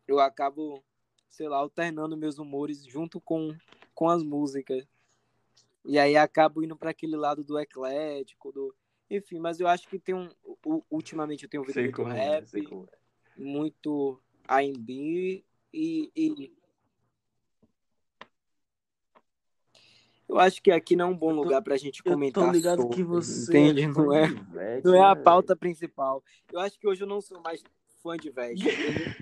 eu 0.06 0.18
acabo, 0.18 0.82
sei 1.28 1.48
lá, 1.48 1.58
alternando 1.58 2.16
meus 2.16 2.38
humores 2.38 2.84
junto 2.84 3.20
com, 3.20 3.56
com 3.94 4.08
as 4.08 4.22
músicas. 4.22 4.86
E 5.84 5.98
aí 5.98 6.16
acabo 6.16 6.62
indo 6.62 6.76
para 6.76 6.90
aquele 6.90 7.16
lado 7.16 7.44
do 7.44 7.58
eclético, 7.58 8.50
do. 8.52 8.74
Enfim, 9.10 9.38
mas 9.38 9.58
eu 9.60 9.66
acho 9.66 9.88
que 9.88 9.98
tem 9.98 10.14
um. 10.14 10.28
Ultimamente 10.90 11.44
eu 11.44 11.48
tenho 11.50 11.62
ouvido 11.62 11.74
Sei 11.74 11.84
muito 11.84 11.96
como 11.96 12.12
é, 12.12 12.14
rap, 12.14 12.48
sei 12.48 12.62
como 12.62 12.88
é. 12.92 12.98
muito 13.40 14.22
R&B 14.48 15.44
e, 15.72 16.10
e 16.14 16.52
Eu 20.28 20.38
acho 20.38 20.62
que 20.62 20.70
aqui 20.70 20.94
não 20.94 21.06
é 21.06 21.08
um 21.08 21.16
bom 21.16 21.30
Eu 21.30 21.36
lugar 21.36 21.62
pra 21.62 21.76
gente 21.78 22.02
Eu 22.04 22.12
comentar 22.12 22.44
tô 22.44 22.52
ligado 22.52 22.82
sobre, 22.82 22.96
que 22.96 23.02
você 23.02 23.42
entende? 23.70 23.84
é 23.84 23.86
Não 23.88 24.12
é, 24.12 24.26
de 24.26 24.34
Ivete, 24.34 24.84
não 24.84 24.94
é 24.94 25.02
a 25.02 25.14
né, 25.14 25.22
pauta 25.22 25.56
principal. 25.56 26.22
Eu 26.52 26.60
acho 26.60 26.78
que 26.78 26.86
hoje 26.86 27.02
eu 27.02 27.06
não 27.08 27.20
sou 27.22 27.40
mais 27.40 27.64
fã 28.02 28.14
de 28.16 28.28
entendeu? 28.28 29.14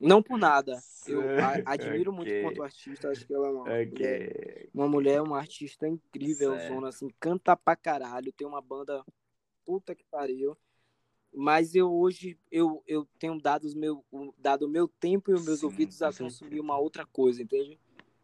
Não 0.00 0.20
por 0.20 0.36
nada. 0.36 0.82
Eu 1.06 1.22
a- 1.40 1.62
admiro 1.72 2.12
muito 2.12 2.28
Ok. 2.28 2.42
quanto 2.42 2.62
artista, 2.62 3.08
acho 3.08 3.24
que 3.24 3.32
ela 3.32 3.46
é 3.46 3.50
uma 3.50 3.64
mulher, 3.64 3.92
Ok. 3.92 4.70
uma 4.74 4.88
mulher, 4.88 5.22
uma 5.22 5.38
artista 5.38 5.86
incrível, 5.86 6.58
zona 6.58 6.88
assim, 6.88 7.08
canta 7.20 7.56
pra 7.56 7.76
caralho, 7.76 8.32
tem 8.32 8.46
uma 8.46 8.60
banda 8.60 9.04
puta 9.68 9.94
que 9.94 10.04
pariu. 10.04 10.56
Mas 11.30 11.74
eu 11.74 11.92
hoje 11.92 12.38
eu, 12.50 12.82
eu 12.86 13.06
tenho 13.18 13.38
dado 13.38 13.64
os 13.64 13.74
meu, 13.74 14.02
o- 14.10 14.32
dado 14.38 14.62
o 14.64 14.68
meu 14.68 14.88
tempo 14.88 15.30
e 15.30 15.34
os 15.34 15.44
meus 15.44 15.60
Sim, 15.60 15.66
ouvidos 15.66 16.00
a 16.00 16.10
consumir 16.10 16.58
uma 16.58 16.78
outra 16.78 17.04
coisa, 17.04 17.42
entende? 17.42 17.78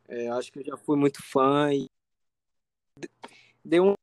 É, 0.09 0.29
acho 0.29 0.51
que 0.51 0.61
eu 0.61 0.65
já 0.65 0.77
fui 0.79 0.97
muito 0.97 1.23
fã 1.23 1.71
e 1.71 1.87
deu 3.63 3.85
um 3.85 3.95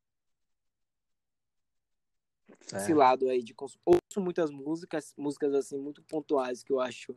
esse 2.60 2.70
Certo. 2.70 2.94
lado 2.96 3.28
aí 3.28 3.42
de 3.42 3.52
consumir. 3.52 3.82
Ouço 3.84 4.20
muitas 4.20 4.52
músicas, 4.52 5.12
músicas 5.16 5.52
assim 5.52 5.76
muito 5.76 6.00
pontuais 6.04 6.62
que 6.62 6.72
eu 6.72 6.78
acho 6.78 7.16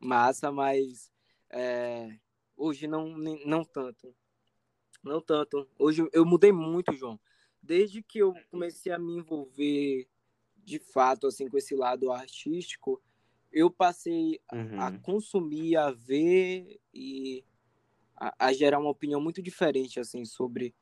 massa, 0.00 0.50
mas 0.50 1.12
é, 1.48 2.18
hoje 2.56 2.88
não 2.88 3.06
não 3.46 3.64
tanto. 3.64 4.12
Não 5.00 5.20
tanto. 5.20 5.68
Hoje 5.78 6.08
eu 6.12 6.26
mudei 6.26 6.50
muito, 6.50 6.92
João. 6.92 7.20
Desde 7.62 8.02
que 8.02 8.18
eu 8.18 8.34
comecei 8.50 8.92
a 8.92 8.98
me 8.98 9.16
envolver 9.16 10.08
de 10.56 10.78
fato 10.78 11.26
assim 11.26 11.48
com 11.48 11.56
esse 11.58 11.74
lado 11.74 12.12
artístico, 12.12 13.02
eu 13.52 13.70
passei 13.70 14.40
a 14.48 14.56
Uhum. 14.90 15.00
consumir, 15.00 15.76
a 15.76 15.90
ver 15.90 16.78
e 16.92 17.44
a, 18.16 18.46
a 18.46 18.52
gerar 18.52 18.78
uma 18.78 18.90
opinião 18.90 19.20
muito 19.20 19.42
diferente 19.42 19.98
assim 19.98 20.24
sobre 20.24 20.74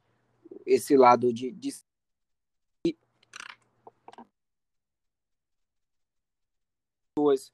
esse 0.65 0.97
lado 0.97 1.33
de, 1.33 1.51
de 1.53 1.73
pessoas. 7.15 7.53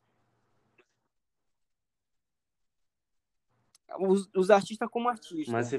Os, 3.98 4.28
os 4.34 4.50
artistas 4.50 4.88
como 4.90 5.08
artistas. 5.08 5.48
Mas 5.48 5.66
você, 5.68 5.78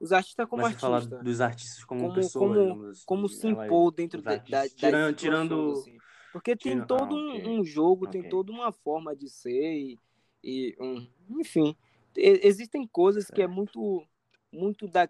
os 0.00 0.12
artistas 0.12 0.46
como 0.48 0.62
mas 0.62 0.74
você 0.74 0.80
fala 0.80 0.96
artistas. 0.96 1.24
dos 1.24 1.40
artistas 1.40 1.84
como, 1.84 2.00
Como- 2.02 2.14
pessoa, 2.14 2.54
como- 2.68 2.84
assim, 2.86 3.02
Como 3.06 3.28
se 3.28 3.46
ela- 3.48 3.66
impor 3.66 3.90
dentro 3.92 4.22
da, 4.22 4.36
das 4.36 4.72
Tirando- 4.72 5.16
tirando- 5.16 5.72
assim. 5.72 5.98
Porque 6.32 6.54
tem 6.56 6.74
tira- 6.74 6.86
todo 6.86 7.14
ah, 7.16 7.18
um, 7.18 7.36
ok. 7.38 7.46
um 7.48 7.64
jogo, 7.64 8.06
tem 8.08 8.20
Ok. 8.20 8.30
toda 8.30 8.52
uma 8.52 8.70
forma 8.70 9.16
de 9.16 9.28
ser 9.28 9.74
e, 9.74 9.98
e 10.44 10.76
um, 10.78 11.06
enfim, 11.40 11.74
existem 12.16 12.86
coisas 12.86 13.26
que 13.26 13.40
é 13.42 13.46
Certo. 13.46 13.54
muito 13.54 14.06
muito 14.52 14.86
da 14.88 15.08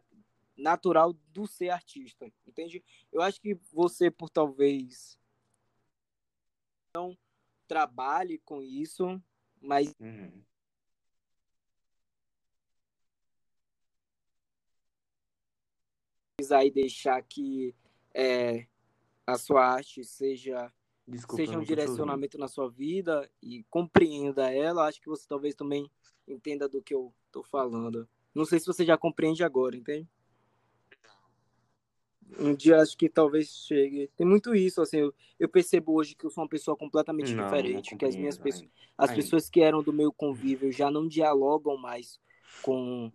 natural 0.57 1.13
do 1.33 1.47
ser 1.47 1.71
artista, 1.71 2.27
entende? 2.47 2.83
Eu 3.13 3.23
acho 3.23 3.41
que 3.41 3.55
você 3.73 4.11
por 4.11 4.29
talvez 4.29 5.17
não 6.95 7.17
trabalhe 7.69 8.39
com 8.39 8.61
isso, 8.63 9.21
mas 9.61 9.95
Uhum. 10.01 10.43
Aí 16.53 16.71
deixar 16.71 17.21
que 17.23 17.75
é, 18.15 18.67
a 19.27 19.37
sua 19.37 19.67
arte 19.67 20.05
seja 20.05 20.73
Desculpa, 21.07 21.45
seja 21.45 21.59
um 21.59 21.65
direcionamento 21.65 22.39
na 22.39 22.47
sua 22.47 22.69
vida 22.71 23.29
e 23.43 23.65
compreenda 23.69 24.53
ela, 24.53 24.87
acho 24.87 25.01
que 25.01 25.09
você 25.09 25.27
talvez 25.27 25.55
também 25.55 25.91
entenda 26.29 26.69
do 26.69 26.81
que 26.81 26.95
eu 26.95 27.13
tô 27.33 27.43
falando. 27.43 28.09
Não 28.33 28.45
sei 28.45 28.61
se 28.61 28.67
você 28.67 28.85
já 28.85 28.97
compreende 28.97 29.43
agora, 29.43 29.77
entende? 29.77 30.09
Um 32.39 32.55
dia 32.55 32.81
acho 32.81 32.97
que 32.97 33.09
talvez 33.09 33.49
chegue. 33.67 34.09
Tem 34.17 34.27
muito 34.27 34.55
isso, 34.55 34.81
assim, 34.83 34.99
eu, 34.99 35.15
eu 35.41 35.49
percebo 35.49 35.95
hoje 35.95 36.15
que 36.15 36.25
eu 36.25 36.31
sou 36.31 36.45
uma 36.45 36.49
pessoa 36.49 36.77
completamente 36.77 37.35
Não, 37.35 37.45
diferente, 37.45 37.93
não 37.93 37.99
que 37.99 38.05
as 38.05 38.15
minhas 38.15 38.39
pessoas, 38.39 38.71
as 38.97 39.11
ainda. 39.11 39.23
pessoas 39.23 39.51
que 39.51 39.61
eram 39.61 39.83
do 39.83 39.93
meu 39.93 40.13
convívio 40.13 40.71
já 40.71 40.91
não 40.91 41.09
dialogam 41.09 41.77
mais 41.77 42.21
com 42.63 43.11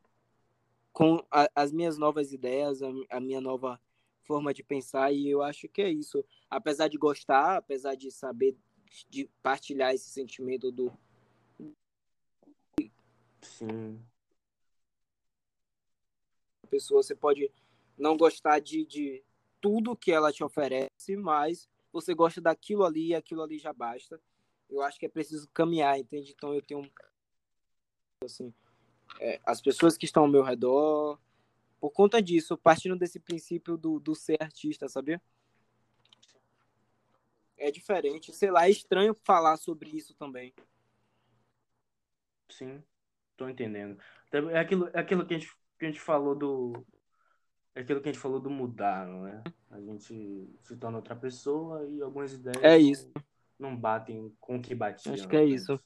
com 0.93 1.25
a- 1.31 1.49
as 1.55 1.71
minhas 1.71 1.97
novas 1.97 2.31
ideias, 2.31 2.81
a, 2.81 2.87
a 3.09 3.19
minha 3.19 3.41
nova 3.41 3.81
forma 4.21 4.53
de 4.53 4.63
pensar 4.63 5.11
e 5.11 5.27
eu 5.29 5.41
acho 5.41 5.67
que 5.67 5.81
é 5.81 5.89
isso. 5.91 6.23
Apesar 6.49 6.87
de 6.87 6.97
gostar, 6.97 7.57
apesar 7.57 7.95
de 7.95 8.11
saber 8.11 8.55
de 9.09 9.27
partilhar 9.41 9.93
esse 9.93 10.09
sentimento 10.09 10.71
do 10.71 10.93
Sim. 13.41 13.99
pessoa, 16.69 17.03
você 17.03 17.15
pode 17.15 17.51
não 17.97 18.17
gostar 18.17 18.59
de, 18.59 18.85
de 18.85 19.23
tudo 19.61 19.95
que 19.95 20.11
ela 20.11 20.31
te 20.31 20.43
oferece, 20.43 21.15
mas 21.17 21.69
você 21.91 22.13
gosta 22.13 22.41
daquilo 22.41 22.83
ali 22.83 23.09
e 23.09 23.15
aquilo 23.15 23.41
ali 23.43 23.59
já 23.59 23.71
basta. 23.71 24.19
Eu 24.69 24.81
acho 24.81 24.99
que 24.99 25.05
é 25.05 25.09
preciso 25.09 25.47
caminhar, 25.53 25.99
entende? 25.99 26.31
Então 26.31 26.53
eu 26.53 26.61
tenho 26.61 26.89
assim, 28.23 28.53
é, 29.19 29.39
as 29.45 29.61
pessoas 29.61 29.97
que 29.97 30.05
estão 30.05 30.23
ao 30.23 30.29
meu 30.29 30.43
redor, 30.43 31.19
por 31.79 31.91
conta 31.91 32.21
disso, 32.21 32.57
partindo 32.57 32.95
desse 32.95 33.19
princípio 33.19 33.77
do, 33.77 33.99
do 33.99 34.15
ser 34.15 34.37
artista, 34.41 34.87
sabia? 34.87 35.21
É 37.57 37.71
diferente, 37.71 38.33
sei 38.33 38.51
lá, 38.51 38.65
é 38.67 38.71
estranho 38.71 39.15
falar 39.23 39.57
sobre 39.57 39.89
isso 39.89 40.13
também. 40.15 40.53
Sim, 42.49 42.83
tô 43.37 43.47
entendendo. 43.47 43.97
É 44.51 44.59
aquilo, 44.59 44.89
é 44.93 44.99
aquilo 44.99 45.25
que 45.25 45.33
a 45.33 45.37
gente, 45.39 45.51
que 45.79 45.85
a 45.85 45.87
gente 45.87 46.01
falou 46.01 46.35
do. 46.35 46.85
É 47.75 47.81
aquilo 47.81 48.01
que 48.01 48.09
a 48.09 48.11
gente 48.11 48.21
falou 48.21 48.39
do 48.39 48.49
mudar, 48.49 49.07
não 49.07 49.27
é? 49.27 49.41
A 49.71 49.79
gente 49.81 50.47
se 50.61 50.75
torna 50.77 50.97
outra 50.97 51.15
pessoa 51.15 51.87
e 51.89 52.01
algumas 52.01 52.33
ideias 52.33 52.63
É 52.63 52.77
não- 52.77 52.91
isso. 52.91 53.11
não 53.57 53.75
batem 53.75 54.35
com 54.39 54.57
o 54.57 54.61
que 54.61 54.75
batia. 54.75 55.13
Acho 55.13 55.27
que 55.27 55.35
é 55.35 55.45
isso. 55.45 55.79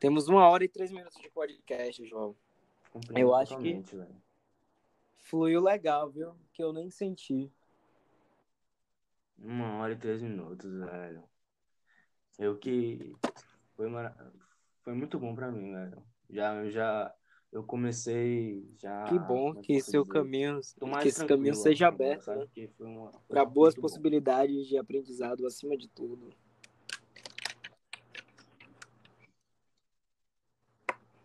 Temos 0.00 0.28
uma 0.28 0.48
hora 0.48 0.64
e 0.64 0.68
três 0.68 0.90
minutos 0.90 1.20
de 1.20 1.28
podcast, 1.30 2.04
João. 2.06 2.34
Compreendo 2.90 3.20
Eu 3.20 3.34
acho 3.34 3.56
que- 3.58 3.74
velho. 3.74 4.16
Fluiu 5.18 5.60
legal, 5.60 6.10
viu? 6.10 6.34
Que 6.54 6.62
eu 6.64 6.72
nem 6.72 6.90
senti. 6.90 7.52
Uma 9.38 9.76
hora 9.76 9.92
e 9.92 9.96
três 9.96 10.22
minutos, 10.22 10.72
velho. 10.72 11.22
Eu 12.38 12.56
que. 12.56 13.14
Foi, 13.76 13.88
mara... 13.88 14.16
foi 14.82 14.94
muito 14.94 15.18
bom 15.18 15.34
pra 15.34 15.52
mim, 15.52 15.70
velho. 15.72 16.02
Já, 16.30 16.54
eu 16.56 16.70
já. 16.70 17.14
Eu 17.52 17.62
comecei 17.62 18.66
já. 18.78 19.04
Que 19.04 19.18
bom 19.18 19.52
é 19.58 19.60
que 19.60 19.80
seu 19.80 20.02
dizer? 20.02 20.14
caminho, 20.14 20.60
que 21.02 21.08
esse 21.08 21.26
caminho 21.26 21.54
seja 21.54 21.88
aberto, 21.88 22.26
né? 22.30 22.46
Uma- 22.78 23.12
para 23.28 23.44
boas 23.44 23.74
muito 23.74 23.76
bom. 23.76 23.82
possibilidades 23.82 24.66
de 24.66 24.78
aprendizado 24.78 25.46
acima 25.46 25.76
de 25.76 25.88
tudo. 25.88 26.32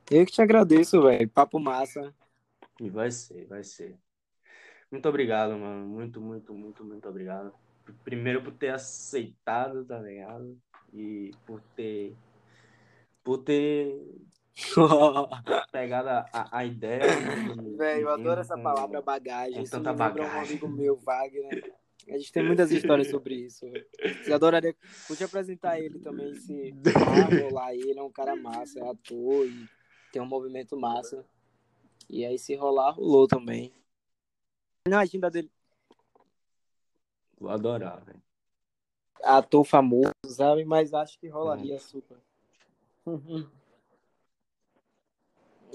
Eu 0.09 0.25
que 0.25 0.31
te 0.31 0.41
agradeço, 0.41 1.01
velho. 1.01 1.27
Papo 1.29 1.59
massa. 1.59 2.13
E 2.79 2.89
vai 2.89 3.09
ser, 3.09 3.45
vai 3.47 3.63
ser. 3.63 3.97
Muito 4.91 5.09
obrigado, 5.09 5.57
mano. 5.57 5.87
Muito, 5.87 6.21
muito, 6.21 6.53
muito, 6.53 6.85
muito 6.85 7.09
obrigado. 7.09 7.53
Primeiro 8.03 8.41
por 8.43 8.53
ter 8.53 8.69
aceitado, 8.69 9.83
tá 9.85 9.99
ligado? 9.99 10.57
E 10.93 11.31
por 11.45 11.59
ter. 11.75 12.15
Por 13.23 13.39
ter 13.39 13.99
pegado 15.71 16.09
a, 16.09 16.47
a, 16.51 16.65
ideia. 16.65 17.01
Velho, 17.75 18.01
eu 18.01 18.09
adoro 18.09 18.41
essa 18.41 18.57
palavra 18.57 19.01
bagagem. 19.01 19.63
com 19.63 19.69
tanta 19.69 19.91
lembra 19.91 20.05
um 20.05 20.27
bagagem. 20.27 20.51
amigo 20.51 20.67
meu, 20.67 20.95
Wagner. 20.97 21.73
A 22.07 22.17
gente 22.17 22.31
tem 22.31 22.43
muitas 22.45 22.71
histórias 22.71 23.09
sobre 23.09 23.35
isso. 23.35 23.65
Você 24.23 24.31
adoraria. 24.31 24.75
Vou 25.07 25.17
te 25.17 25.23
apresentar 25.23 25.79
ele 25.79 25.97
também, 25.97 26.35
se 26.35 26.75
ah, 26.95 27.43
rolar 27.43 27.73
ele. 27.73 27.97
É 27.97 28.03
um 28.03 28.11
cara 28.11 28.35
massa, 28.35 28.79
é 28.79 28.87
ator 28.87 29.47
e 29.47 29.67
tem 30.15 30.21
um 30.21 30.25
movimento 30.25 30.77
massa. 30.77 31.25
E 32.09 32.25
aí, 32.25 32.39
se 32.39 32.55
rolar, 32.55 32.91
rolou 32.91 33.27
também. 33.27 33.73
Na 34.87 35.01
agenda 35.01 35.29
dele, 35.29 35.51
Vou 37.37 37.49
adorar, 37.49 38.01
velho. 38.05 38.21
ator 39.21 39.65
famoso, 39.65 40.13
sabe? 40.29 40.63
Mas 40.63 40.93
acho 40.93 41.19
que 41.19 41.27
rolaria 41.27 41.77
super. 41.79 42.17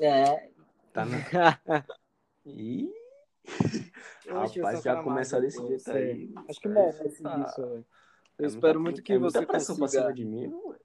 É. 0.01 0.51
Tá 0.95 1.05
na. 1.05 1.19
Ih, 2.47 2.91
rapaz, 4.27 4.83
já 4.83 5.03
começa 5.03 5.39
desse 5.39 5.59
jeito 5.67 5.91
aí. 5.93 6.33
Acho 6.49 6.59
que 6.61 6.69
merece 6.69 7.23
tá- 7.23 7.45
isso, 7.47 7.61
velho. 7.61 7.87
é 8.39 8.43
Eu 8.43 8.47
espero 8.47 8.81
muita- 8.81 8.93
muito 8.97 9.03
que 9.03 9.13
é 9.13 9.19
você 9.19 9.45
pressão 9.45 9.77
pra 9.77 9.89
cima 9.89 10.05
consiga 10.07 10.15
de 10.15 10.25
mim, 10.25 10.49
velho. 10.49 10.81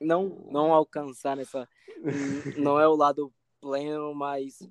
Não, 0.00 0.28
não 0.50 0.72
alcançar 0.72 1.36
nessa. 1.36 1.68
Não 2.56 2.78
é 2.78 2.86
o 2.86 2.94
lado 2.94 3.32
pleno, 3.60 4.14
mas 4.14 4.68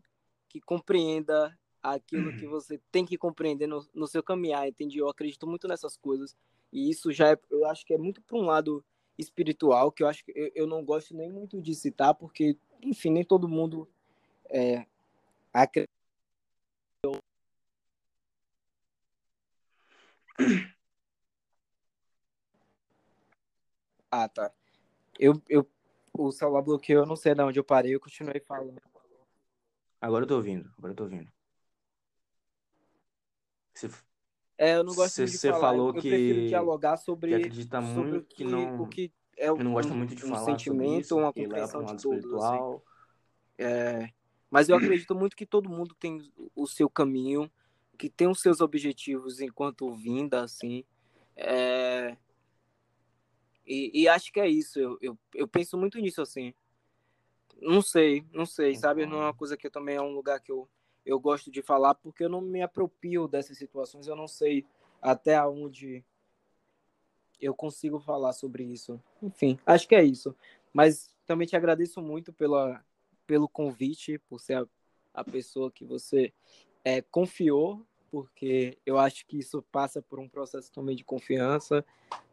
que 0.47 0.61
compreenda 0.61 1.57
aquilo 1.81 2.35
que 2.37 2.47
você 2.47 2.79
tem 2.91 3.05
que 3.05 3.17
compreender 3.17 3.67
no, 3.67 3.85
no 3.93 4.07
seu 4.07 4.23
caminhar, 4.23 4.67
entende? 4.67 4.97
Eu 4.97 5.09
acredito 5.09 5.45
muito 5.45 5.67
nessas 5.67 5.97
coisas. 5.97 6.35
E 6.71 6.89
isso 6.89 7.11
já 7.11 7.31
é, 7.31 7.39
eu 7.49 7.65
acho 7.65 7.85
que 7.85 7.93
é 7.93 7.97
muito 7.97 8.21
para 8.21 8.37
um 8.37 8.45
lado 8.45 8.83
espiritual, 9.17 9.91
que 9.91 10.03
eu 10.03 10.07
acho 10.07 10.23
que 10.23 10.31
eu, 10.35 10.51
eu 10.55 10.67
não 10.67 10.83
gosto 10.83 11.15
nem 11.15 11.29
muito 11.31 11.61
de 11.61 11.73
citar, 11.75 12.13
porque, 12.13 12.57
enfim, 12.81 13.11
nem 13.11 13.23
todo 13.23 13.47
mundo 13.47 13.89
é, 14.49 14.85
acredita 15.53 15.91
Ah, 24.11 24.27
tá. 24.29 24.51
Eu, 25.19 25.41
eu, 25.49 25.67
o 26.13 26.31
celular 26.31 26.61
bloqueou, 26.61 27.03
eu 27.03 27.07
não 27.07 27.15
sei 27.15 27.33
de 27.33 27.41
onde 27.41 27.59
eu 27.59 27.63
parei, 27.63 27.95
eu 27.95 27.99
continuei 27.99 28.39
falando. 28.39 28.81
Agora 29.99 30.23
eu 30.23 30.27
tô 30.27 30.35
ouvindo, 30.35 30.71
agora 30.77 30.91
eu 30.91 30.95
tô 30.95 31.03
ouvindo. 31.03 31.31
Você, 33.73 33.89
É, 34.57 34.75
eu 34.75 34.83
não 34.83 34.93
gosto 34.93 35.19
muito 35.19 35.31
de 35.31 35.37
você 35.37 35.51
falar. 35.51 35.59
falou 35.59 35.89
eu, 35.89 35.95
eu 35.95 36.01
prefiro 36.01 36.39
que- 36.41 36.47
dialogar 36.47 36.97
sobre, 36.97 37.29
que 37.29 37.35
acredita 37.35 37.81
sobre 37.81 37.95
muito 37.97 38.17
o 38.17 38.21
que 38.27 38.35
que, 38.35 38.43
não- 38.43 38.81
o 38.81 38.87
que 38.87 39.11
é 39.37 39.51
não 39.53 39.73
gosto 39.73 39.93
um, 39.93 39.97
muito 39.97 40.15
de 40.15 40.25
um 40.25 40.29
falar 40.29 40.45
sentimento, 40.45 40.99
isso, 41.01 41.17
uma 41.17 41.33
compreensão 41.33 41.83
de 41.83 42.01
todos, 42.01 42.17
assim. 42.17 42.17
espiritual. 42.17 42.83
É, 43.57 44.09
mas 44.49 44.69
eu 44.69 44.75
acredito 44.75 45.15
muito 45.15 45.35
que 45.35 45.45
todo 45.45 45.69
mundo 45.69 45.95
tem 45.95 46.31
o 46.55 46.67
seu 46.67 46.89
caminho, 46.89 47.51
que 47.97 48.09
tem 48.09 48.27
os 48.27 48.39
seus 48.39 48.61
objetivos 48.61 49.39
enquanto 49.41 49.93
vinda, 49.95 50.43
assim. 50.43 50.83
É, 51.35 52.15
e, 53.67 53.91
e 53.93 54.07
acho 54.07 54.31
que 54.31 54.39
é 54.39 54.47
isso. 54.47 54.79
Eu, 54.79 54.97
eu, 55.01 55.17
eu 55.35 55.47
penso 55.47 55.77
muito 55.77 55.99
nisso, 55.99 56.21
assim. 56.21 56.53
Não 57.61 57.81
sei, 57.81 58.25
não 58.31 58.45
sei, 58.45 58.75
sabe? 58.75 59.05
Não 59.05 59.17
é 59.17 59.25
uma 59.25 59.33
coisa 59.33 59.57
que 59.57 59.67
eu 59.67 59.71
também 59.71 59.95
é 59.95 60.01
um 60.01 60.13
lugar 60.13 60.39
que 60.39 60.51
eu, 60.51 60.69
eu 61.05 61.19
gosto 61.19 61.51
de 61.51 61.61
falar, 61.61 61.95
porque 61.95 62.23
eu 62.23 62.29
não 62.29 62.39
me 62.39 62.61
apropio 62.61 63.27
dessas 63.27 63.57
situações, 63.57 64.07
eu 64.07 64.15
não 64.15 64.27
sei 64.27 64.65
até 65.01 65.43
onde 65.45 66.03
eu 67.41 67.53
consigo 67.53 67.99
falar 67.99 68.33
sobre 68.33 68.63
isso. 68.63 69.01
Enfim, 69.21 69.59
acho 69.65 69.87
que 69.87 69.95
é 69.95 70.03
isso. 70.03 70.35
Mas 70.73 71.13
também 71.25 71.47
te 71.47 71.55
agradeço 71.55 72.01
muito 72.01 72.31
pela, 72.31 72.83
pelo 73.25 73.49
convite, 73.49 74.19
por 74.29 74.39
ser 74.39 74.55
a, 74.55 74.67
a 75.13 75.23
pessoa 75.23 75.71
que 75.71 75.83
você 75.83 76.33
é, 76.83 77.01
confiou, 77.01 77.85
porque 78.11 78.77
eu 78.85 78.97
acho 78.97 79.25
que 79.25 79.39
isso 79.39 79.61
passa 79.71 80.01
por 80.01 80.19
um 80.19 80.27
processo 80.27 80.71
também 80.71 80.95
de 80.95 81.03
confiança. 81.03 81.85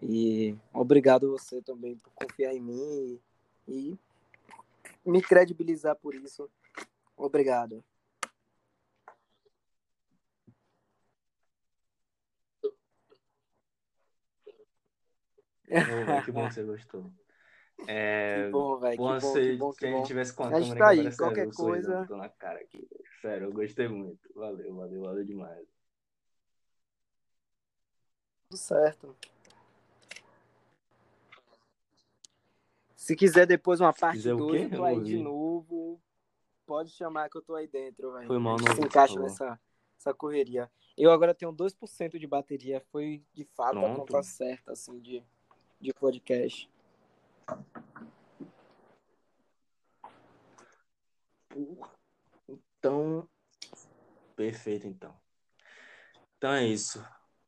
E 0.02 0.56
obrigado 0.72 1.30
você 1.30 1.60
também 1.62 1.96
por 1.96 2.12
confiar 2.12 2.54
em 2.54 2.60
mim 2.60 3.20
e 3.68 3.98
me 5.04 5.20
credibilizar 5.22 5.96
por 5.96 6.14
isso. 6.14 6.50
Obrigado. 7.16 7.84
Que 16.24 16.30
bom 16.32 16.46
que 16.48 16.54
você 16.54 16.62
gostou. 16.62 17.10
É, 17.88 18.44
Que 18.46 18.50
bom, 18.50 18.76
velho. 18.78 18.92
Que 18.92 18.96
bom 18.98 19.12
bom, 19.12 19.20
se, 19.20 19.40
que 19.40 19.56
bom, 19.56 19.72
que 19.72 19.84
a 19.86 19.88
gente 19.88 19.98
bom. 19.98 20.04
tivesse 20.04 20.34
com 20.34 20.42
a 20.44 20.48
A 20.48 20.60
gente 20.60 20.78
tá 20.78 20.88
aí, 20.88 21.16
qualquer 21.16 21.52
coisa- 21.52 22.06
tô 22.06 22.16
na 22.16 22.28
cara 22.28 22.60
aqui. 22.60 22.86
Sério, 23.20 23.46
eu 23.48 23.52
gostei 23.52 23.88
muito. 23.88 24.18
Valeu, 24.34 24.74
valeu, 24.74 25.02
valeu 25.02 25.24
demais. 25.24 25.66
Tudo 28.48 28.58
certo. 28.58 29.16
Se 32.96 33.14
quiser 33.14 33.46
depois 33.46 33.80
uma 33.80 33.92
parte 33.92 34.16
quiser 34.16 34.34
o 34.34 34.38
2, 34.38 34.68
quê? 34.68 34.74
eu 34.74 34.78
tô 34.78 34.84
aí 34.84 35.00
de 35.02 35.18
novo. 35.18 36.00
Pode 36.66 36.90
chamar 36.90 37.28
que 37.28 37.36
eu 37.36 37.42
tô 37.42 37.54
aí 37.54 37.66
dentro, 37.66 38.12
velho. 38.14 38.26
Foi 38.26 38.38
mal, 38.38 38.56
A 38.56 38.62
não 38.62 38.74
se 38.74 38.80
encaixa 38.80 39.18
nessa, 39.20 39.60
nessa 39.98 40.14
correria. 40.14 40.70
Eu 40.96 41.10
agora 41.10 41.34
tenho 41.34 41.52
2% 41.52 42.18
de 42.18 42.26
bateria. 42.26 42.80
Foi, 42.90 43.22
de 43.34 43.44
fato, 43.44 43.76
a 43.76 43.80
Pronto. 43.80 43.98
conta 44.00 44.22
certa, 44.22 44.72
assim, 44.72 44.98
de, 45.00 45.22
de 45.78 45.92
podcast. 45.92 46.70
Então, 52.78 53.28
perfeito 54.36 54.86
então. 54.86 55.14
Então 56.36 56.52
é 56.52 56.66
isso. 56.66 57.02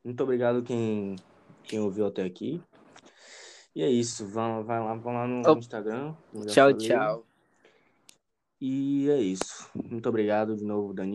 Muito 0.04 0.22
obrigado 0.22 0.62
quem, 0.62 1.16
quem 1.64 1.80
ouviu 1.80 2.06
até 2.06 2.22
aqui. 2.22 2.62
E 3.74 3.82
é 3.82 3.90
isso. 3.90 4.26
Vão, 4.26 4.64
vai 4.64 4.80
lá, 4.80 4.94
vão 4.94 5.12
lá 5.12 5.26
no 5.26 5.42
Oh. 5.46 5.58
Instagram. 5.58 6.14
Tchau, 6.46 6.70
falei. 6.70 6.88
tchau. 6.88 7.26
E 8.58 9.10
é 9.10 9.18
isso. 9.20 9.68
Muito 9.74 10.08
obrigado 10.08 10.56
de 10.56 10.64
novo, 10.64 10.94
Dani. 10.94 11.04